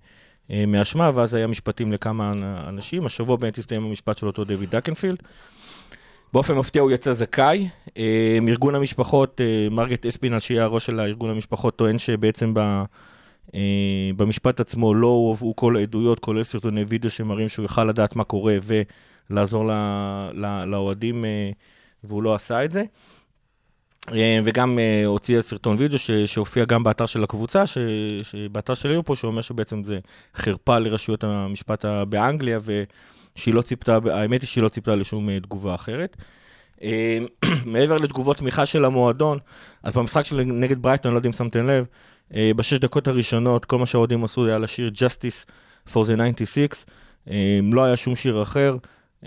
[0.68, 2.34] מאשמה, ואז היה משפטים לכמה
[2.68, 3.06] אנשים.
[3.06, 5.24] השבוע באמת הסתיים המשפט של אותו דויד דקנפילד.
[6.34, 7.70] באופן מפתיע הוא יצא זכאי.
[7.98, 12.54] אה, ארגון המשפחות, אה, מרגט אספינל, שהיא הראש של ארגון המשפחות, טוען שבעצם
[13.56, 18.24] אה, במשפט עצמו לא הובאו כל העדויות, כולל סרטוני וידאו שמראים שהוא יכל לדעת מה
[18.24, 18.58] קורה
[19.30, 19.66] ולעזור
[20.66, 21.52] לאוהדים, אה,
[22.04, 22.84] והוא לא עשה את זה.
[24.10, 27.78] אה, וגם אה, הוציא סרטון וידאו שהופיע גם באתר של הקבוצה, ש,
[28.52, 30.00] באתר של ליברפול, שאומר שבעצם זה
[30.36, 35.76] חרפה לרשויות המשפט באנגליה, ושהיא לא ציפתה, האמת היא שהיא לא ציפתה לשום אה, תגובה
[35.76, 36.18] אחרת.
[37.66, 39.38] מעבר לתגובות תמיכה של המועדון,
[39.84, 41.86] אז במשחק של נגד ברייטון, אני לא יודע אם שמתם לב,
[42.56, 45.46] בשש דקות הראשונות, כל מה שהאוהדים עשו היה לשיר Justice
[45.94, 46.86] for the 96,
[47.30, 48.76] אה, לא היה שום שיר אחר.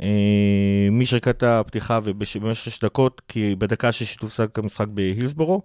[0.02, 5.62] אה, משריקת הפתיחה ובמשך שש דקות, כי בדקה השישית הופסק המשחק בהילסבורו.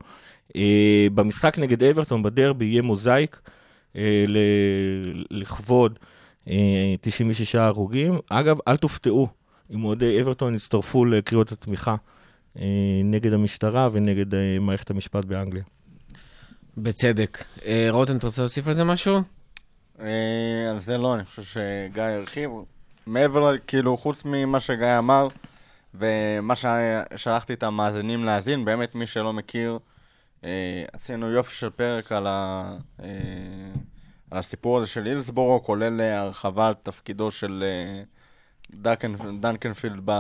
[0.56, 3.42] אה, במשחק נגד אברטון בדרבי יהיה מוזאיק
[3.96, 4.26] אה,
[5.32, 6.00] לכבוד
[6.48, 8.20] אה, 96 הרוגים.
[8.30, 9.28] אגב, אל תופתעו
[9.72, 11.96] אם אוהדי אברטון יצטרפו לקריאות התמיכה
[13.04, 14.26] נגד המשטרה ונגד
[14.60, 15.64] מערכת המשפט באנגליה.
[16.78, 17.44] בצדק.
[17.90, 19.22] רותם, אתה רוצה להוסיף על זה משהו?
[20.70, 22.50] על זה לא, אני חושב שגיא הרחיב.
[23.10, 25.28] מעבר, כאילו, חוץ ממה שגיא אמר,
[25.93, 29.80] ומה ששלחתי את המאזינים להאזין, באמת, מי שלא מכיר,
[30.43, 32.72] אה, עשינו יופי של פרק על, ה,
[33.03, 33.07] אה,
[34.32, 38.03] על הסיפור הזה של אילסבורו, כולל אה, הרחבה על תפקידו של אה,
[38.72, 40.12] דנקן, דנקנפילד ב,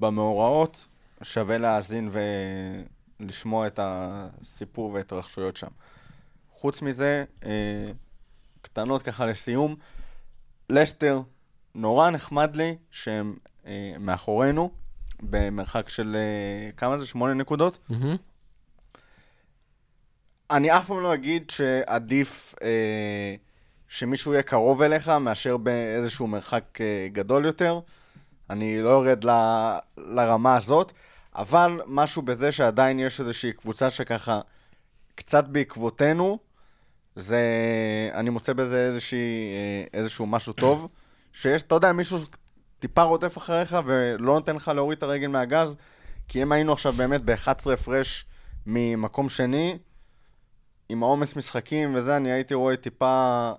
[0.00, 0.88] במאורעות.
[1.22, 2.10] שווה להאזין
[3.20, 5.68] ולשמוע את הסיפור וההתרחשויות שם.
[6.52, 7.90] חוץ מזה, אה,
[8.62, 9.76] קטנות ככה לסיום,
[10.68, 11.20] לסטר,
[11.74, 14.70] נורא נחמד לי שהם אה, מאחורינו,
[15.22, 17.06] במרחק של אה, כמה זה?
[17.06, 17.78] שמונה נקודות?
[20.50, 23.34] אני אף פעם לא אגיד שעדיף אה,
[23.88, 27.80] שמישהו יהיה קרוב אליך מאשר באיזשהו מרחק אה, גדול יותר.
[28.50, 30.92] אני לא יורד ל- לרמה הזאת,
[31.36, 34.40] אבל משהו בזה שעדיין יש איזושהי קבוצה שככה
[35.14, 36.38] קצת בעקבותינו,
[37.16, 37.40] זה...
[38.14, 39.18] אני מוצא בזה איזושהי,
[39.52, 40.88] אה, איזשהו משהו טוב,
[41.32, 42.18] שיש, אתה יודע, מישהו
[42.78, 45.76] טיפה רודף אחריך ולא נותן לך להוריד את הרגל מהגז,
[46.28, 48.26] כי אם היינו עכשיו באמת ב-11 הפרש
[48.66, 49.78] ממקום שני,
[50.88, 53.52] עם העומס משחקים וזה, אני הייתי רואה טיפה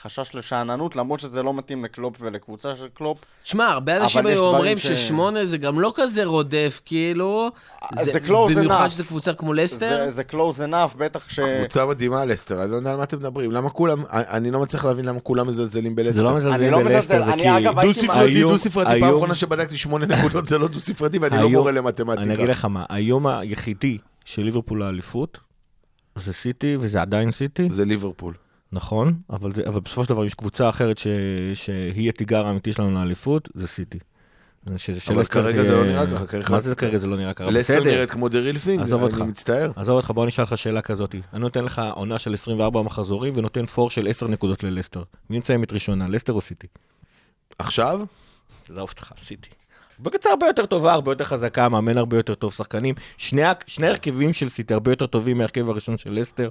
[0.00, 3.18] חשש לשאננות, למרות שזה לא מתאים לקלופ ולקבוצה של קלופ.
[3.44, 7.50] שמע, הרבה אנשים היו אומרים ש- ששמונה זה גם לא כזה רודף, כאילו.
[8.02, 8.90] זה close במיוחד enough.
[8.90, 10.04] שזו קבוצה כמו לסטר.
[10.04, 11.40] זה, זה close enough, בטח כש...
[11.40, 13.50] קבוצה מדהימה לסטר, אני לא יודע על מה אתם מדברים.
[13.52, 16.12] למה כולם, אני לא מצליח להבין למה כולם מזלזלים בלסטר.
[16.12, 17.64] זה לא אני מזלזל לא בלסטר, זה אני כי...
[17.82, 22.22] דו-ספרתי, דו-ספרתי, פעם אחרונה שבדקתי שמונה נקודות זה לא דו-ספרתי ואני לא מורה למתמטיקה.
[22.22, 25.38] אני אגיד לך מה, האיום היחידי של ליברפול לאליפות,
[26.16, 28.34] זה סיטי, וזה עדיין סיטי, זה ליברפול.
[28.72, 31.06] נכון, אבל, זה, אבל בסופו של דבר יש קבוצה אחרת ש,
[31.54, 33.98] שהיא התיגר האמיתי שלנו לאליפות, זה סיטי.
[34.76, 37.50] ש, אבל כרגע זה לא נראה ככה, מה זה כרגע זה לא נראה ככה?
[37.50, 37.90] לסטר בסדר.
[37.90, 39.16] נראית כמו the real thing, עזוב אותך.
[39.16, 39.72] אני מצטער.
[39.76, 41.14] עזוב אותך, בוא נשאל לך שאלה כזאת.
[41.32, 45.02] אני נותן לך עונה של 24 מחזורים ונותן פור של 10 נקודות ללסטר.
[45.30, 46.66] מי מסיים את ראשונה, לסטר או סיטי?
[47.58, 48.00] עכשיו?
[48.68, 49.50] עזוב אותך, סיטי.
[50.02, 52.94] בקצה הרבה יותר טובה, הרבה יותר חזקה, מאמן הרבה יותר טוב, שחקנים.
[53.16, 56.48] שני, שני הרכבים של סיטי הרבה יותר טובים מהרכב הראשון של לסטר.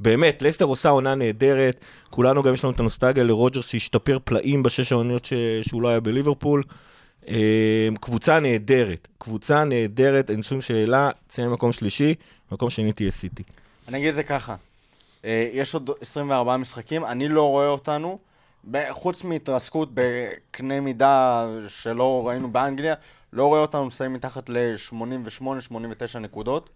[0.00, 1.84] באמת, לסטר עושה עונה נהדרת.
[2.10, 5.32] כולנו גם יש לנו את הנוסטגיה לרוג'רס שהשתפר פלאים בשש העוניות ש...
[5.62, 6.62] שהוא לא היה בליברפול.
[7.28, 12.14] אה, קבוצה נהדרת, קבוצה נהדרת, אין שום שאלה, תסיים מקום שלישי,
[12.52, 13.42] מקום שני תהיה סיטי.
[13.88, 14.56] אני אגיד את זה ככה,
[15.24, 18.18] אה, יש עוד 24 משחקים, אני לא רואה אותנו,
[18.90, 22.94] חוץ מהתרסקות בקנה מידה שלא ראינו באנגליה,
[23.32, 26.70] לא רואה אותנו מסיים מתחת ל-88-89 נקודות.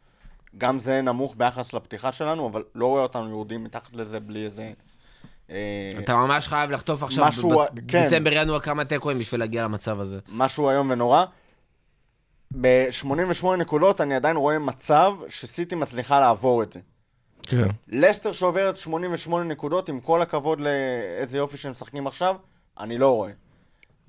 [0.58, 4.72] גם זה נמוך ביחס לפתיחה שלנו, אבל לא רואה אותנו יורדים מתחת לזה בלי איזה...
[5.50, 8.04] אה, אתה ממש חייב לחטוף עכשיו משהו, כן.
[8.04, 10.18] בדצמבר, ינואר כמה תיקואים בשביל להגיע למצב הזה.
[10.28, 11.24] משהו איום ונורא.
[12.60, 16.80] ב-88 נקודות אני עדיין רואה מצב שסיטי מצליחה לעבור את זה.
[17.46, 17.68] כן.
[17.88, 22.36] לסטר שעוברת 88 נקודות, עם כל הכבוד לאיזה יופי שהם משחקים עכשיו,
[22.78, 23.30] אני לא רואה.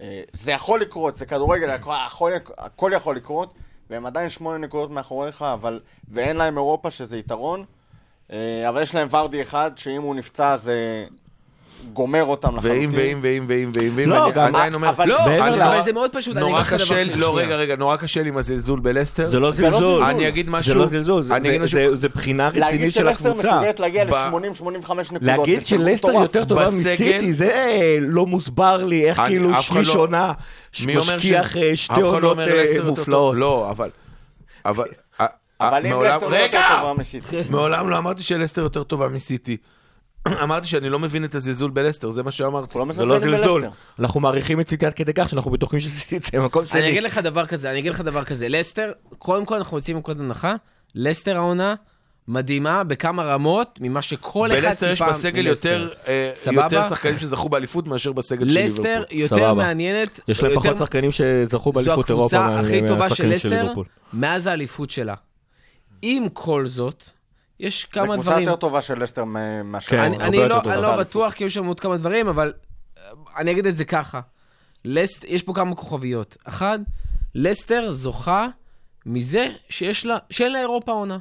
[0.01, 3.53] אה, זה יכול לקרות, זה כדורגל, הכל, הכל, יכול לקרות,
[3.89, 5.79] והם עדיין 8 נקודות מאחוריך, אבל...
[6.09, 7.65] ואין להם אירופה שזה יתרון,
[8.31, 11.05] אה, אבל יש להם ורדי אחד, שאם הוא נפצע זה
[11.93, 12.89] גומר אותם לחלוטין.
[12.89, 15.57] ואם, ואם, ואם, ואם, ואם, ואם, לא, אני גם- עדיין אומר, אבל- לא, מעבר אבל
[15.57, 17.37] ל- אבל זה מאוד פשוט, אני נורא אגיד לך דבר קשה כזה, לא.
[17.37, 19.27] רגע, רגע, נורא קשה לי עם הזלזול בלסטר.
[19.27, 19.81] זה לא זה לא זלזול.
[19.99, 20.03] זלזול.
[20.03, 22.63] אני אגיד משהו, זה לא זלזול, זה- אני אגיד זה- משהו- זה- זה בחינה להגיד
[22.63, 23.51] רצינית של שלסטר הקבוצה.
[23.55, 24.71] מסוגלת להגיע ב- ל-80-85
[25.11, 25.21] נקודות.
[25.21, 26.21] להגיד זה טירוף שלסטר מטורף.
[26.23, 29.87] יותר טובה בסגל- מסיטי, זה אה, לא מוסבר לי, איך אני- כאילו אף אחד שליש
[29.95, 30.33] לא- עונה
[30.85, 32.99] מי אומר משכיח ש- אה, שתי אחד לא עונות אומר אה, לסטר יותר טוב.
[32.99, 33.35] מופלאות.
[33.37, 33.89] לא, אבל...
[34.65, 34.85] אבל...
[35.21, 35.25] אה,
[35.61, 36.67] אבל אם מעולם- לסטר לא יותר רגע!
[36.81, 37.37] טובה מסיטי.
[37.49, 39.57] מעולם לא אמרתי שלסטר יותר טובה מסיטי.
[40.43, 42.77] אמרתי שאני לא מבין את הזלזול בלסטר, זה מה שאמרתי.
[42.79, 43.63] לא זה לא זלזול.
[43.99, 46.89] אנחנו מעריכים את סיטי עד כדי כך שאנחנו בטוחים שסיטי יצא במקום אני שני.
[46.89, 50.19] אגיד לך דבר כזה, אני אגיד לך דבר כזה, לסטר, קודם כל אנחנו יוצאים מנקודת
[50.19, 50.53] הנחה,
[50.95, 51.75] לסטר העונה
[52.27, 55.79] מדהימה בכמה רמות ממה שכל אחד ציפה בלסטר יש בסגל מלסטר.
[55.81, 56.31] יותר, אה?
[56.51, 59.17] יותר שחקנים שזכו באליפות מאשר בסגל של לסטר ליברפול.
[59.19, 59.53] יותר סבבה.
[59.53, 62.99] מעניינת, יש להם יותר- פחות שחקנים שזכו באליפות אירופה זו מה- הקבוצה הכי טובה של
[63.09, 63.85] מהשחקנים לסטר ליברפול.
[64.13, 65.13] מאז האליפות שלה.
[66.01, 67.03] עם כל זאת,
[67.59, 68.47] יש זו כמה קבוצה דברים.
[68.47, 69.23] יותר טובה של לסטר
[69.63, 69.91] מאשר...
[69.91, 69.99] כן.
[69.99, 70.61] אני, הרבה אני, לא.
[70.73, 70.97] אני לא.
[70.97, 72.53] בטוח, כי היו שם עוד כמה דברים, אבל
[72.97, 73.03] אה,
[73.37, 74.19] אני אגיד את זה ככה.
[74.85, 76.37] לסט, יש פה כמה כוכביות.
[76.43, 76.79] אחד,
[77.35, 78.47] לסטר זוכה
[79.05, 81.17] מזה שיש לה, שאין לה אירופה עונה.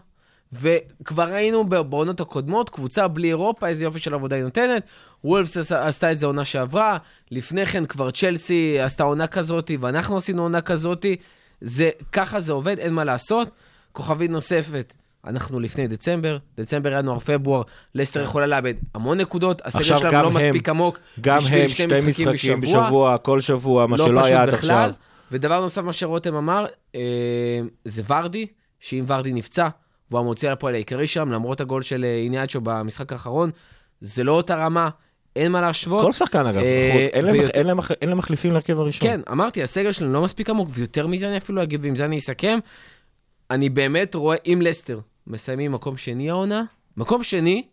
[0.52, 4.82] וכבר ראינו בעונות הקודמות, קבוצה בלי אירופה, איזה יופי של עבודה היא נותנת.
[5.24, 6.98] וולפס עשתה את זה עונה שעברה,
[7.30, 11.06] לפני כן כבר צ'לסי עשתה עונה כזאת, ואנחנו עשינו עונה כזאת.
[11.60, 13.48] זה, ככה זה עובד, אין מה לעשות.
[13.92, 14.94] כוכבית נוספת,
[15.26, 17.62] אנחנו לפני דצמבר, דצמבר, ינואר, פברואר,
[17.94, 21.68] לסטר יכולה לאבד המון נקודות, הסגל שלנו גם לא הם- מספיק עמוק גם בשביל הם
[21.68, 22.84] שני שתי משחקים משחקים בשבוע.
[22.84, 24.70] בשבוע, כל שבוע, מה לא שלא היה עד בכלל.
[24.70, 24.92] עכשיו.
[25.32, 27.00] ודבר נוסף, מה שרותם אמר, אה,
[27.84, 28.46] זה ורדי,
[28.80, 29.68] שאם ורדי נפצע,
[30.10, 33.50] והוא המוציא לפועל העיקרי שם, למרות הגול של אה, איניאצ'ו במשחק האחרון,
[34.00, 34.88] זה לא אותה רמה,
[35.36, 36.04] אין מה להשוות.
[36.04, 37.00] כל שחקן אגב, אה, נכון.
[37.12, 39.08] אין להם- ויותר- אין להם- אין להם מחליפים להרכב הראשון.
[39.08, 42.18] כן, אמרתי, הסגל שלנו לא מספיק עמוק, ויותר מזה אני אפילו אגיד, ועם זה אני
[42.18, 42.58] אסכם.
[43.50, 46.62] אני באמת רואה, אם לסטר מסיימים מקום שני העונה,
[46.96, 47.66] מקום שני,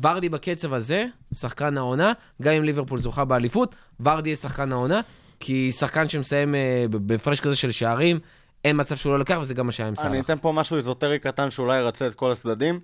[0.00, 5.00] ורדי בקצב הזה, שחקן העונה, גם אם ליברפול זוכה באליפות, ורדי יהיה שחקן העונה,
[5.40, 8.18] כי שחקן שמסיים אה, בהפרש כזה של שערים,
[8.64, 10.24] אין מצב שהוא לא לקח, וזה גם מה שהיה עם אני סאלח.
[10.24, 12.80] אתן פה משהו איזוטרי קטן שאולי ירצה את כל הצדדים.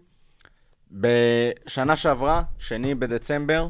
[0.91, 3.69] בשנה שעברה, שני בדצמבר,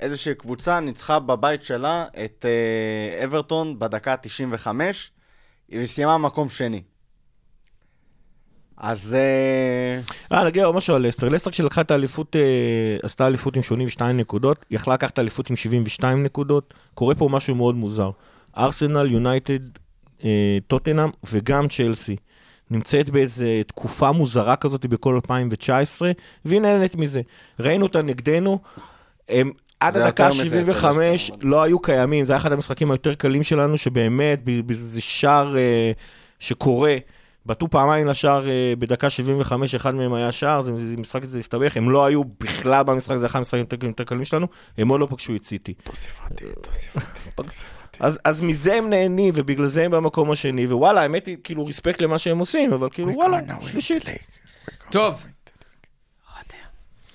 [0.00, 4.66] איזושהי קבוצה ניצחה בבית שלה את אה, אברטון בדקה ה-95,
[5.68, 6.82] והיא סיימה מקום שני.
[8.80, 11.28] אז אה, אה, נגיע עוד משהו על לסטר.
[11.28, 12.40] לסטר כשלקחה את האליפות, אה,
[13.02, 16.74] עשתה אליפות עם 82 נקודות, יכלה לקחת את האליפות עם 72 נקודות.
[16.94, 18.10] קורה פה משהו מאוד מוזר.
[18.58, 19.58] ארסנל, יונייטד,
[20.24, 22.16] אה, טוטנאם וגם צ'לסי.
[22.70, 26.12] נמצאת באיזה תקופה מוזרה כזאת בכל 2019,
[26.44, 27.20] והיא נהנית מזה.
[27.60, 28.58] ראינו אותה נגדנו,
[29.28, 29.50] הם
[29.80, 33.42] עד הדקה יותר מזה, 75 זה לא היו קיימים, זה היה אחד המשחקים היותר קלים
[33.42, 35.92] שלנו, שבאמת, באיזה שער אה,
[36.38, 36.96] שקורה,
[37.48, 41.76] בעטו פעמיים לשער אה, בדקה 75, אחד מהם היה שער, זה, זה משחק הזה הסתבך,
[41.76, 44.46] הם לא היו בכלל במשחק, זה אחד המשחקים היותר, יותר קלים שלנו,
[44.78, 45.74] הם עוד לא פגשו את סיטי.
[45.74, 47.42] תוסיפתי, תוסיפתי.
[48.00, 52.00] אז, אז מזה הם נהנים, ובגלל זה הם במקום השני, ווואלה, האמת היא, כאילו, רספקט
[52.00, 54.04] למה שהם עושים, אבל כאילו, וואלה, שלישית.
[54.90, 55.26] טוב,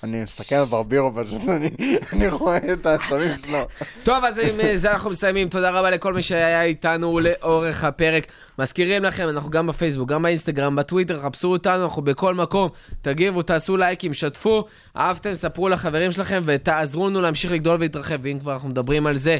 [0.04, 1.70] אני מסתכל על ברבירו פשוט, אני-
[2.12, 3.66] אני רואה את העצבים שלו.
[4.04, 5.48] טוב, אז עם אה, זה אנחנו מסיימים.
[5.48, 8.26] תודה רבה לכל מי שהיה איתנו לאורך הפרק.
[8.58, 12.68] מזכירים לכם, אנחנו גם בפייסבוק, גם באינסטגרם, בטוויטר, חפשו אותנו, אנחנו בכל מקום.
[13.02, 14.64] תגיבו, תעשו לייקים, שתפו.
[14.96, 18.16] אהבתם, ספרו לחברים שלכם ותעזרו לנו להמשיך לגדול ולהתרחב.
[18.22, 19.38] ואם כבר אנחנו מדברים על זה,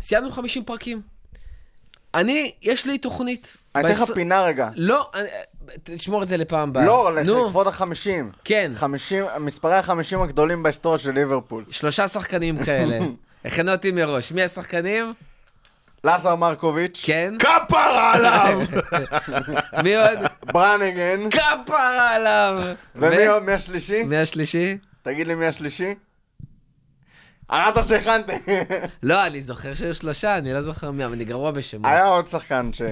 [0.00, 1.00] סיימנו 50 פרקים.
[2.14, 3.56] אני, יש לי תוכנית.
[3.74, 4.70] אני אתן לך פינה רגע.
[4.76, 5.10] לא,
[5.84, 6.84] תשמור את זה לפעם הבאה.
[6.86, 8.30] לא, נו, לכבוד החמישים.
[8.44, 8.70] כן.
[8.74, 11.64] חמישים, מספרי החמישים הגדולים בהיסטוריה של ליברפול.
[11.70, 12.98] שלושה שחקנים כאלה.
[13.44, 14.32] הכנו אותי מראש.
[14.32, 15.12] מי השחקנים?
[16.04, 17.34] לזר מרקוביץ', כן.
[17.38, 18.60] כפרה עליו!
[19.84, 20.18] מי עוד?
[20.44, 22.62] ברנגן, כפרה עליו!
[22.96, 23.42] ומי ו- עוד?
[23.42, 24.02] מי השלישי?
[24.02, 24.78] מי השלישי?
[25.02, 25.94] תגיד לי מי השלישי?
[27.50, 28.32] הרעת שהכנתי.
[29.02, 31.86] לא, אני זוכר שהיו שלושה, אני לא זוכר מי, אבל אני גרוע בשמות.
[31.86, 32.82] היה עוד שחקן ש...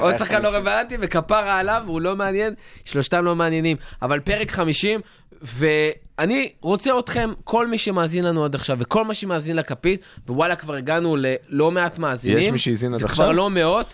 [0.00, 3.76] עוד שחקן לא רלוונטי, וכפרה עליו, והוא לא מעניין, שלושתם לא מעניינים.
[4.02, 5.00] אבל פרק 50,
[5.42, 10.74] ואני רוצה אתכם, כל מי שמאזין לנו עד עכשיו, וכל מה שמאזין לכפית, ווואלה, כבר
[10.74, 12.38] הגענו ללא מעט מאזינים.
[12.38, 13.16] יש מי שהאזין עד זה עכשיו?
[13.16, 13.86] כבר לא מאות.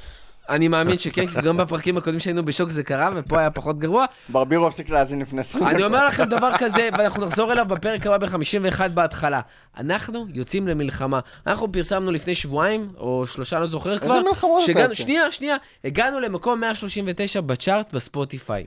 [0.50, 4.04] אני מאמין שכן, כי גם בפרקים הקודמים שהיינו בשוק זה קרה, ופה היה פחות גרוע.
[4.28, 5.74] ברבירו הפסיק להאזין לפני 20 דקות.
[5.74, 9.40] אני אומר לכם דבר כזה, ואנחנו נחזור אליו בפרק הבא ב-51 בהתחלה.
[9.78, 11.20] אנחנו יוצאים למלחמה.
[11.46, 14.20] אנחנו פרסמנו לפני שבועיים, או שלושה, לא זוכר כבר.
[14.22, 15.02] מלחמות אתה שהגענו- יוצא?
[15.02, 15.56] שנייה, שנייה.
[15.84, 18.64] הגענו למקום 139 בצ'ארט בספוטיפיי.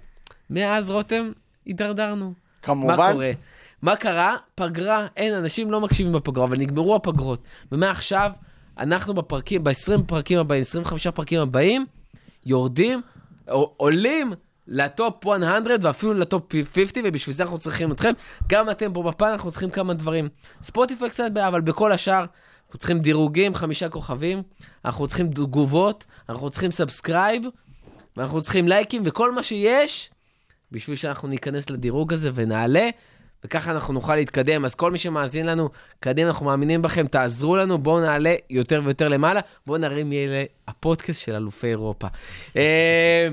[0.50, 1.32] מאז, רותם,
[1.66, 2.26] הידרדרנו.
[2.26, 3.32] מה כמובן, קורה?
[3.82, 4.36] מה קרה?
[4.56, 7.42] פגרה, אין, אנשים לא מקשיבים בפגרה, אבל נגמרו הפגרות.
[7.72, 8.32] ומעכשיו,
[8.78, 11.86] אנחנו בפרקים, ב-20 פרקים הבאים, 25 פרקים הבאים,
[12.46, 13.02] יורדים,
[13.78, 14.34] עולים
[14.68, 18.12] ל top 100 ואפילו ל top 50, ובשביל זה אנחנו צריכים אתכם.
[18.48, 20.30] גם אתם פה בפן, אנחנו צריכים כמה דברים.
[20.62, 22.26] ספוטיפיי קצת בעיה, אבל בכל השאר,
[22.66, 24.44] אנחנו צריכים דירוגים, חמישה כוכבים,
[24.86, 27.44] אנחנו צריכים תגובות, אנחנו צריכים subscribe,
[28.18, 30.10] ואנחנו צריכים לייקים, וכל מה שיש,
[30.72, 32.90] בשביל שאנחנו ניכנס לדירוג הזה ונעלה,
[33.46, 34.66] וככה אנחנו נוכל להתקדם.
[34.66, 39.08] אז כל מי שמאזין לנו, קדימה, אנחנו מאמינים בכם, תעזרו לנו, בואו נעלה יותר ויותר
[39.08, 42.08] למעלה, בואו נראה מי יהיה הפודקאסט של אלופי אירופה.
[42.58, 43.28] אה,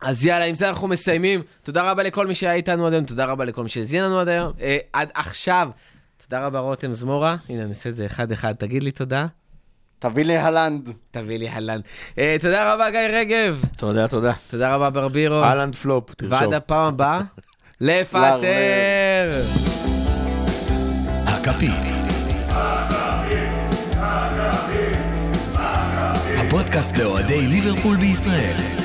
[0.00, 1.42] אז יאללה, עם זה אנחנו מסיימים.
[1.62, 4.28] תודה רבה לכל מי שהיה איתנו עד היום, תודה רבה לכל מי שהאזין לנו עד
[4.28, 5.70] היום, אה, עד עכשיו.
[6.24, 7.36] תודה רבה, רותם זמורה.
[7.48, 8.52] הנה, אני אעשה את זה אחד-אחד.
[8.52, 9.26] תגיד לי תודה.
[9.98, 10.88] תביא לי הלנד.
[11.10, 11.80] תביא לי הלן.
[12.18, 13.62] אה, תודה רבה, גיא רגב.
[13.76, 14.32] תודה, תודה.
[14.48, 15.42] תודה רבה, ברבירו.
[15.42, 16.38] אהלנד פלופ, תרשום.
[16.38, 17.20] ועד הפעם הבאה,
[17.80, 19.40] לפטר.
[21.26, 21.94] הכפית.
[26.36, 28.79] הפודקאסט לאוהדי ליברפול בישראל.